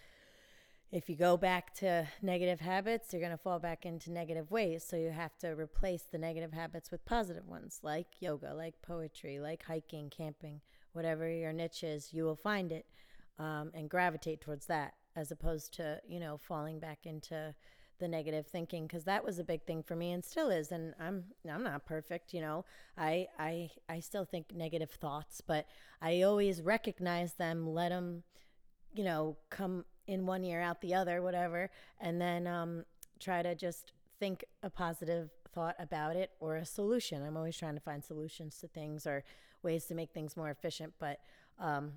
if 0.91 1.09
you 1.09 1.15
go 1.15 1.37
back 1.37 1.73
to 1.75 2.05
negative 2.21 2.59
habits, 2.59 3.13
you're 3.13 3.21
going 3.21 3.31
to 3.31 3.37
fall 3.37 3.59
back 3.59 3.85
into 3.85 4.11
negative 4.11 4.51
ways. 4.51 4.83
So 4.87 4.97
you 4.97 5.11
have 5.11 5.37
to 5.39 5.49
replace 5.49 6.03
the 6.03 6.17
negative 6.17 6.51
habits 6.51 6.91
with 6.91 7.05
positive 7.05 7.47
ones, 7.47 7.79
like 7.81 8.07
yoga, 8.19 8.53
like 8.53 8.75
poetry, 8.81 9.39
like 9.39 9.63
hiking, 9.63 10.09
camping, 10.09 10.59
whatever 10.91 11.29
your 11.29 11.53
niche 11.53 11.83
is, 11.83 12.13
you 12.13 12.25
will 12.25 12.35
find 12.35 12.73
it 12.73 12.85
um, 13.39 13.71
and 13.73 13.89
gravitate 13.89 14.41
towards 14.41 14.65
that 14.65 14.93
as 15.15 15.31
opposed 15.31 15.73
to, 15.75 16.01
you 16.07 16.19
know, 16.19 16.37
falling 16.37 16.79
back 16.79 16.99
into 17.05 17.55
the 17.99 18.07
negative 18.07 18.47
thinking 18.47 18.87
because 18.87 19.03
that 19.03 19.23
was 19.23 19.39
a 19.39 19.43
big 19.43 19.63
thing 19.63 19.83
for 19.83 19.95
me 19.95 20.11
and 20.11 20.25
still 20.25 20.49
is 20.49 20.71
and 20.71 20.95
I'm 20.99 21.23
I'm 21.47 21.61
not 21.61 21.85
perfect 21.85 22.33
you 22.33 22.41
know 22.41 22.65
I 22.97 23.27
I 23.37 23.69
I 23.87 23.99
still 23.99 24.25
think 24.25 24.55
negative 24.55 24.89
thoughts 24.89 25.39
but 25.39 25.67
I 26.01 26.23
always 26.23 26.63
recognize 26.63 27.33
them 27.33 27.67
let 27.67 27.89
them 27.89 28.23
you 28.93 29.03
know, 29.03 29.37
come 29.49 29.85
in 30.07 30.25
one 30.25 30.43
ear 30.43 30.61
out 30.61 30.81
the 30.81 30.93
other, 30.93 31.21
whatever, 31.21 31.69
and 31.99 32.19
then 32.19 32.47
um, 32.47 32.85
try 33.19 33.41
to 33.41 33.55
just 33.55 33.93
think 34.19 34.43
a 34.63 34.69
positive 34.69 35.29
thought 35.53 35.75
about 35.79 36.15
it 36.15 36.31
or 36.39 36.57
a 36.57 36.65
solution. 36.65 37.23
I'm 37.23 37.37
always 37.37 37.57
trying 37.57 37.75
to 37.75 37.81
find 37.81 38.03
solutions 38.03 38.57
to 38.59 38.67
things 38.67 39.05
or 39.05 39.23
ways 39.63 39.85
to 39.85 39.95
make 39.95 40.11
things 40.11 40.37
more 40.37 40.49
efficient, 40.49 40.93
but 40.99 41.19
um, 41.59 41.93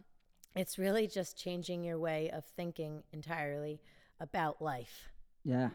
it's 0.54 0.78
really 0.78 1.06
just 1.06 1.36
changing 1.38 1.84
your 1.84 1.98
way 1.98 2.30
of 2.30 2.44
thinking 2.44 3.02
entirely 3.12 3.80
about 4.20 4.60
life. 4.62 5.08
Yeah. 5.44 5.70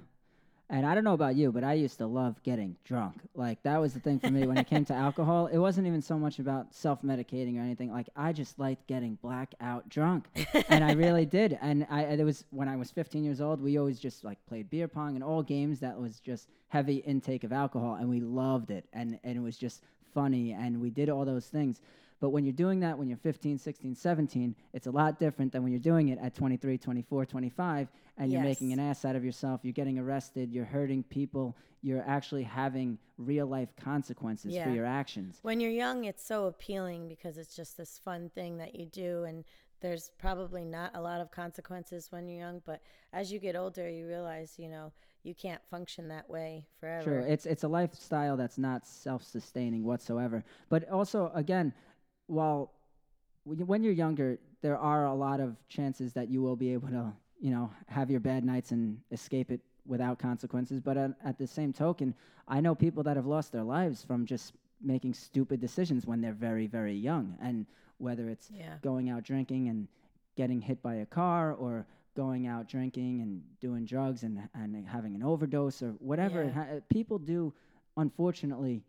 And 0.71 0.85
I 0.85 0.93
don't 0.93 1.03
know 1.03 1.13
about 1.13 1.35
you, 1.35 1.51
but 1.51 1.63
I 1.63 1.73
used 1.73 1.97
to 1.97 2.05
love 2.05 2.41
getting 2.43 2.75
drunk. 2.85 3.15
Like 3.33 3.61
that 3.63 3.81
was 3.81 3.93
the 3.93 3.99
thing 3.99 4.19
for 4.19 4.29
me 4.29 4.45
when 4.45 4.57
it 4.57 4.67
came 4.67 4.85
to 4.85 4.93
alcohol. 4.93 5.47
It 5.47 5.57
wasn't 5.57 5.87
even 5.87 6.01
so 6.01 6.17
much 6.19 6.37
about 6.37 6.75
self-medicating 6.75 7.57
or 7.57 7.61
anything. 7.61 7.91
Like 7.91 8.07
I 8.15 8.33
just 8.33 8.59
liked 8.59 8.85
getting 8.85 9.15
blackout 9.15 9.89
drunk, 9.89 10.27
and 10.69 10.83
I 10.83 10.93
really 10.93 11.25
did. 11.39 11.57
And 11.59 11.87
I 11.89 12.03
it 12.03 12.23
was 12.23 12.45
when 12.51 12.67
I 12.67 12.75
was 12.75 12.91
15 12.91 13.23
years 13.23 13.41
old. 13.41 13.61
We 13.61 13.79
always 13.79 13.99
just 13.99 14.23
like 14.23 14.37
played 14.47 14.69
beer 14.69 14.87
pong 14.87 15.15
and 15.15 15.23
all 15.23 15.41
games 15.41 15.79
that 15.79 15.99
was 15.99 16.19
just 16.19 16.49
heavy 16.67 16.97
intake 16.97 17.43
of 17.43 17.51
alcohol, 17.51 17.95
and 17.95 18.07
we 18.07 18.19
loved 18.19 18.69
it. 18.69 18.85
And 18.93 19.19
and 19.23 19.37
it 19.37 19.41
was 19.41 19.57
just 19.57 19.81
funny, 20.13 20.51
and 20.51 20.79
we 20.79 20.91
did 20.91 21.09
all 21.09 21.25
those 21.25 21.47
things. 21.47 21.81
But 22.19 22.29
when 22.29 22.45
you're 22.45 22.53
doing 22.53 22.81
that 22.81 22.97
when 22.97 23.07
you're 23.07 23.17
15, 23.17 23.57
16, 23.57 23.95
17, 23.95 24.55
it's 24.73 24.87
a 24.87 24.91
lot 24.91 25.19
different 25.19 25.51
than 25.51 25.63
when 25.63 25.71
you're 25.71 25.79
doing 25.79 26.09
it 26.09 26.19
at 26.21 26.35
23, 26.35 26.77
24, 26.77 27.25
25, 27.25 27.87
and 28.17 28.31
you're 28.31 28.41
making 28.41 28.73
an 28.73 28.79
ass 28.79 29.05
out 29.05 29.15
of 29.15 29.23
yourself. 29.23 29.61
You're 29.63 29.73
getting 29.73 29.97
arrested. 29.97 30.51
You're 30.51 30.65
hurting 30.65 31.03
people. 31.03 31.55
You're 31.81 32.03
actually 32.05 32.43
having 32.43 32.97
real 33.17 33.47
life 33.47 33.69
consequences 33.81 34.53
for 34.61 34.69
your 34.69 34.85
actions. 34.85 35.39
When 35.43 35.61
you're 35.61 35.71
young, 35.71 36.05
it's 36.05 36.25
so 36.25 36.45
appealing 36.45 37.07
because 37.07 37.37
it's 37.37 37.55
just 37.55 37.77
this 37.77 37.99
fun 38.03 38.29
thing 38.35 38.57
that 38.57 38.75
you 38.75 38.85
do, 38.85 39.23
and 39.23 39.45
there's 39.79 40.11
probably 40.17 40.65
not 40.65 40.91
a 40.95 41.01
lot 41.01 41.21
of 41.21 41.31
consequences 41.31 42.07
when 42.11 42.27
you're 42.27 42.39
young. 42.39 42.61
But 42.65 42.81
as 43.13 43.31
you 43.31 43.39
get 43.39 43.55
older, 43.55 43.89
you 43.89 44.07
realize, 44.07 44.55
you 44.57 44.67
know, 44.67 44.91
you 45.23 45.33
can't 45.33 45.61
function 45.69 46.09
that 46.09 46.29
way 46.29 46.65
forever. 46.79 47.03
Sure, 47.03 47.19
It's 47.19 47.45
it's 47.45 47.63
a 47.63 47.67
lifestyle 47.67 48.35
that's 48.35 48.57
not 48.57 48.85
self-sustaining 48.85 49.85
whatsoever. 49.85 50.43
But 50.69 50.89
also, 50.89 51.31
again, 51.33 51.73
while 52.29 52.71
when 53.43 53.57
you- 53.59 53.65
when 53.65 53.83
you're 53.83 53.93
younger, 53.93 54.37
there 54.61 54.77
are 54.77 55.05
a 55.05 55.13
lot 55.13 55.39
of 55.39 55.57
chances 55.67 56.13
that 56.13 56.29
you 56.29 56.41
will 56.41 56.55
be 56.55 56.69
able 56.73 56.89
to, 56.89 57.13
you 57.39 57.49
know, 57.49 57.71
have 57.87 58.11
your 58.11 58.19
bad 58.19 58.43
nights 58.43 58.71
and 58.71 59.01
escape 59.11 59.51
it 59.51 59.61
without 59.85 60.19
consequences. 60.19 60.79
But 60.79 60.97
at, 60.97 61.17
at 61.23 61.37
the 61.37 61.47
same 61.47 61.73
token, 61.73 62.13
I 62.47 62.61
know 62.61 62.75
people 62.75 63.03
that 63.03 63.15
have 63.15 63.25
lost 63.25 63.51
their 63.51 63.63
lives 63.63 64.03
from 64.03 64.25
just 64.25 64.53
making 64.81 65.13
stupid 65.13 65.59
decisions 65.59 66.05
when 66.05 66.21
they're 66.21 66.33
very, 66.33 66.67
very 66.67 66.93
young, 66.95 67.37
and 67.41 67.65
whether 67.97 68.29
it's 68.29 68.49
yeah. 68.51 68.77
going 68.81 69.09
out 69.09 69.23
drinking 69.23 69.67
and 69.69 69.87
getting 70.35 70.61
hit 70.61 70.81
by 70.81 70.95
a 70.95 71.05
car 71.05 71.53
or 71.53 71.85
going 72.15 72.47
out 72.47 72.67
drinking 72.67 73.21
and 73.21 73.41
doing 73.59 73.85
drugs 73.85 74.23
and, 74.23 74.47
and 74.53 74.87
having 74.87 75.15
an 75.15 75.23
overdose 75.23 75.81
or 75.81 75.91
whatever. 75.99 76.43
Yeah. 76.43 76.51
ha- 76.51 76.79
people 76.89 77.17
do, 77.17 77.53
unfortunately, 77.97 78.83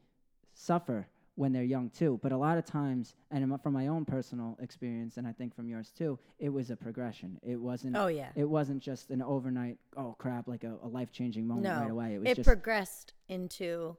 suffer 0.55 1.07
when 1.41 1.53
they're 1.53 1.63
young 1.63 1.89
too. 1.89 2.21
But 2.23 2.33
a 2.33 2.37
lot 2.37 2.59
of 2.59 2.67
times, 2.67 3.15
and 3.31 3.59
from 3.63 3.73
my 3.73 3.87
own 3.87 4.05
personal 4.05 4.59
experience, 4.61 5.17
and 5.17 5.27
I 5.27 5.33
think 5.33 5.57
from 5.57 5.69
yours 5.69 5.91
too, 5.91 6.19
it 6.39 6.51
was 6.51 6.71
a 6.71 6.77
progression. 6.77 7.41
It 7.43 7.57
wasn't. 7.57 7.97
Oh 7.97 8.09
yeah. 8.09 8.29
It 8.37 8.45
wasn't 8.45 8.83
just 8.83 9.09
an 9.09 9.23
overnight. 9.23 9.79
Oh 9.97 10.15
crap! 10.19 10.47
Like 10.47 10.65
a, 10.65 10.77
a 10.83 10.89
life 10.89 11.13
changing 11.13 11.49
moment 11.49 11.65
No, 11.65 11.81
right 11.81 11.91
away. 11.91 12.15
It 12.15 12.19
was 12.19 12.29
it 12.29 12.37
just 12.37 12.47
progressed 12.47 13.15
into 13.27 13.97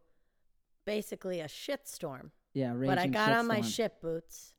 basically 0.86 1.39
a 1.39 1.48
shitstorm. 1.48 2.30
yeah. 2.54 2.74
But 2.74 3.00
I 3.00 3.08
got 3.08 3.32
on 3.32 3.48
my 3.48 3.62
ship 3.62 4.02
boots 4.02 4.54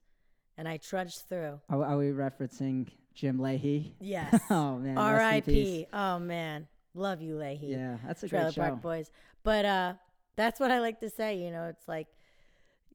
and 0.59 0.67
I 0.67 0.79
trudged 0.79 1.29
through. 1.29 1.61
Are, 1.71 1.85
are 1.85 1.97
we 1.97 2.07
referencing 2.07 2.89
Jim 3.15 3.39
Lahey? 3.39 3.93
Yes. 4.01 4.41
oh 4.51 4.79
man. 4.79 4.97
rest 4.97 5.49
in 5.49 5.55
peace. 5.55 5.85
R.I.P. 5.85 5.87
Oh 5.93 6.19
man, 6.19 6.67
love 6.95 7.23
you, 7.23 7.37
Lahey. 7.37 7.71
Yeah, 7.71 7.99
that's 8.05 8.25
a 8.25 8.29
Trailer 8.29 8.47
great 8.47 8.55
show. 8.55 8.63
Park 8.63 8.83
Boys. 8.83 9.13
But 9.45 9.65
uh, 9.65 9.95
that's 10.35 10.59
what 10.59 10.73
I 10.73 10.81
like 10.81 10.99
to 10.99 11.11
say. 11.11 11.37
You 11.37 11.53
know, 11.53 11.69
it's 11.69 11.87
like 11.87 12.09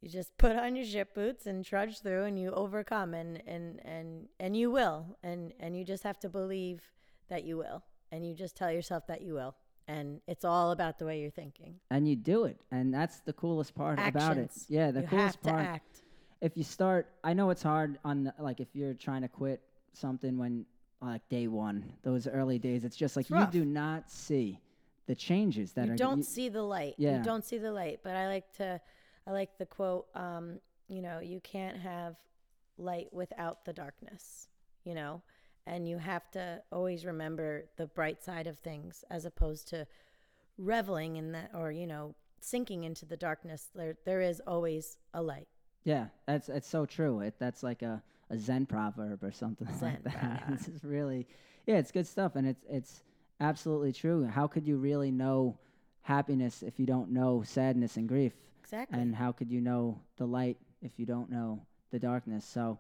you 0.02 0.10
just 0.10 0.38
put 0.38 0.56
on 0.56 0.76
your 0.76 0.86
ship 0.86 1.14
boots 1.14 1.46
and 1.48 1.64
trudge 1.66 2.00
through, 2.00 2.24
and 2.26 2.40
you 2.40 2.52
overcome, 2.52 3.14
and 3.14 3.42
and 3.48 3.80
and 3.86 4.28
and 4.40 4.56
you 4.56 4.70
will, 4.72 5.18
and 5.24 5.54
and 5.60 5.78
you 5.78 5.84
just 5.84 6.04
have 6.04 6.20
to 6.20 6.30
believe 6.30 6.82
that 7.30 7.44
you 7.44 7.58
will, 7.58 7.84
and 8.12 8.26
you 8.28 8.34
just 8.36 8.56
tell 8.56 8.72
yourself 8.72 9.08
that 9.08 9.22
you 9.22 9.34
will, 9.34 9.56
and 9.88 10.22
it's 10.28 10.46
all 10.46 10.72
about 10.72 10.98
the 11.00 11.06
way 11.06 11.20
you're 11.22 11.30
thinking. 11.32 11.76
and 11.92 12.08
you 12.08 12.16
do 12.16 12.46
it 12.46 12.58
and 12.72 12.94
that's 12.94 13.20
the 13.22 13.34
coolest 13.34 13.74
part 13.76 13.98
about 14.00 14.38
it 14.38 14.44
Actions. 14.50 14.66
yeah 14.70 14.92
the 14.92 15.02
you 15.02 15.08
coolest 15.08 15.36
have 15.36 15.42
to 15.44 15.50
part 15.50 15.66
act. 15.66 16.02
if 16.42 16.56
you 16.58 16.64
start 16.64 17.08
i 17.24 17.34
know 17.34 17.50
it's 17.50 17.64
hard 17.64 17.98
on 18.04 18.26
the, 18.26 18.34
like 18.40 18.60
if 18.60 18.68
you're 18.74 18.94
trying 18.94 19.22
to 19.22 19.28
quit 19.28 19.62
something 19.94 20.38
when 20.38 20.66
like 21.02 21.22
day 21.30 21.48
one 21.48 21.84
those 22.04 22.28
early 22.28 22.60
days 22.60 22.84
it's 22.86 22.96
just 22.98 23.16
like 23.16 23.24
It's 23.26 23.30
you 23.32 23.38
rough. 23.38 23.52
do 23.52 23.64
not 23.66 24.10
see 24.12 24.60
the 25.06 25.16
changes 25.16 25.72
that 25.74 25.88
you 25.88 25.94
are 25.94 25.96
don't 25.96 26.18
you- 26.18 26.24
see 26.24 26.50
the 26.50 26.64
light. 26.64 26.96
Yeah. 26.98 27.18
You 27.18 27.24
don't 27.24 27.46
see 27.46 27.58
the 27.58 27.72
light. 27.72 28.00
But 28.04 28.16
I 28.18 28.28
like 28.28 28.52
to, 28.58 28.82
I 29.28 29.32
like 29.32 29.58
the 29.58 29.66
quote. 29.66 30.08
Um, 30.16 30.60
you 30.88 31.02
know, 31.02 31.20
you 31.20 31.40
can't 31.42 31.78
have 31.78 32.16
light 32.78 33.10
without 33.12 33.66
the 33.66 33.74
darkness. 33.74 34.48
You 34.84 34.96
know, 34.96 35.22
and 35.66 35.88
you 35.88 35.98
have 35.98 36.32
to 36.32 36.62
always 36.72 37.06
remember 37.06 37.66
the 37.76 37.88
bright 37.88 38.24
side 38.24 38.48
of 38.48 38.58
things 38.60 39.04
as 39.12 39.26
opposed 39.26 39.68
to 39.70 39.86
reveling 40.58 41.18
in 41.18 41.34
that 41.34 41.52
or 41.54 41.72
you 41.72 41.86
know 41.86 42.16
sinking 42.40 42.84
into 42.86 43.06
the 43.06 43.18
darkness. 43.18 43.68
There, 43.76 43.96
there 44.06 44.22
is 44.22 44.42
always 44.48 44.98
a 45.14 45.22
light. 45.22 45.48
yeah 45.84 46.08
that's 46.26 46.50
it's 46.50 46.68
so 46.68 46.86
true 46.86 47.20
it 47.22 47.36
that's 47.40 47.64
like 47.64 47.82
a, 47.82 48.02
a 48.30 48.38
zen 48.38 48.66
proverb 48.66 49.24
or 49.24 49.32
something 49.32 49.68
Zen 49.80 50.00
like 50.06 50.14
that 50.14 50.44
it's 50.52 50.66
just 50.66 50.84
really 50.84 51.28
yeah 51.66 51.78
it's 51.78 51.92
good 51.92 52.08
stuff 52.08 52.36
and 52.36 52.48
it's 52.48 52.66
it's 52.70 53.04
absolutely 53.40 53.94
true 53.94 54.26
how 54.26 54.48
could 54.48 54.66
you 54.68 54.78
really 54.78 55.12
know 55.12 55.58
happiness 56.02 56.64
if 56.64 56.80
you 56.80 56.86
don't 56.86 57.12
know 57.12 57.44
sadness 57.46 57.98
and 57.98 58.08
grief 58.10 58.34
Exactly. 58.68 59.00
And 59.00 59.16
how 59.16 59.32
could 59.32 59.50
you 59.50 59.62
know 59.62 59.98
the 60.18 60.26
light 60.26 60.58
if 60.82 60.92
you 60.98 61.06
don't 61.06 61.32
know 61.32 61.62
the 61.90 62.00
darkness? 62.00 62.44
So 62.46 62.78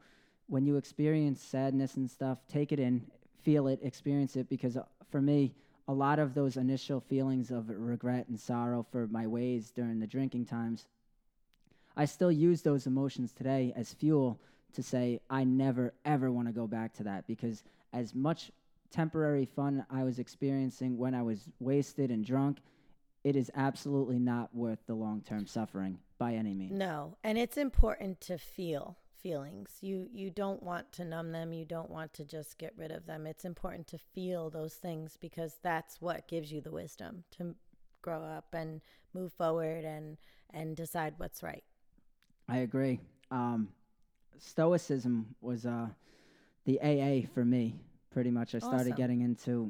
when 0.48 0.66
you 0.66 0.76
experience 0.76 1.42
sadness 1.42 1.96
and 1.96 2.12
stuff, 2.12 2.40
take 2.50 2.74
it 2.74 2.80
in, 2.80 3.06
feel 3.42 3.68
it, 3.70 3.80
experience 3.82 4.36
it. 4.36 4.50
Because 4.50 4.76
uh, 4.76 4.84
for 5.10 5.22
me, 5.22 5.54
a 5.88 5.94
lot 5.94 6.20
of 6.20 6.34
those 6.34 6.58
initial 6.58 7.00
feelings 7.00 7.52
of 7.52 7.70
regret 7.70 8.28
and 8.28 8.38
sorrow 8.38 8.86
for 8.92 9.08
my 9.08 9.28
ways 9.28 9.72
during 9.72 10.02
the 10.02 10.08
drinking 10.08 10.44
times, 10.48 10.88
I 11.96 12.04
still 12.04 12.34
use 12.34 12.62
those 12.64 12.86
emotions 12.86 13.32
today 13.32 13.72
as 13.74 13.94
fuel 13.94 14.42
to 14.74 14.84
say, 14.84 15.22
I 15.30 15.46
never, 15.46 15.94
ever 16.04 16.30
want 16.30 16.50
to 16.50 16.54
go 16.54 16.68
back 16.68 16.96
to 16.96 17.04
that. 17.04 17.26
Because 17.28 17.64
as 17.94 18.14
much 18.14 18.52
temporary 18.92 19.46
fun 19.46 19.86
I 19.90 20.04
was 20.04 20.20
experiencing 20.20 20.98
when 20.98 21.16
I 21.16 21.22
was 21.22 21.48
wasted 21.62 22.12
and 22.12 22.26
drunk, 22.26 22.58
it 23.28 23.36
is 23.36 23.52
absolutely 23.56 24.20
not 24.20 24.56
worth 24.56 24.80
the 24.88 24.94
long 24.96 25.20
term 25.20 25.46
suffering 25.46 26.00
by 26.18 26.34
any 26.34 26.54
means. 26.54 26.72
No, 26.72 27.18
and 27.26 27.38
it's 27.38 27.58
important 27.58 28.22
to 28.22 28.38
feel 28.38 28.96
feelings. 29.22 29.70
You 29.82 30.08
you 30.14 30.30
don't 30.30 30.64
want 30.64 30.94
to 30.94 31.04
numb 31.04 31.34
them. 31.34 31.52
You 31.52 31.66
don't 31.66 31.90
want 31.90 32.14
to 32.14 32.24
just 32.24 32.58
get 32.58 32.72
rid 32.78 32.90
of 32.90 33.06
them. 33.06 33.28
It's 33.28 33.44
important 33.44 33.86
to 33.88 33.98
feel 33.98 34.50
those 34.50 34.76
things 34.76 35.18
because 35.20 35.58
that's 35.62 36.00
what 36.00 36.30
gives 36.30 36.54
you 36.54 36.62
the 36.62 36.72
wisdom 36.72 37.26
to 37.32 37.54
grow 38.02 38.24
up 38.24 38.46
and 38.54 38.80
move 39.14 39.34
forward 39.34 39.84
and 39.84 40.16
and 40.54 40.78
decide 40.78 41.16
what's 41.18 41.44
right. 41.44 41.66
I 42.48 42.60
agree. 42.60 43.02
Um, 43.30 43.68
stoicism 44.40 45.36
was 45.42 45.66
uh, 45.66 45.88
the 46.64 46.80
AA 46.80 47.28
for 47.34 47.44
me, 47.44 47.76
pretty 48.10 48.32
much. 48.32 48.56
I 48.56 48.60
started 48.60 48.94
Awesome. 48.94 48.96
getting 48.96 49.20
into 49.20 49.70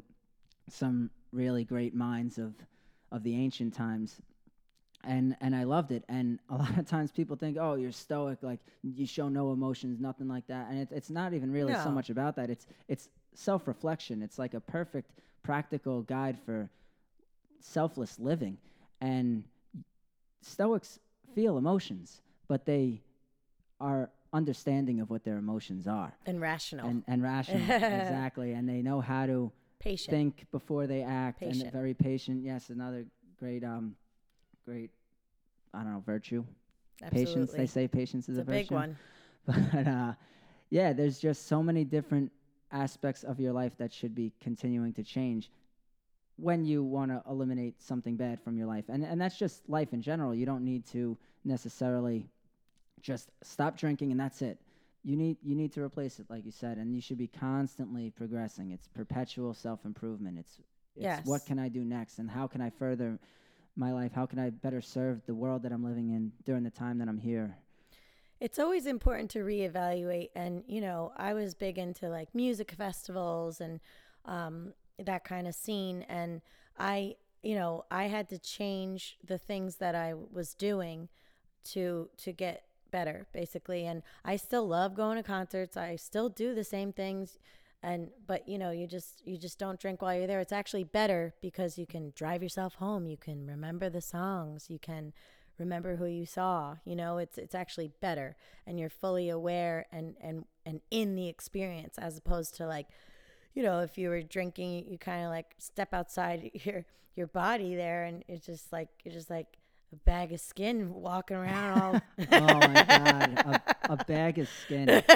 some 0.68 1.10
really 1.32 1.64
great 1.64 1.92
minds 1.92 2.38
of 2.38 2.54
of 3.10 3.22
the 3.22 3.34
ancient 3.34 3.74
times. 3.74 4.20
And 5.04 5.36
and 5.40 5.54
I 5.54 5.64
loved 5.64 5.92
it. 5.92 6.04
And 6.08 6.38
a 6.48 6.56
lot 6.62 6.76
of 6.76 6.86
times 6.86 7.12
people 7.12 7.36
think, 7.36 7.56
oh, 7.60 7.74
you're 7.74 7.92
stoic, 7.92 8.38
like 8.42 8.60
you 8.82 9.06
show 9.06 9.28
no 9.28 9.52
emotions, 9.52 10.00
nothing 10.00 10.28
like 10.28 10.46
that. 10.48 10.68
And 10.70 10.78
it, 10.80 10.88
it's 10.90 11.10
not 11.10 11.34
even 11.34 11.52
really 11.52 11.74
so 11.74 11.90
much 11.90 12.10
about 12.10 12.36
that. 12.36 12.50
It's 12.50 12.66
it's 12.88 13.08
self 13.34 13.68
reflection. 13.68 14.22
It's 14.22 14.38
like 14.38 14.54
a 14.54 14.60
perfect 14.60 15.12
practical 15.42 16.02
guide 16.02 16.38
for 16.44 16.68
selfless 17.60 18.18
living. 18.18 18.58
And 19.00 19.44
Stoics 20.40 20.98
feel 21.34 21.58
emotions, 21.58 22.20
but 22.48 22.64
they 22.64 23.00
are 23.80 24.10
understanding 24.32 25.00
of 25.00 25.10
what 25.10 25.24
their 25.24 25.38
emotions 25.38 25.86
are 25.86 26.12
And 26.26 26.40
rational, 26.40 26.86
and, 26.86 27.02
and 27.06 27.22
rational. 27.22 27.62
exactly. 27.70 28.52
And 28.52 28.68
they 28.68 28.82
know 28.82 29.00
how 29.00 29.26
to 29.26 29.52
patient. 29.78 30.10
think 30.10 30.46
before 30.50 30.86
they 30.86 31.02
act 31.02 31.42
and 31.42 31.52
Patient. 31.52 31.72
very 31.72 31.94
patient. 31.94 32.42
Yes, 32.44 32.70
another 32.70 33.04
great 33.38 33.64
um 33.64 33.94
great 34.64 34.90
I 35.74 35.82
don't 35.82 35.92
know, 35.92 36.02
virtue. 36.04 36.44
Patience. 37.10 37.52
They 37.52 37.66
say 37.66 37.86
patience 37.86 38.28
is 38.28 38.38
it's 38.38 38.48
a 38.48 38.50
a 38.50 38.54
virtue. 38.54 38.68
big 38.68 38.70
one. 38.72 38.96
But 39.46 39.86
uh 39.86 40.12
yeah, 40.70 40.92
there's 40.92 41.18
just 41.18 41.46
so 41.46 41.62
many 41.62 41.84
different 41.84 42.30
aspects 42.72 43.22
of 43.24 43.40
your 43.40 43.52
life 43.52 43.72
that 43.78 43.92
should 43.92 44.14
be 44.14 44.32
continuing 44.40 44.92
to 44.94 45.02
change 45.02 45.50
when 46.36 46.64
you 46.64 46.84
want 46.84 47.10
to 47.10 47.22
eliminate 47.28 47.80
something 47.82 48.16
bad 48.16 48.40
from 48.40 48.56
your 48.56 48.66
life. 48.66 48.84
And 48.88 49.04
and 49.04 49.20
that's 49.20 49.38
just 49.38 49.68
life 49.68 49.92
in 49.92 50.02
general. 50.02 50.34
You 50.34 50.46
don't 50.46 50.64
need 50.64 50.86
to 50.88 51.16
necessarily 51.44 52.26
just 53.00 53.30
stop 53.42 53.76
drinking 53.78 54.10
and 54.10 54.20
that's 54.20 54.42
it. 54.42 54.58
You 55.08 55.16
need 55.16 55.38
you 55.42 55.54
need 55.54 55.72
to 55.72 55.82
replace 55.82 56.18
it 56.18 56.26
like 56.28 56.44
you 56.44 56.52
said 56.52 56.76
and 56.76 56.94
you 56.94 57.00
should 57.00 57.16
be 57.16 57.28
constantly 57.28 58.10
progressing. 58.10 58.72
It's 58.72 58.88
perpetual 58.88 59.54
self-improvement. 59.54 60.38
It's 60.38 60.60
it's 60.94 61.26
what 61.26 61.46
can 61.46 61.58
I 61.58 61.68
do 61.68 61.82
next 61.82 62.18
and 62.18 62.28
how 62.28 62.46
can 62.46 62.60
I 62.60 62.68
further 62.68 63.18
my 63.74 63.92
life? 63.92 64.12
How 64.14 64.26
can 64.26 64.38
I 64.38 64.50
better 64.50 64.82
serve 64.82 65.22
the 65.24 65.34
world 65.34 65.62
that 65.62 65.72
I'm 65.72 65.82
living 65.82 66.10
in 66.10 66.32
during 66.44 66.62
the 66.62 66.70
time 66.70 66.98
that 66.98 67.08
I'm 67.08 67.18
here? 67.18 67.56
It's 68.38 68.58
always 68.58 68.86
important 68.86 69.30
to 69.30 69.38
reevaluate. 69.38 70.28
And, 70.34 70.62
you 70.66 70.80
know, 70.80 71.12
I 71.16 71.32
was 71.32 71.54
big 71.54 71.78
into 71.78 72.08
like 72.08 72.34
music 72.34 72.72
festivals 72.72 73.60
and 73.60 73.80
um, 74.26 74.74
that 74.98 75.24
kind 75.24 75.48
of 75.48 75.54
scene. 75.54 76.04
And 76.08 76.42
I, 76.78 77.16
you 77.42 77.54
know, 77.54 77.84
I 77.90 78.04
had 78.04 78.28
to 78.28 78.38
change 78.38 79.16
the 79.24 79.38
things 79.38 79.76
that 79.76 79.94
I 79.94 80.14
was 80.14 80.54
doing 80.54 81.08
to 81.64 82.08
to 82.18 82.32
get 82.32 82.67
better 82.90 83.26
basically 83.32 83.86
and 83.86 84.02
I 84.24 84.36
still 84.36 84.66
love 84.66 84.94
going 84.94 85.16
to 85.16 85.22
concerts. 85.22 85.76
I 85.76 85.96
still 85.96 86.28
do 86.28 86.54
the 86.54 86.64
same 86.64 86.92
things 86.92 87.38
and 87.82 88.10
but 88.26 88.48
you 88.48 88.58
know, 88.58 88.70
you 88.70 88.86
just 88.86 89.22
you 89.24 89.36
just 89.36 89.58
don't 89.58 89.78
drink 89.78 90.02
while 90.02 90.14
you're 90.14 90.26
there. 90.26 90.40
It's 90.40 90.52
actually 90.52 90.84
better 90.84 91.34
because 91.40 91.78
you 91.78 91.86
can 91.86 92.12
drive 92.16 92.42
yourself 92.42 92.74
home. 92.74 93.06
You 93.06 93.16
can 93.16 93.46
remember 93.46 93.88
the 93.88 94.00
songs. 94.00 94.66
You 94.68 94.78
can 94.78 95.12
remember 95.58 95.96
who 95.96 96.06
you 96.06 96.24
saw 96.24 96.76
you 96.84 96.94
know 96.94 97.18
it's 97.18 97.36
it's 97.36 97.54
actually 97.54 97.90
better 98.00 98.36
and 98.66 98.78
you're 98.78 98.88
fully 98.88 99.28
aware 99.28 99.86
and 99.92 100.14
and 100.20 100.44
and 100.64 100.80
in 100.90 101.14
the 101.14 101.28
experience 101.28 101.96
as 101.98 102.16
opposed 102.16 102.54
to 102.54 102.66
like 102.66 102.86
you 103.54 103.62
know 103.62 103.80
if 103.80 103.98
you 103.98 104.08
were 104.08 104.22
drinking 104.22 104.84
you 104.88 104.96
kind 104.96 105.24
of 105.24 105.30
like 105.30 105.54
step 105.58 105.92
outside 105.92 106.50
your 106.64 106.84
your 107.16 107.26
body 107.26 107.74
there 107.74 108.04
and 108.04 108.24
it's 108.28 108.46
just 108.46 108.72
like 108.72 108.88
you're 109.04 109.14
just 109.14 109.30
like 109.30 109.57
a 109.92 109.96
bag 109.96 110.32
of 110.32 110.40
skin 110.40 110.92
walking 110.92 111.36
around 111.36 111.80
all 111.80 112.00
oh 112.32 112.40
my 112.58 112.84
god, 112.88 113.62
a, 113.88 113.92
a 113.92 114.04
bag 114.04 114.38
of 114.38 114.48
skin. 114.48 115.02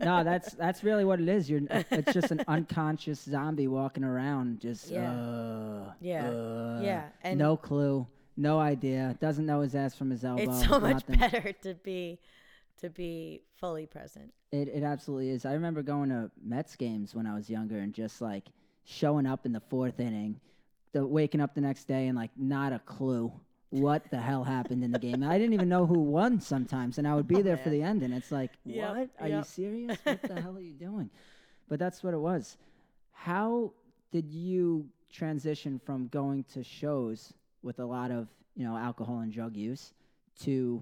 No, 0.00 0.22
that's 0.22 0.52
that's 0.54 0.84
really 0.84 1.04
what 1.04 1.18
it 1.20 1.28
is. 1.28 1.48
You're 1.48 1.62
it's 1.70 2.12
just 2.12 2.30
an 2.30 2.42
unconscious 2.46 3.20
zombie 3.22 3.68
walking 3.68 4.04
around, 4.04 4.60
just 4.60 4.90
Yeah. 4.90 5.10
uh, 5.10 5.92
Yeah. 6.00 6.28
uh, 6.28 6.80
Yeah, 6.82 7.04
and- 7.22 7.38
no 7.38 7.56
clue, 7.56 8.06
no 8.36 8.58
idea, 8.58 9.16
doesn't 9.20 9.46
know 9.46 9.62
his 9.62 9.74
ass 9.74 9.94
from 9.94 10.10
his 10.10 10.22
elbow. 10.24 10.42
it's 10.42 10.66
so 10.66 10.78
much 10.78 11.04
nothing. 11.08 11.16
better 11.18 11.52
to 11.62 11.74
be 11.74 12.18
to 12.82 12.90
be 12.90 13.42
fully 13.54 13.86
present 13.86 14.32
It 14.52 14.68
it 14.68 14.82
absolutely 14.82 15.30
is. 15.30 15.46
I 15.46 15.54
remember 15.54 15.82
going 15.82 16.10
to 16.10 16.30
Mets 16.44 16.76
games 16.76 17.14
when 17.14 17.26
I 17.26 17.34
was 17.34 17.48
younger 17.48 17.78
and 17.78 17.94
just 17.94 18.20
like 18.20 18.44
showing 18.84 19.24
up 19.26 19.46
in 19.46 19.52
the 19.52 19.60
fourth 19.70 20.00
inning, 20.00 20.38
the 20.92 21.06
waking 21.06 21.40
up 21.40 21.54
the 21.54 21.62
next 21.62 21.84
day 21.84 22.08
and 22.08 22.16
like 22.16 22.30
not 22.36 22.72
a 22.74 22.78
clue 22.80 23.32
what 23.74 24.08
the 24.08 24.20
hell 24.20 24.44
happened 24.44 24.84
in 24.84 24.92
the 24.92 25.00
game. 25.00 25.24
I 25.24 25.36
didn't 25.36 25.52
even 25.54 25.68
know 25.68 25.84
who 25.84 25.98
won 25.98 26.40
sometimes, 26.40 26.98
and 26.98 27.08
I 27.08 27.14
would 27.16 27.26
be 27.26 27.42
there 27.42 27.56
for 27.56 27.70
the 27.70 27.82
end, 27.82 28.04
and 28.04 28.14
it's 28.14 28.30
like, 28.30 28.52
Yep, 28.64 28.88
what? 28.88 29.08
Are 29.20 29.28
you 29.28 29.42
serious? 29.42 29.98
What 30.04 30.22
the 30.22 30.40
hell 30.40 30.56
are 30.56 30.60
you 30.60 30.74
doing? 30.74 31.10
But 31.68 31.80
that's 31.80 32.04
what 32.04 32.14
it 32.14 32.18
was. 32.18 32.56
How 33.10 33.72
did 34.12 34.30
you 34.30 34.86
transition 35.12 35.80
from 35.84 36.06
going 36.08 36.44
to 36.54 36.62
shows 36.62 37.32
with 37.62 37.80
a 37.80 37.84
lot 37.84 38.12
of 38.12 38.28
you 38.54 38.64
know 38.64 38.76
alcohol 38.76 39.20
and 39.20 39.32
drug 39.32 39.56
use 39.56 39.92
to 40.42 40.80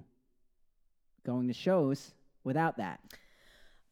going 1.25 1.49
to 1.49 1.55
shows 1.55 2.13
without 2.45 2.77
that? 2.77 3.01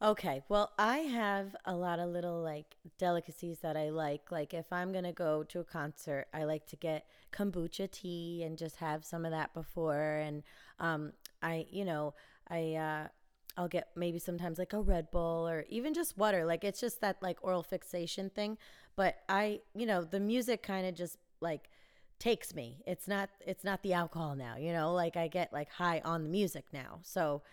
Okay, 0.03 0.41
well, 0.49 0.71
I 0.79 0.97
have 0.99 1.55
a 1.65 1.75
lot 1.75 1.99
of 1.99 2.09
little 2.09 2.41
like 2.41 2.75
delicacies 2.97 3.59
that 3.59 3.77
I 3.77 3.91
like. 3.91 4.31
Like 4.31 4.51
if 4.51 4.65
I'm 4.73 4.91
gonna 4.91 5.13
go 5.13 5.43
to 5.43 5.59
a 5.59 5.63
concert, 5.63 6.25
I 6.33 6.43
like 6.45 6.65
to 6.67 6.75
get 6.75 7.05
kombucha 7.31 7.91
tea 7.91 8.41
and 8.43 8.57
just 8.57 8.77
have 8.77 9.05
some 9.05 9.25
of 9.25 9.31
that 9.31 9.53
before. 9.53 10.15
And 10.15 10.41
um, 10.79 11.13
I, 11.43 11.67
you 11.69 11.85
know, 11.85 12.15
I 12.49 12.73
uh, 12.73 13.07
I'll 13.57 13.67
get 13.67 13.89
maybe 13.95 14.17
sometimes 14.17 14.57
like 14.57 14.73
a 14.73 14.81
Red 14.81 15.11
Bull 15.11 15.47
or 15.47 15.65
even 15.69 15.93
just 15.93 16.17
water. 16.17 16.45
Like 16.45 16.63
it's 16.63 16.79
just 16.79 16.99
that 17.01 17.17
like 17.21 17.37
oral 17.43 17.61
fixation 17.61 18.31
thing. 18.31 18.57
But 18.95 19.17
I, 19.29 19.59
you 19.75 19.85
know, 19.85 20.03
the 20.03 20.19
music 20.19 20.63
kind 20.63 20.87
of 20.87 20.95
just 20.95 21.17
like 21.41 21.69
takes 22.17 22.55
me. 22.55 22.81
It's 22.87 23.07
not 23.07 23.29
it's 23.45 23.63
not 23.63 23.83
the 23.83 23.93
alcohol 23.93 24.35
now, 24.35 24.55
you 24.57 24.73
know, 24.73 24.93
like 24.93 25.15
I 25.15 25.27
get 25.27 25.53
like 25.53 25.69
high 25.69 26.01
on 26.03 26.23
the 26.23 26.29
music 26.29 26.65
now. 26.73 27.01
So 27.03 27.43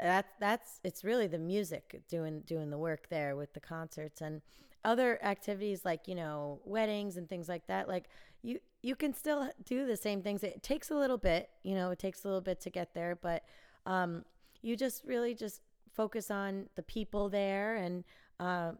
that's 0.00 0.32
that's 0.40 0.80
it's 0.84 1.04
really 1.04 1.26
the 1.26 1.38
music 1.38 2.02
doing 2.08 2.40
doing 2.46 2.70
the 2.70 2.78
work 2.78 3.08
there 3.08 3.36
with 3.36 3.52
the 3.54 3.60
concerts 3.60 4.20
and 4.20 4.42
other 4.84 5.18
activities 5.24 5.84
like 5.84 6.06
you 6.06 6.14
know 6.14 6.60
weddings 6.64 7.16
and 7.16 7.28
things 7.28 7.48
like 7.48 7.66
that. 7.66 7.88
Like 7.88 8.04
you 8.42 8.60
you 8.82 8.94
can 8.94 9.12
still 9.12 9.50
do 9.64 9.86
the 9.86 9.96
same 9.96 10.22
things. 10.22 10.42
It 10.42 10.62
takes 10.62 10.90
a 10.90 10.94
little 10.94 11.18
bit 11.18 11.50
you 11.62 11.74
know 11.74 11.90
it 11.90 11.98
takes 11.98 12.24
a 12.24 12.28
little 12.28 12.40
bit 12.40 12.60
to 12.62 12.70
get 12.70 12.94
there 12.94 13.18
but 13.20 13.42
um 13.86 14.24
you 14.62 14.76
just 14.76 15.04
really 15.04 15.34
just 15.34 15.60
focus 15.94 16.30
on 16.30 16.68
the 16.76 16.82
people 16.82 17.28
there 17.28 17.76
and 17.76 18.04
uh, 18.40 18.72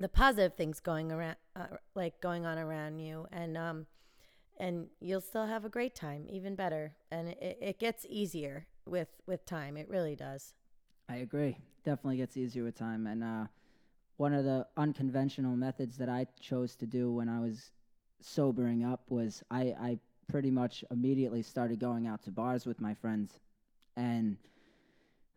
the 0.00 0.08
positive 0.08 0.54
things 0.54 0.80
going 0.80 1.12
around 1.12 1.36
uh, 1.56 1.66
like 1.94 2.20
going 2.20 2.46
on 2.46 2.58
around 2.58 2.98
you. 2.98 3.26
And 3.32 3.56
um 3.56 3.86
and 4.60 4.88
you'll 5.00 5.20
still 5.20 5.46
have 5.46 5.64
a 5.64 5.68
great 5.68 5.94
time 5.94 6.26
even 6.28 6.56
better. 6.56 6.94
And 7.10 7.28
it, 7.28 7.58
it 7.60 7.78
gets 7.78 8.04
easier 8.08 8.66
with 8.88 9.08
with 9.26 9.44
time 9.44 9.76
it 9.76 9.88
really 9.88 10.16
does 10.16 10.54
I 11.08 11.16
agree. 11.16 11.56
Definitely 11.84 12.18
gets 12.18 12.36
easier 12.36 12.64
with 12.64 12.76
time. 12.76 13.06
And 13.06 13.24
uh, 13.24 13.46
one 14.18 14.34
of 14.34 14.44
the 14.44 14.66
unconventional 14.76 15.56
methods 15.56 15.96
that 15.96 16.08
I 16.08 16.26
chose 16.40 16.76
to 16.76 16.86
do 16.86 17.10
when 17.10 17.28
I 17.28 17.40
was 17.40 17.70
sobering 18.20 18.84
up 18.84 19.00
was 19.08 19.42
I, 19.50 19.74
I 19.80 19.98
pretty 20.28 20.50
much 20.50 20.84
immediately 20.90 21.40
started 21.42 21.80
going 21.80 22.06
out 22.06 22.22
to 22.24 22.30
bars 22.30 22.66
with 22.66 22.80
my 22.80 22.92
friends. 22.92 23.40
And 23.96 24.36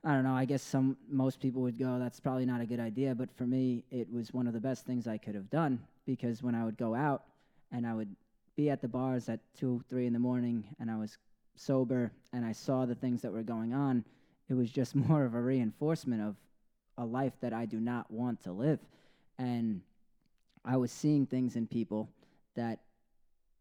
I 0.04 0.14
don't 0.14 0.24
know, 0.24 0.34
I 0.34 0.46
guess 0.46 0.62
some 0.62 0.98
most 1.08 1.40
people 1.40 1.62
would 1.62 1.80
go, 1.80 2.00
that's 2.00 2.20
probably 2.20 2.46
not 2.46 2.60
a 2.60 2.66
good 2.66 2.80
idea. 2.82 3.16
But 3.16 3.32
for 3.32 3.46
me, 3.46 3.86
it 3.92 4.12
was 4.12 4.34
one 4.34 4.48
of 4.48 4.54
the 4.54 4.60
best 4.60 4.86
things 4.86 5.08
I 5.08 5.18
could 5.18 5.36
have 5.36 5.50
done 5.50 5.80
because 6.06 6.44
when 6.44 6.56
I 6.56 6.66
would 6.66 6.78
go 6.78 6.96
out 6.96 7.24
and 7.72 7.88
I 7.88 7.94
would 7.94 8.14
be 8.58 8.70
at 8.70 8.82
the 8.82 8.90
bars 8.90 9.30
at 9.30 9.40
two, 9.58 9.82
three 9.90 10.06
in 10.06 10.12
the 10.12 10.20
morning 10.20 10.66
and 10.82 10.92
I 10.92 10.98
was 10.98 11.18
sober 11.56 12.12
and 12.34 12.46
I 12.46 12.52
saw 12.52 12.86
the 12.86 12.96
things 12.96 13.22
that 13.22 13.32
were 13.32 13.44
going 13.44 13.74
on, 13.74 14.04
it 14.50 14.54
was 14.54 14.70
just 14.70 14.96
more 15.08 15.24
of 15.24 15.34
a 15.34 15.42
reinforcement 15.42 16.22
of 16.22 16.36
a 16.98 17.06
life 17.06 17.34
that 17.42 17.54
I 17.54 17.66
do 17.66 17.80
not 17.80 18.10
want 18.12 18.44
to 18.44 18.52
live. 18.52 18.80
And 19.38 19.82
I 20.64 20.78
was 20.78 20.92
seeing 20.92 21.26
things 21.26 21.56
in 21.56 21.68
people 21.68 22.10
that 22.56 22.80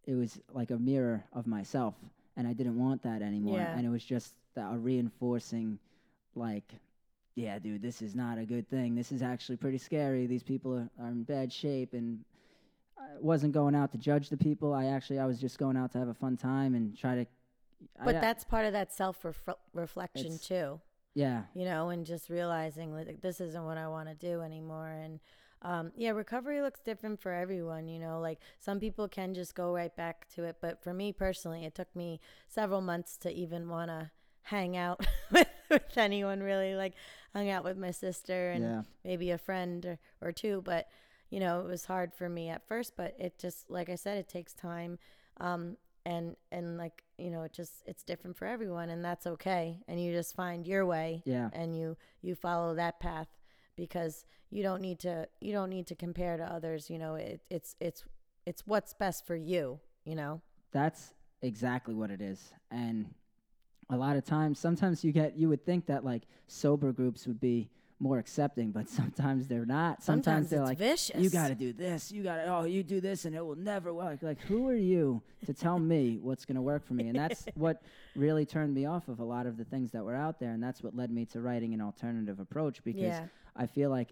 it 0.07 0.14
was 0.14 0.41
like 0.53 0.70
a 0.70 0.78
mirror 0.78 1.24
of 1.32 1.47
myself. 1.47 1.95
And 2.36 2.47
I 2.47 2.53
didn't 2.53 2.78
want 2.78 3.03
that 3.03 3.22
anymore. 3.22 3.59
Yeah. 3.59 3.76
And 3.76 3.86
it 3.86 3.91
was 3.91 4.05
just 4.05 4.34
a 4.57 4.76
reinforcing, 4.76 5.78
like, 6.34 6.72
yeah, 7.34 7.59
dude, 7.59 7.82
this 7.82 8.03
is 8.03 8.14
not 8.14 8.38
a 8.38 8.45
good 8.45 8.68
thing. 8.68 8.95
This 8.95 9.12
is 9.12 9.22
actually 9.22 9.57
pretty 9.57 9.78
scary. 9.78 10.26
These 10.26 10.43
people 10.43 10.74
are, 10.74 10.91
are 11.01 11.09
in 11.09 11.22
bad 11.22 11.53
shape. 11.53 11.95
And 11.95 12.24
I 12.99 13.18
wasn't 13.20 13.53
going 13.53 13.74
out 13.74 13.93
to 13.93 13.99
judge 13.99 14.28
the 14.28 14.36
people. 14.36 14.74
I 14.74 14.86
actually 14.86 15.18
I 15.18 15.26
was 15.26 15.41
just 15.41 15.59
going 15.59 15.76
out 15.76 15.93
to 15.93 15.99
have 15.99 16.09
a 16.09 16.14
fun 16.14 16.36
time 16.36 16.74
and 16.74 16.97
try 16.97 17.14
to. 17.16 17.26
But 18.05 18.16
I, 18.16 18.20
that's 18.20 18.45
part 18.45 18.66
of 18.66 18.72
that 18.72 18.93
self 18.93 19.24
reflection 19.72 20.39
too. 20.39 20.81
yeah, 21.14 21.43
you 21.55 21.64
know, 21.64 21.89
and 21.91 22.07
just 22.07 22.31
realizing 22.31 22.93
like 22.95 23.20
this 23.20 23.41
isn't 23.41 23.64
what 23.64 23.78
I 23.78 23.89
want 23.89 24.09
to 24.09 24.14
do 24.14 24.41
anymore. 24.43 24.89
And 24.89 25.20
um, 25.62 25.93
yeah, 25.97 26.11
recovery 26.11 26.62
looks 26.62 26.81
different 26.81 27.20
for 27.20 27.33
everyone. 27.33 27.89
You 27.89 27.99
know, 27.99 28.20
like 28.20 28.39
some 28.59 28.81
people 28.81 29.09
can 29.09 29.35
just 29.35 29.55
go 29.55 29.72
right 29.74 29.95
back 29.95 30.26
to 30.35 30.45
it, 30.45 30.57
but 30.61 30.83
for 30.83 30.95
me 30.95 31.12
personally, 31.12 31.64
it 31.64 31.74
took 31.74 31.95
me 31.95 32.20
several 32.49 32.81
months 32.81 33.16
to 33.18 33.33
even 33.33 33.68
want 33.68 33.91
to 33.91 34.11
hang 34.43 34.76
out 34.76 35.07
with, 35.31 35.49
with 35.68 35.97
anyone 35.99 36.41
really. 36.43 36.74
Like 36.74 36.95
hung 37.35 37.49
out 37.49 37.62
with 37.64 37.76
my 37.78 37.91
sister 37.93 38.51
and 38.51 38.64
yeah, 38.64 38.83
maybe 39.05 39.31
a 39.31 39.39
friend 39.39 39.85
or, 39.87 39.99
or 40.20 40.33
two, 40.33 40.62
but 40.64 40.89
you 41.31 41.39
know, 41.39 41.61
it 41.61 41.66
was 41.66 41.85
hard 41.85 42.12
for 42.12 42.28
me 42.28 42.49
at 42.49 42.66
first, 42.66 42.97
but 42.97 43.14
it 43.18 43.39
just 43.39 43.70
like 43.70 43.89
I 43.89 43.95
said, 43.95 44.18
it 44.18 44.28
takes 44.28 44.53
time. 44.53 44.99
Um, 45.39 45.76
and 46.07 46.36
and 46.51 46.78
like 46.78 47.03
you 47.18 47.30
know 47.30 47.42
it 47.42 47.53
just 47.53 47.82
it's 47.86 48.03
different 48.03 48.36
for 48.36 48.46
everyone 48.46 48.88
and 48.90 49.05
that's 49.05 49.26
okay 49.26 49.78
and 49.86 50.03
you 50.03 50.12
just 50.12 50.34
find 50.34 50.66
your 50.66 50.86
way 50.86 51.22
yeah. 51.26 51.51
and 51.53 51.76
you 51.76 51.96
you 52.22 52.34
follow 52.34 52.74
that 52.74 52.98
path 53.01 53.28
because 53.76 54.24
you 54.51 54.62
don't 54.62 54.80
need 54.80 54.98
to 54.98 55.28
you 55.40 55.53
don't 55.53 55.70
need 55.70 55.86
to 55.86 55.94
compare 55.94 56.36
to 56.36 56.44
others 56.44 56.88
you 56.88 56.98
know 56.98 57.14
it, 57.16 57.40
it's 57.51 57.76
it's 57.80 58.05
it's 58.46 58.66
what's 58.66 58.94
best 58.94 59.26
for 59.26 59.36
you 59.36 59.78
you 60.05 60.14
know 60.14 60.40
That's 60.72 61.14
exactly 61.42 61.94
what 61.94 62.11
it 62.11 62.20
is. 62.20 62.53
And 62.70 63.12
a 63.88 63.96
lot 63.96 64.16
of 64.16 64.24
times, 64.24 64.59
sometimes 64.59 65.05
you 65.05 65.12
get, 65.12 65.36
you 65.36 65.48
would 65.48 65.64
think 65.64 65.86
that 65.86 66.05
like 66.05 66.22
sober 66.46 66.92
groups 66.92 67.26
would 67.26 67.40
be 67.40 67.70
more 68.01 68.18
accepting, 68.18 68.72
but 68.72 68.88
sometimes 69.01 69.46
they're 69.46 69.66
not. 69.66 70.03
Sometimes, 70.03 70.51
they're 70.51 70.64
like, 70.64 70.78
vicious 70.78 71.20
you 71.20 71.30
got 71.30 71.48
to 71.48 71.55
do 71.55 71.72
this, 71.72 72.11
you 72.11 72.22
got 72.22 72.36
to, 72.36 72.46
oh, 72.46 72.64
you 72.64 72.82
do 72.82 73.01
this 73.01 73.24
and 73.26 73.36
it 73.36 73.44
will 73.44 73.57
never 73.57 73.92
work. 73.92 74.22
Like, 74.22 74.40
who 74.42 74.68
are 74.68 74.74
you 74.74 75.22
to 75.46 75.55
tell 75.55 75.78
me 75.78 76.18
what's 76.22 76.44
going 76.44 76.57
to 76.57 76.62
work 76.62 76.86
for 76.86 76.94
me? 76.94 77.09
And 77.09 77.18
that's 77.18 77.44
what 77.55 77.82
really 78.16 78.46
turned 78.46 78.74
me 78.74 78.86
off 78.86 79.09
of 79.09 79.20
a 79.20 79.24
lot 79.24 79.46
of 79.46 79.57
the 79.57 79.64
things 79.64 79.92
that 79.92 80.03
were 80.03 80.16
out 80.16 80.40
there. 80.40 80.53
And 80.53 80.62
that's 80.62 80.82
what 80.82 80.96
led 80.96 81.11
me 81.11 81.26
to 81.26 81.40
writing 81.40 81.74
an 81.74 81.80
alternative 81.80 82.40
approach 82.40 82.82
because 82.82 83.03
yeah 83.03 83.26
I 83.57 83.66
feel 83.66 83.90
like 83.90 84.09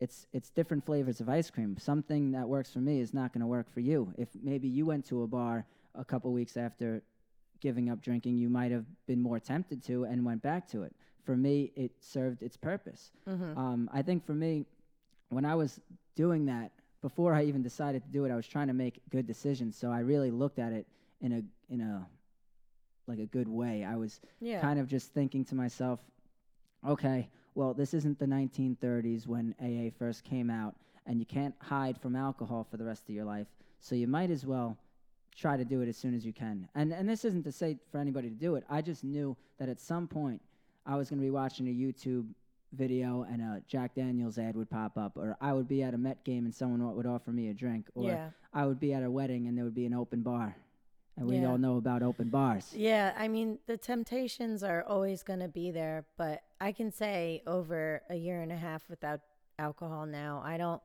it's 0.00 0.26
it's 0.32 0.50
different 0.50 0.84
flavors 0.84 1.20
of 1.20 1.28
ice 1.28 1.50
cream. 1.50 1.76
Something 1.78 2.32
that 2.32 2.48
works 2.48 2.70
for 2.72 2.78
me 2.78 3.00
is 3.00 3.12
not 3.12 3.32
going 3.32 3.40
to 3.40 3.46
work 3.46 3.72
for 3.72 3.80
you. 3.80 4.12
If 4.16 4.28
maybe 4.42 4.68
you 4.68 4.86
went 4.86 5.06
to 5.06 5.22
a 5.22 5.26
bar 5.26 5.66
a 5.94 6.04
couple 6.04 6.32
weeks 6.32 6.56
after 6.56 7.02
giving 7.60 7.90
up 7.90 8.00
drinking, 8.00 8.38
you 8.38 8.48
might 8.48 8.70
have 8.70 8.86
been 9.06 9.20
more 9.20 9.38
tempted 9.38 9.84
to 9.86 10.04
and 10.04 10.24
went 10.24 10.42
back 10.42 10.68
to 10.68 10.82
it. 10.82 10.94
For 11.24 11.36
me, 11.36 11.72
it 11.76 11.92
served 12.00 12.42
its 12.42 12.56
purpose. 12.56 13.10
mm-hmm. 13.28 13.58
Um, 13.58 13.90
I 13.92 14.02
think 14.02 14.24
for 14.24 14.34
me, 14.34 14.66
when 15.28 15.44
I 15.44 15.54
was 15.54 15.80
doing 16.16 16.46
that, 16.46 16.72
before 17.02 17.34
I 17.34 17.44
even 17.44 17.62
decided 17.62 18.02
to 18.04 18.08
do 18.10 18.24
it, 18.24 18.30
I 18.30 18.36
was 18.36 18.46
trying 18.46 18.66
to 18.68 18.74
make 18.74 19.00
good 19.10 19.26
decisions. 19.26 19.76
So 19.76 19.90
I 19.90 20.00
really 20.00 20.30
looked 20.30 20.58
at 20.58 20.72
it 20.72 20.86
in 21.20 21.32
a 21.32 21.72
in 21.72 21.80
a 21.80 22.06
like 23.06 23.18
a 23.18 23.26
good 23.26 23.48
way. 23.48 23.84
I 23.84 23.96
was 23.96 24.20
yeah 24.40 24.60
kind 24.60 24.78
of 24.78 24.86
just 24.86 25.12
thinking 25.12 25.44
to 25.46 25.54
myself, 25.54 26.00
okay, 26.86 27.28
well, 27.54 27.74
this 27.74 27.94
isn't 27.94 28.18
the 28.18 28.26
1930s 28.26 29.26
when 29.26 29.54
AA 29.60 29.90
first 29.98 30.24
came 30.24 30.50
out, 30.50 30.74
and 31.06 31.18
you 31.18 31.26
can't 31.26 31.54
hide 31.60 31.98
from 31.98 32.16
alcohol 32.16 32.66
for 32.70 32.76
the 32.76 32.84
rest 32.84 33.08
of 33.08 33.14
your 33.14 33.24
life. 33.24 33.46
So 33.80 33.94
you 33.94 34.06
might 34.06 34.30
as 34.30 34.44
well 34.44 34.76
try 35.36 35.56
to 35.56 35.64
do 35.64 35.80
it 35.80 35.88
as 35.88 35.96
soon 35.96 36.14
as 36.14 36.24
you 36.24 36.32
can. 36.32 36.68
And 36.74 36.92
and 36.92 37.08
this 37.08 37.24
isn't 37.24 37.44
to 37.44 37.52
say 37.52 37.78
for 37.90 37.98
anybody 37.98 38.28
to 38.28 38.34
do 38.34 38.56
it. 38.56 38.64
I 38.68 38.82
just 38.82 39.04
knew 39.04 39.36
that 39.58 39.68
at 39.68 39.80
some 39.80 40.06
point 40.06 40.42
I 40.90 40.96
was 40.96 41.08
going 41.08 41.20
to 41.20 41.24
be 41.24 41.30
watching 41.30 41.68
a 41.68 41.70
YouTube 41.70 42.26
video 42.72 43.24
and 43.30 43.40
a 43.40 43.62
Jack 43.68 43.94
Daniels 43.94 44.38
ad 44.38 44.56
would 44.56 44.68
pop 44.68 44.98
up, 44.98 45.16
or 45.16 45.36
I 45.40 45.52
would 45.52 45.68
be 45.68 45.82
at 45.84 45.94
a 45.94 45.98
Met 45.98 46.24
game 46.24 46.44
and 46.44 46.54
someone 46.54 46.94
would 46.96 47.06
offer 47.06 47.30
me 47.30 47.48
a 47.48 47.54
drink, 47.54 47.86
or 47.94 48.10
yeah 48.10 48.30
I 48.52 48.66
would 48.66 48.80
be 48.80 48.92
at 48.92 49.04
a 49.04 49.10
wedding 49.10 49.46
and 49.46 49.56
there 49.56 49.64
would 49.64 49.74
be 49.76 49.86
an 49.86 49.94
open 49.94 50.22
bar. 50.22 50.56
And 51.16 51.28
we 51.28 51.36
Yeah. 51.36 51.50
all 51.50 51.58
know 51.58 51.76
about 51.76 52.02
open 52.02 52.28
bars. 52.28 52.74
Yeah, 52.74 53.14
I 53.16 53.28
mean, 53.28 53.58
the 53.66 53.76
temptations 53.76 54.64
are 54.64 54.82
always 54.82 55.22
going 55.22 55.38
to 55.40 55.48
be 55.48 55.70
there, 55.70 56.06
but 56.16 56.42
I 56.60 56.72
can 56.72 56.90
say 56.90 57.42
over 57.46 58.02
a 58.08 58.16
year 58.16 58.40
and 58.40 58.50
a 58.50 58.56
half 58.56 58.88
without 58.90 59.20
alcohol 59.58 60.06
now, 60.06 60.42
I 60.44 60.56
don't 60.56 60.82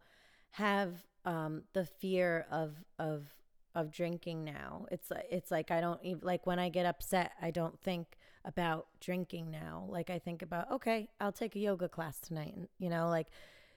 have 0.51 1.03
um, 1.25 1.63
the 1.73 1.85
fear 1.85 2.45
of 2.51 2.75
of 2.99 3.33
of 3.73 3.91
drinking 3.91 4.43
now. 4.43 4.85
It's 4.91 5.11
it's 5.31 5.49
like 5.49 5.71
I 5.71 5.81
don't 5.81 6.03
even 6.03 6.21
like 6.23 6.45
when 6.45 6.59
I 6.59 6.69
get 6.69 6.85
upset, 6.85 7.31
I 7.41 7.49
don't 7.51 7.79
think 7.81 8.17
about 8.45 8.87
drinking 9.01 9.51
now. 9.51 9.85
Like 9.89 10.09
I 10.09 10.19
think 10.19 10.41
about, 10.41 10.71
okay, 10.71 11.09
I'll 11.19 11.31
take 11.31 11.55
a 11.55 11.59
yoga 11.59 11.89
class 11.89 12.19
tonight, 12.19 12.53
and 12.55 12.67
you 12.77 12.89
know, 12.89 13.09
like 13.09 13.27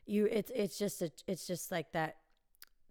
you 0.06 0.26
it's 0.26 0.50
it's 0.54 0.78
just 0.78 1.02
a, 1.02 1.10
it's 1.26 1.46
just 1.46 1.70
like 1.70 1.92
that 1.92 2.16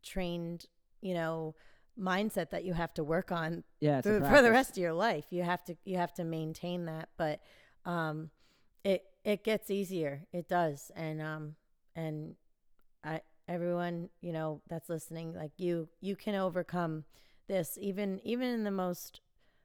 trained, 0.03 0.65
you 1.01 1.13
know, 1.13 1.55
mindset 1.99 2.49
that 2.51 2.63
you 2.63 2.73
have 2.73 2.93
to 2.95 3.03
work 3.03 3.32
on 3.32 3.63
Yeah, 3.80 4.01
for, 4.01 4.21
for 4.21 4.41
the 4.41 4.51
rest 4.51 4.71
of 4.71 4.78
your 4.78 4.93
life. 4.93 5.25
You 5.30 5.43
have 5.43 5.63
to 5.65 5.75
you 5.86 5.97
have 5.97 6.13
to 6.15 6.23
maintain 6.23 6.86
that, 6.86 7.09
but 7.17 7.39
um, 7.86 8.32
it 8.84 9.03
it 9.23 9.43
gets 9.43 9.69
easier. 9.69 10.23
It 10.32 10.47
does, 10.47 10.91
and 10.95 11.21
um, 11.21 11.55
and 11.95 12.36
I 13.03 13.21
everyone 13.47 14.09
you 14.21 14.34
know 14.34 14.61
that's 14.67 14.89
listening, 14.89 15.34
like 15.34 15.51
you 15.57 15.89
you 16.01 16.15
can 16.15 16.36
overcome 16.36 17.05
this 17.47 17.78
even 17.80 18.19
even 18.23 18.49
in 18.49 18.63
the 18.63 18.71
most 18.71 19.21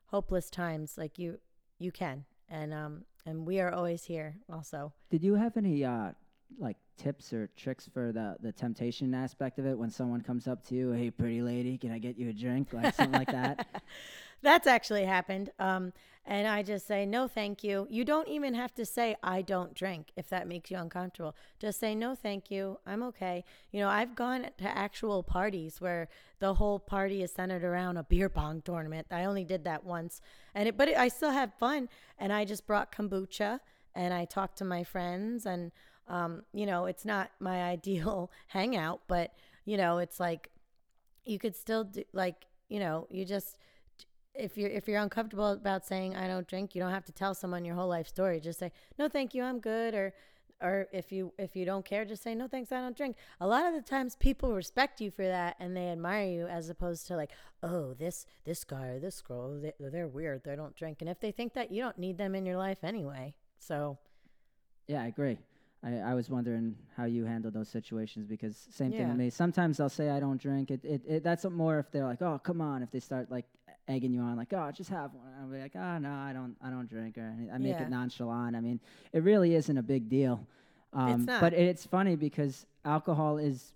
hopeless 0.06 0.50
times. 0.50 0.96
Like 0.96 1.18
you 1.18 1.38
you 1.82 1.92
can, 1.92 2.24
and 2.48 2.72
um, 2.72 3.04
and 3.26 3.46
we 3.46 3.60
are 3.60 3.72
always 3.72 4.04
here. 4.04 4.36
Also, 4.52 4.92
Did 5.10 5.22
you 5.22 5.34
have 5.34 5.56
any 5.56 5.84
uh, 5.84 6.12
like 6.58 6.76
tips 6.96 7.32
or 7.32 7.48
tricks 7.56 7.88
for 7.92 8.12
the 8.12 8.36
the 8.40 8.52
temptation 8.52 9.14
aspect 9.14 9.58
of 9.58 9.66
it 9.66 9.78
when 9.78 9.90
someone 9.90 10.20
comes 10.20 10.46
up 10.46 10.66
to 10.68 10.74
you, 10.74 10.92
"Hey, 10.92 11.10
pretty 11.10 11.42
lady, 11.42 11.78
can 11.78 11.92
I 11.92 11.98
get 11.98 12.16
you 12.16 12.28
a 12.28 12.32
drink?" 12.32 12.72
Like 12.72 12.94
something 12.94 13.18
like 13.18 13.30
that. 13.32 13.82
That's 14.43 14.66
actually 14.66 15.05
happened. 15.05 15.51
Um, 15.59 15.93
and 16.24 16.47
I 16.47 16.62
just 16.62 16.86
say, 16.86 17.05
no, 17.05 17.26
thank 17.26 17.64
you. 17.64 17.86
You 17.90 18.05
don't 18.05 18.28
even 18.28 18.55
have 18.55 18.72
to 18.74 18.86
say, 18.86 19.16
I 19.24 19.43
don't 19.43 19.74
drink 19.74 20.12
if 20.16 20.28
that 20.28 20.47
makes 20.47 20.70
you 20.70 20.78
uncomfortable. 20.78 21.34
Just 21.59 21.80
say, 21.80 21.97
no, 21.97 22.14
thank 22.14 22.49
you. 22.49 22.78
I'm 22.86 23.03
okay. 23.05 23.45
You 23.72 23.80
know, 23.80 23.88
I've 23.88 24.14
gone 24.14 24.47
to 24.59 24.76
actual 24.78 25.24
parties 25.24 25.80
where 25.80 26.09
the 26.38 26.55
whole 26.55 26.78
party 26.78 27.22
is 27.22 27.32
centered 27.32 27.64
around 27.64 27.97
a 27.97 28.05
beer 28.05 28.28
pong 28.28 28.62
tournament. 28.62 29.09
I 29.11 29.24
only 29.24 29.45
did 29.45 29.64
that 29.64 29.84
once. 29.84 30.20
And 30.55 30.68
it, 30.68 30.76
but 30.76 30.88
it, 30.88 30.97
I 30.97 31.09
still 31.09 31.32
had 31.32 31.53
fun. 31.55 31.88
And 32.18 32.32
I 32.32 32.45
just 32.45 32.68
brought 32.68 32.95
kombucha 32.95 33.59
and 33.97 34.14
I 34.14 34.24
talked 34.24 34.59
to 34.59 34.64
my 34.64 34.84
friends. 34.84 35.45
And, 35.45 35.72
um, 36.07 36.45
you 36.53 36.66
know, 36.66 36.86
it's 36.86 37.05
not 37.05 37.32
my 37.40 37.62
ideal 37.64 38.30
hangout, 38.47 39.01
but, 39.09 39.32
you 39.64 39.76
know, 39.76 39.99
it's 39.99 40.20
like 40.20 40.51
you 41.24 41.40
could 41.40 41.57
still 41.57 41.82
do, 41.82 42.05
like, 42.12 42.47
you 42.68 42.78
know, 42.78 43.09
you 43.11 43.24
just, 43.24 43.57
if 44.34 44.56
you're 44.56 44.70
if 44.70 44.88
you're 44.88 45.00
uncomfortable 45.00 45.52
about 45.52 45.84
saying 45.86 46.16
I 46.16 46.26
don't 46.26 46.46
drink, 46.46 46.74
you 46.74 46.80
don't 46.82 46.92
have 46.92 47.04
to 47.06 47.12
tell 47.12 47.34
someone 47.34 47.64
your 47.64 47.74
whole 47.74 47.88
life 47.88 48.08
story. 48.08 48.40
Just 48.40 48.58
say 48.58 48.72
no, 48.98 49.08
thank 49.08 49.34
you, 49.34 49.42
I'm 49.42 49.60
good. 49.60 49.94
Or 49.94 50.12
or 50.60 50.86
if 50.92 51.10
you 51.10 51.32
if 51.38 51.56
you 51.56 51.64
don't 51.64 51.84
care, 51.84 52.04
just 52.04 52.22
say 52.22 52.34
no, 52.34 52.46
thanks, 52.46 52.70
I 52.72 52.80
don't 52.80 52.96
drink. 52.96 53.16
A 53.40 53.46
lot 53.46 53.66
of 53.66 53.74
the 53.74 53.82
times, 53.82 54.14
people 54.16 54.54
respect 54.54 55.00
you 55.00 55.10
for 55.10 55.24
that 55.26 55.56
and 55.58 55.76
they 55.76 55.88
admire 55.88 56.28
you, 56.28 56.46
as 56.46 56.70
opposed 56.70 57.06
to 57.08 57.16
like, 57.16 57.32
oh, 57.62 57.94
this 57.94 58.26
this 58.44 58.62
guy 58.64 58.86
or 58.86 58.98
this 59.00 59.20
girl, 59.20 59.60
they, 59.60 59.72
they're 59.80 60.08
weird, 60.08 60.44
they 60.44 60.54
don't 60.56 60.74
drink. 60.76 60.98
And 61.00 61.10
if 61.10 61.18
they 61.20 61.32
think 61.32 61.54
that, 61.54 61.72
you 61.72 61.82
don't 61.82 61.98
need 61.98 62.16
them 62.16 62.34
in 62.34 62.46
your 62.46 62.56
life 62.56 62.84
anyway. 62.84 63.34
So 63.58 63.98
yeah, 64.88 65.02
I 65.02 65.06
agree. 65.06 65.38
I, 65.84 65.96
I 65.96 66.14
was 66.14 66.30
wondering 66.30 66.76
how 66.96 67.06
you 67.06 67.24
handle 67.24 67.50
those 67.50 67.68
situations 67.68 68.28
because 68.28 68.56
same 68.70 68.92
thing 68.92 69.00
Yeah. 69.00 69.08
with 69.08 69.16
me. 69.18 69.30
Sometimes 69.30 69.80
I'll 69.80 69.88
say 69.88 70.10
I 70.10 70.20
don't 70.20 70.40
drink. 70.40 70.70
It, 70.70 70.84
it, 70.84 71.02
it 71.08 71.24
that's 71.24 71.44
more 71.44 71.80
if 71.80 71.90
they're 71.90 72.04
like, 72.04 72.22
"Oh, 72.22 72.38
come 72.38 72.60
on!" 72.60 72.84
If 72.84 72.92
they 72.92 73.00
start 73.00 73.32
like 73.32 73.46
egging 73.88 74.12
you 74.12 74.20
on, 74.20 74.36
like, 74.36 74.52
"Oh, 74.52 74.70
just 74.72 74.90
have 74.90 75.12
one," 75.14 75.32
I'll 75.40 75.48
be 75.48 75.58
like, 75.60 75.74
"Oh, 75.76 75.98
no, 75.98 76.10
I 76.12 76.32
don't, 76.32 76.56
I 76.62 76.70
don't 76.70 76.88
drink," 76.88 77.18
or 77.18 77.34
any- 77.36 77.50
I 77.50 77.58
make 77.58 77.76
Yeah. 77.78 77.82
it 77.84 77.90
nonchalant. 77.90 78.54
I 78.56 78.60
mean, 78.60 78.80
it 79.12 79.22
really 79.22 79.54
isn't 79.54 79.76
a 79.76 79.82
big 79.82 80.08
deal. 80.08 80.46
Um, 80.92 81.24
not. 81.24 81.40
But 81.40 81.54
it's 81.54 81.86
funny 81.86 82.16
because 82.16 82.66
alcohol 82.84 83.38
is 83.38 83.72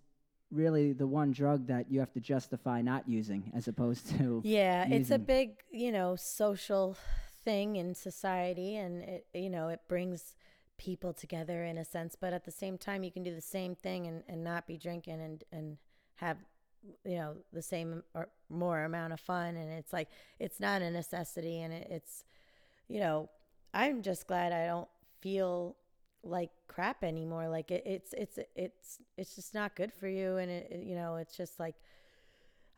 really 0.51 0.93
the 0.93 1.07
one 1.07 1.33
drug 1.33 1.67
that 1.67 1.91
you 1.91 1.99
have 2.01 2.13
to 2.13 2.21
justify 2.21 2.83
not 2.83 3.09
using, 3.09 3.51
as 3.55 3.67
opposed 3.69 4.09
to 4.19 4.41
Yeah, 4.45 4.87
it's 4.89 5.11
a 5.11 5.19
big, 5.19 5.63
you 5.71 5.91
know, 5.91 6.15
social 6.17 6.97
thing 7.45 7.77
in 7.77 7.95
society 7.95 8.77
and 8.77 9.03
it 9.03 9.27
you 9.35 9.51
know, 9.51 9.69
it 9.69 9.81
brings 9.89 10.35
people 10.79 11.13
together 11.15 11.65
in 11.65 11.79
a 11.79 11.85
sense, 11.85 12.15
but 12.15 12.33
at 12.33 12.45
the 12.45 12.51
same 12.53 12.77
time 12.79 13.03
you 13.03 13.11
can 13.11 13.23
do 13.23 13.35
the 13.35 13.41
same 13.41 13.75
thing 13.75 14.07
and, 14.07 14.23
and 14.29 14.45
not 14.45 14.67
be 14.67 14.77
drinking 14.77 15.21
and 15.21 15.43
and 15.51 15.79
have 16.17 16.37
you 17.05 17.17
know, 17.17 17.37
the 17.53 17.63
same 17.63 18.03
or 18.15 18.29
more 18.49 18.85
amount 18.85 19.13
of 19.13 19.21
fun 19.21 19.57
and 19.57 19.73
it's 19.73 19.93
like 19.93 20.09
it's 20.39 20.61
not 20.61 20.83
a 20.83 20.91
necessity 20.91 21.61
and 21.63 21.73
it, 21.73 21.89
it's 21.91 22.25
you 22.89 23.01
know, 23.01 23.29
I'm 23.75 24.03
just 24.03 24.27
glad 24.27 24.53
I 24.53 24.67
don't 24.67 24.89
feel 25.21 25.77
like 26.23 26.51
crap 26.69 27.03
anymore. 27.03 27.49
Like 27.49 27.71
it, 27.71 27.83
it's 27.87 28.13
it's 28.13 28.39
it's 28.55 28.99
it's 29.17 29.35
just 29.35 29.55
not 29.55 29.75
good 29.75 29.93
for 29.93 30.09
you 30.09 30.37
and 30.37 30.51
it, 30.51 30.83
you 30.85 30.95
know, 30.95 31.17
it's 31.17 31.37
just 31.37 31.59
like 31.59 31.75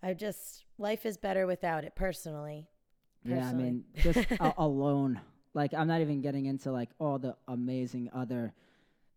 I 0.02 0.14
just 0.14 0.64
life 0.78 1.04
is 1.04 1.16
better 1.16 1.46
without 1.46 1.84
it 1.84 1.94
personally. 1.94 2.68
Yeah, 3.24 3.48
I 3.48 3.52
mean, 3.52 3.84
just 3.96 4.26
alone. 4.58 5.20
Like, 5.54 5.74
I'm 5.74 5.88
not 5.88 6.00
even 6.00 6.20
getting 6.20 6.46
into 6.46 6.70
like 6.70 6.90
all 6.98 7.18
the 7.18 7.36
amazing 7.48 8.10
other 8.14 8.54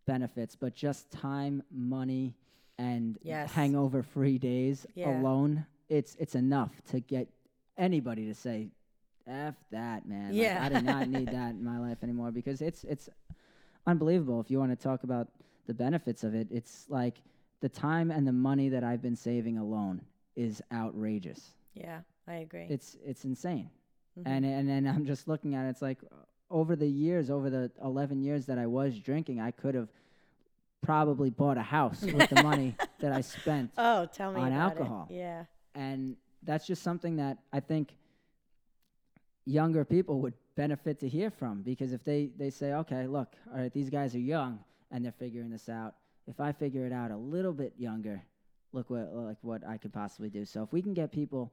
benefits, 0.08 0.56
but 0.56 0.76
just 0.76 1.12
time, 1.12 1.62
money, 1.72 2.36
and 2.82 3.18
Yes. 3.24 3.52
hangover 3.54 4.02
free 4.02 4.38
days 4.38 4.86
Yeah. 4.96 5.10
alone, 5.20 5.66
it's 5.90 6.16
it's 6.16 6.36
enough 6.36 6.82
to 6.92 7.00
get 7.00 7.28
anybody 7.78 8.26
to 8.26 8.34
say, 8.34 8.70
"F 9.28 9.56
that, 9.72 10.06
man." 10.08 10.38
Like, 10.38 10.56
I 10.56 10.70
do 10.70 10.82
not 10.82 11.08
need 11.08 11.30
that 11.40 11.52
in 11.52 11.64
my 11.64 11.78
life 11.80 12.00
anymore 12.04 12.32
because 12.32 12.62
it's 12.62 12.84
it's 12.84 13.10
unbelievable. 13.86 14.40
If 14.40 14.50
you 14.52 14.60
want 14.60 14.72
to 14.78 14.82
talk 14.82 15.04
about 15.04 15.28
the 15.68 15.74
benefits 15.74 16.24
of 16.24 16.34
it, 16.36 16.48
it's 16.52 16.90
like 16.90 17.22
the 17.62 17.70
time 17.70 18.10
and 18.12 18.28
the 18.28 18.32
money 18.34 18.70
that 18.70 18.84
I've 18.84 19.02
been 19.02 19.16
saving 19.16 19.58
alone 19.58 20.02
is 20.36 20.62
outrageous. 20.72 21.56
Yeah, 21.76 22.02
I 22.28 22.36
agree. 22.36 22.68
It's 22.70 22.98
it's 23.06 23.26
insane. 23.26 23.70
Mhm. 24.18 24.24
And 24.26 24.46
and 24.46 24.68
then 24.70 24.88
I'm 24.88 25.06
just 25.06 25.28
looking 25.28 25.56
at 25.56 25.66
it, 25.66 25.70
it's 25.70 25.82
like 25.82 26.00
over 26.50 26.76
the 26.76 26.88
years, 26.88 27.30
over 27.30 27.50
the 27.50 27.72
11 27.82 28.22
years 28.22 28.46
that 28.48 28.58
I 28.58 28.66
was 28.68 29.00
drinking, 29.00 29.40
I 29.40 29.52
could 29.52 29.76
have 29.76 29.90
probably 30.82 31.30
bought 31.30 31.58
a 31.58 31.64
house 31.64 32.02
with 32.02 32.30
the 32.30 32.44
money 32.44 32.76
that 33.00 33.12
I 33.12 33.22
spent. 33.22 33.72
oh, 33.78 34.08
tell 34.08 34.32
me 34.32 34.42
on 34.42 34.52
alcohol. 34.52 35.08
It. 35.10 35.16
Yeah. 35.16 35.46
And 35.76 36.16
that's 36.44 36.66
just 36.66 36.84
something 36.84 37.18
that 37.18 37.38
I 37.54 37.60
think 37.60 37.96
younger 39.46 39.86
people 39.86 40.20
would 40.22 40.34
benefit 40.56 41.00
to 41.00 41.08
hear 41.08 41.30
from 41.30 41.62
because 41.62 41.94
if 41.94 42.04
they, 42.04 42.30
they 42.38 42.50
say, 42.50 42.74
okay, 42.74 43.08
look, 43.08 43.34
all 43.54 43.60
right, 43.60 43.74
these 43.74 43.90
guys 43.90 44.16
are 44.16 44.20
young 44.20 44.60
and 44.92 45.06
they're 45.06 45.12
figuring 45.12 45.50
this 45.50 45.70
out. 45.70 45.96
If 46.28 46.40
I 46.40 46.52
figure 46.52 46.86
it 46.86 46.94
out 46.94 47.12
a 47.12 47.18
little 47.18 47.54
bit 47.54 47.74
younger, 47.78 48.22
look 48.74 48.90
what 48.90 49.14
like 49.14 49.38
what 49.42 49.66
I 49.68 49.78
could 49.78 49.94
possibly 49.94 50.30
do. 50.30 50.46
So 50.46 50.64
if 50.64 50.72
we 50.72 50.82
can 50.82 50.94
get 50.94 51.12
people, 51.12 51.52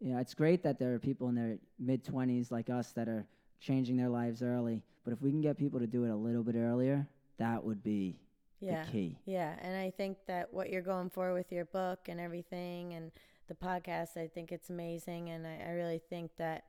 you 0.00 0.12
know, 0.12 0.18
it's 0.18 0.34
great 0.34 0.62
that 0.62 0.78
there 0.78 0.94
are 0.94 0.98
people 0.98 1.28
in 1.28 1.34
their 1.34 1.58
mid 1.78 2.04
twenties 2.04 2.50
like 2.50 2.70
us 2.70 2.92
that 2.92 3.08
are 3.08 3.26
changing 3.60 3.96
their 3.96 4.08
lives 4.08 4.42
early. 4.42 4.82
But 5.04 5.12
if 5.12 5.22
we 5.22 5.30
can 5.30 5.40
get 5.40 5.58
people 5.58 5.78
to 5.80 5.86
do 5.86 6.04
it 6.04 6.10
a 6.10 6.16
little 6.16 6.42
bit 6.42 6.56
earlier, 6.56 7.06
that 7.38 7.62
would 7.62 7.82
be 7.84 8.16
Yeah. 8.60 8.84
the 8.84 8.90
key. 8.90 9.18
Yeah, 9.26 9.54
and 9.60 9.76
I 9.76 9.90
think 9.90 10.18
that 10.26 10.52
what 10.52 10.70
you're 10.70 10.82
going 10.82 11.10
for 11.10 11.34
with 11.34 11.52
your 11.52 11.66
book 11.66 12.08
and 12.08 12.20
everything 12.20 12.94
and 12.94 13.12
the 13.48 13.54
podcast, 13.54 14.16
I 14.16 14.26
think 14.26 14.52
it's 14.52 14.70
amazing, 14.70 15.30
and 15.30 15.46
I, 15.46 15.60
I 15.68 15.70
really 15.70 16.00
think 16.10 16.30
that 16.38 16.64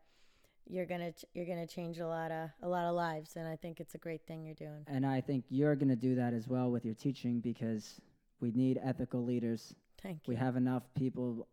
you're 0.69 0.85
gonna 0.85 1.11
ch- 1.11 1.25
you're 1.33 1.45
gonna 1.45 1.67
change 1.67 1.99
a 1.99 2.07
lot 2.07 2.31
of 2.31 2.49
a 2.61 2.67
lot 2.67 2.85
of 2.85 2.95
lives, 2.95 3.35
and 3.35 3.47
I 3.47 3.55
think 3.55 3.79
it's 3.79 3.95
a 3.95 3.97
great 3.97 4.25
thing 4.27 4.43
you're 4.43 4.53
doing. 4.53 4.83
And 4.87 5.05
I 5.05 5.21
think 5.21 5.45
you're 5.49 5.75
going 5.75 5.89
to 5.89 5.95
do 5.95 6.15
that 6.15 6.33
as 6.33 6.47
well 6.47 6.69
with 6.69 6.83
your 6.85 6.93
teaching 6.93 7.39
because 7.39 8.01
we 8.41 8.51
need 8.51 8.79
ethical 8.83 9.23
leaders. 9.23 9.73
Thank 10.01 10.27
you. 10.27 10.33
We 10.33 10.35
have 10.35 10.55
enough 10.55 10.83
people 10.95 11.47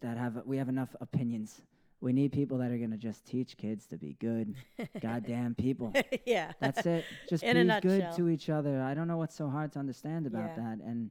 that 0.00 0.16
have 0.16 0.42
we 0.46 0.56
have 0.56 0.68
enough 0.68 0.94
opinions. 1.00 1.62
We 2.00 2.12
need 2.14 2.32
people 2.32 2.58
that 2.58 2.70
are 2.70 2.78
going 2.78 2.92
to 2.92 2.96
just 2.96 3.26
teach 3.26 3.56
kids 3.58 3.86
to 3.88 3.96
be 3.98 4.16
good, 4.20 4.54
goddamn 5.00 5.54
people. 5.54 5.92
yeah. 6.24 6.52
That's 6.58 6.86
it. 6.86 7.04
Just 7.28 7.44
In 7.44 7.68
be 7.68 7.80
good 7.80 8.08
to 8.16 8.28
each 8.30 8.48
other. 8.48 8.80
I 8.80 8.94
don't 8.94 9.06
know 9.06 9.18
what's 9.18 9.34
so 9.36 9.48
hard 9.50 9.72
to 9.74 9.78
understand 9.78 10.26
about 10.26 10.50
Yeah. 10.56 10.64
that. 10.64 10.78
And 10.84 11.10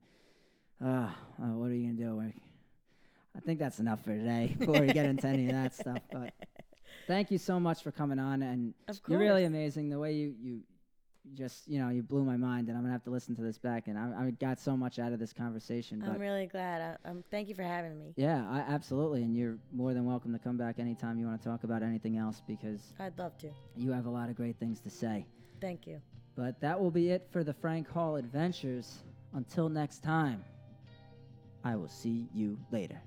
uh, 0.84 0.88
uh, 0.88 1.46
what 1.54 1.70
are 1.70 1.76
you 1.76 1.88
gonna 1.94 2.10
do? 2.10 2.16
We're- 2.16 2.34
I 3.38 3.40
think 3.42 3.60
that's 3.60 3.80
enough 3.80 4.04
for 4.04 4.16
today 4.16 4.56
before 4.60 4.82
we 4.82 4.88
get 4.88 5.06
into 5.06 5.28
any 5.28 5.46
of 5.46 5.52
that 5.54 5.76
stuff. 5.76 6.00
But 6.12 6.34
thank 7.08 7.30
you 7.30 7.38
so 7.38 7.60
much 7.60 7.84
for 7.84 7.92
coming 7.92 8.18
on, 8.18 8.42
and 8.42 8.74
you're 9.08 9.20
really 9.20 9.46
amazing. 9.46 9.90
The 9.90 10.00
way 10.00 10.14
you 10.14 10.34
you 10.42 10.60
just 11.34 11.68
you 11.68 11.80
know 11.80 11.90
you 11.90 12.02
blew 12.04 12.24
my 12.24 12.38
mind, 12.38 12.68
and 12.70 12.78
I'm 12.78 12.84
gonna 12.84 12.94
have 12.94 13.04
to 13.04 13.10
listen 13.10 13.36
to 13.36 13.42
this 13.42 13.58
back. 13.58 13.88
And 13.88 13.98
I, 13.98 14.28
I 14.28 14.32
got 14.32 14.60
so 14.60 14.76
much 14.76 15.00
out 15.00 15.12
of 15.12 15.20
this 15.20 15.34
conversation. 15.34 16.00
But 16.00 16.10
I'm 16.10 16.20
really 16.20 16.48
glad. 16.48 16.98
I, 17.06 17.10
um, 17.10 17.24
thank 17.32 17.50
you 17.50 17.56
for 17.56 17.64
having 17.64 17.98
me. 17.98 18.14
yeah, 18.16 18.46
I, 18.50 18.60
absolutely. 18.60 19.24
And 19.24 19.36
you're 19.36 19.58
more 19.72 19.94
than 19.94 20.06
welcome 20.06 20.34
to 20.34 20.40
come 20.40 20.58
back 20.58 20.80
anytime 20.80 21.20
you 21.20 21.26
want 21.26 21.42
to 21.42 21.48
talk 21.48 21.64
about 21.64 21.84
anything 21.84 22.18
else 22.18 22.42
because 22.48 22.94
I'd 23.00 23.18
love 23.18 23.38
to. 23.40 23.50
you 23.76 23.92
have 23.92 24.06
a 24.06 24.10
lot 24.10 24.30
of 24.30 24.36
great 24.36 24.58
things 24.60 24.80
to 24.82 24.90
say. 24.90 25.26
Thank 25.62 25.88
you. 25.88 26.02
But 26.36 26.60
that 26.62 26.80
will 26.80 26.92
be 26.92 27.10
it 27.12 27.28
for 27.32 27.44
the 27.44 27.54
Frank 27.54 27.90
Hall 27.90 28.16
Adventures. 28.16 29.00
Until 29.34 29.70
next 29.70 30.04
time, 30.04 30.44
I 31.64 31.76
will 31.76 31.90
see 31.90 32.28
you 32.34 32.58
later. 32.72 33.00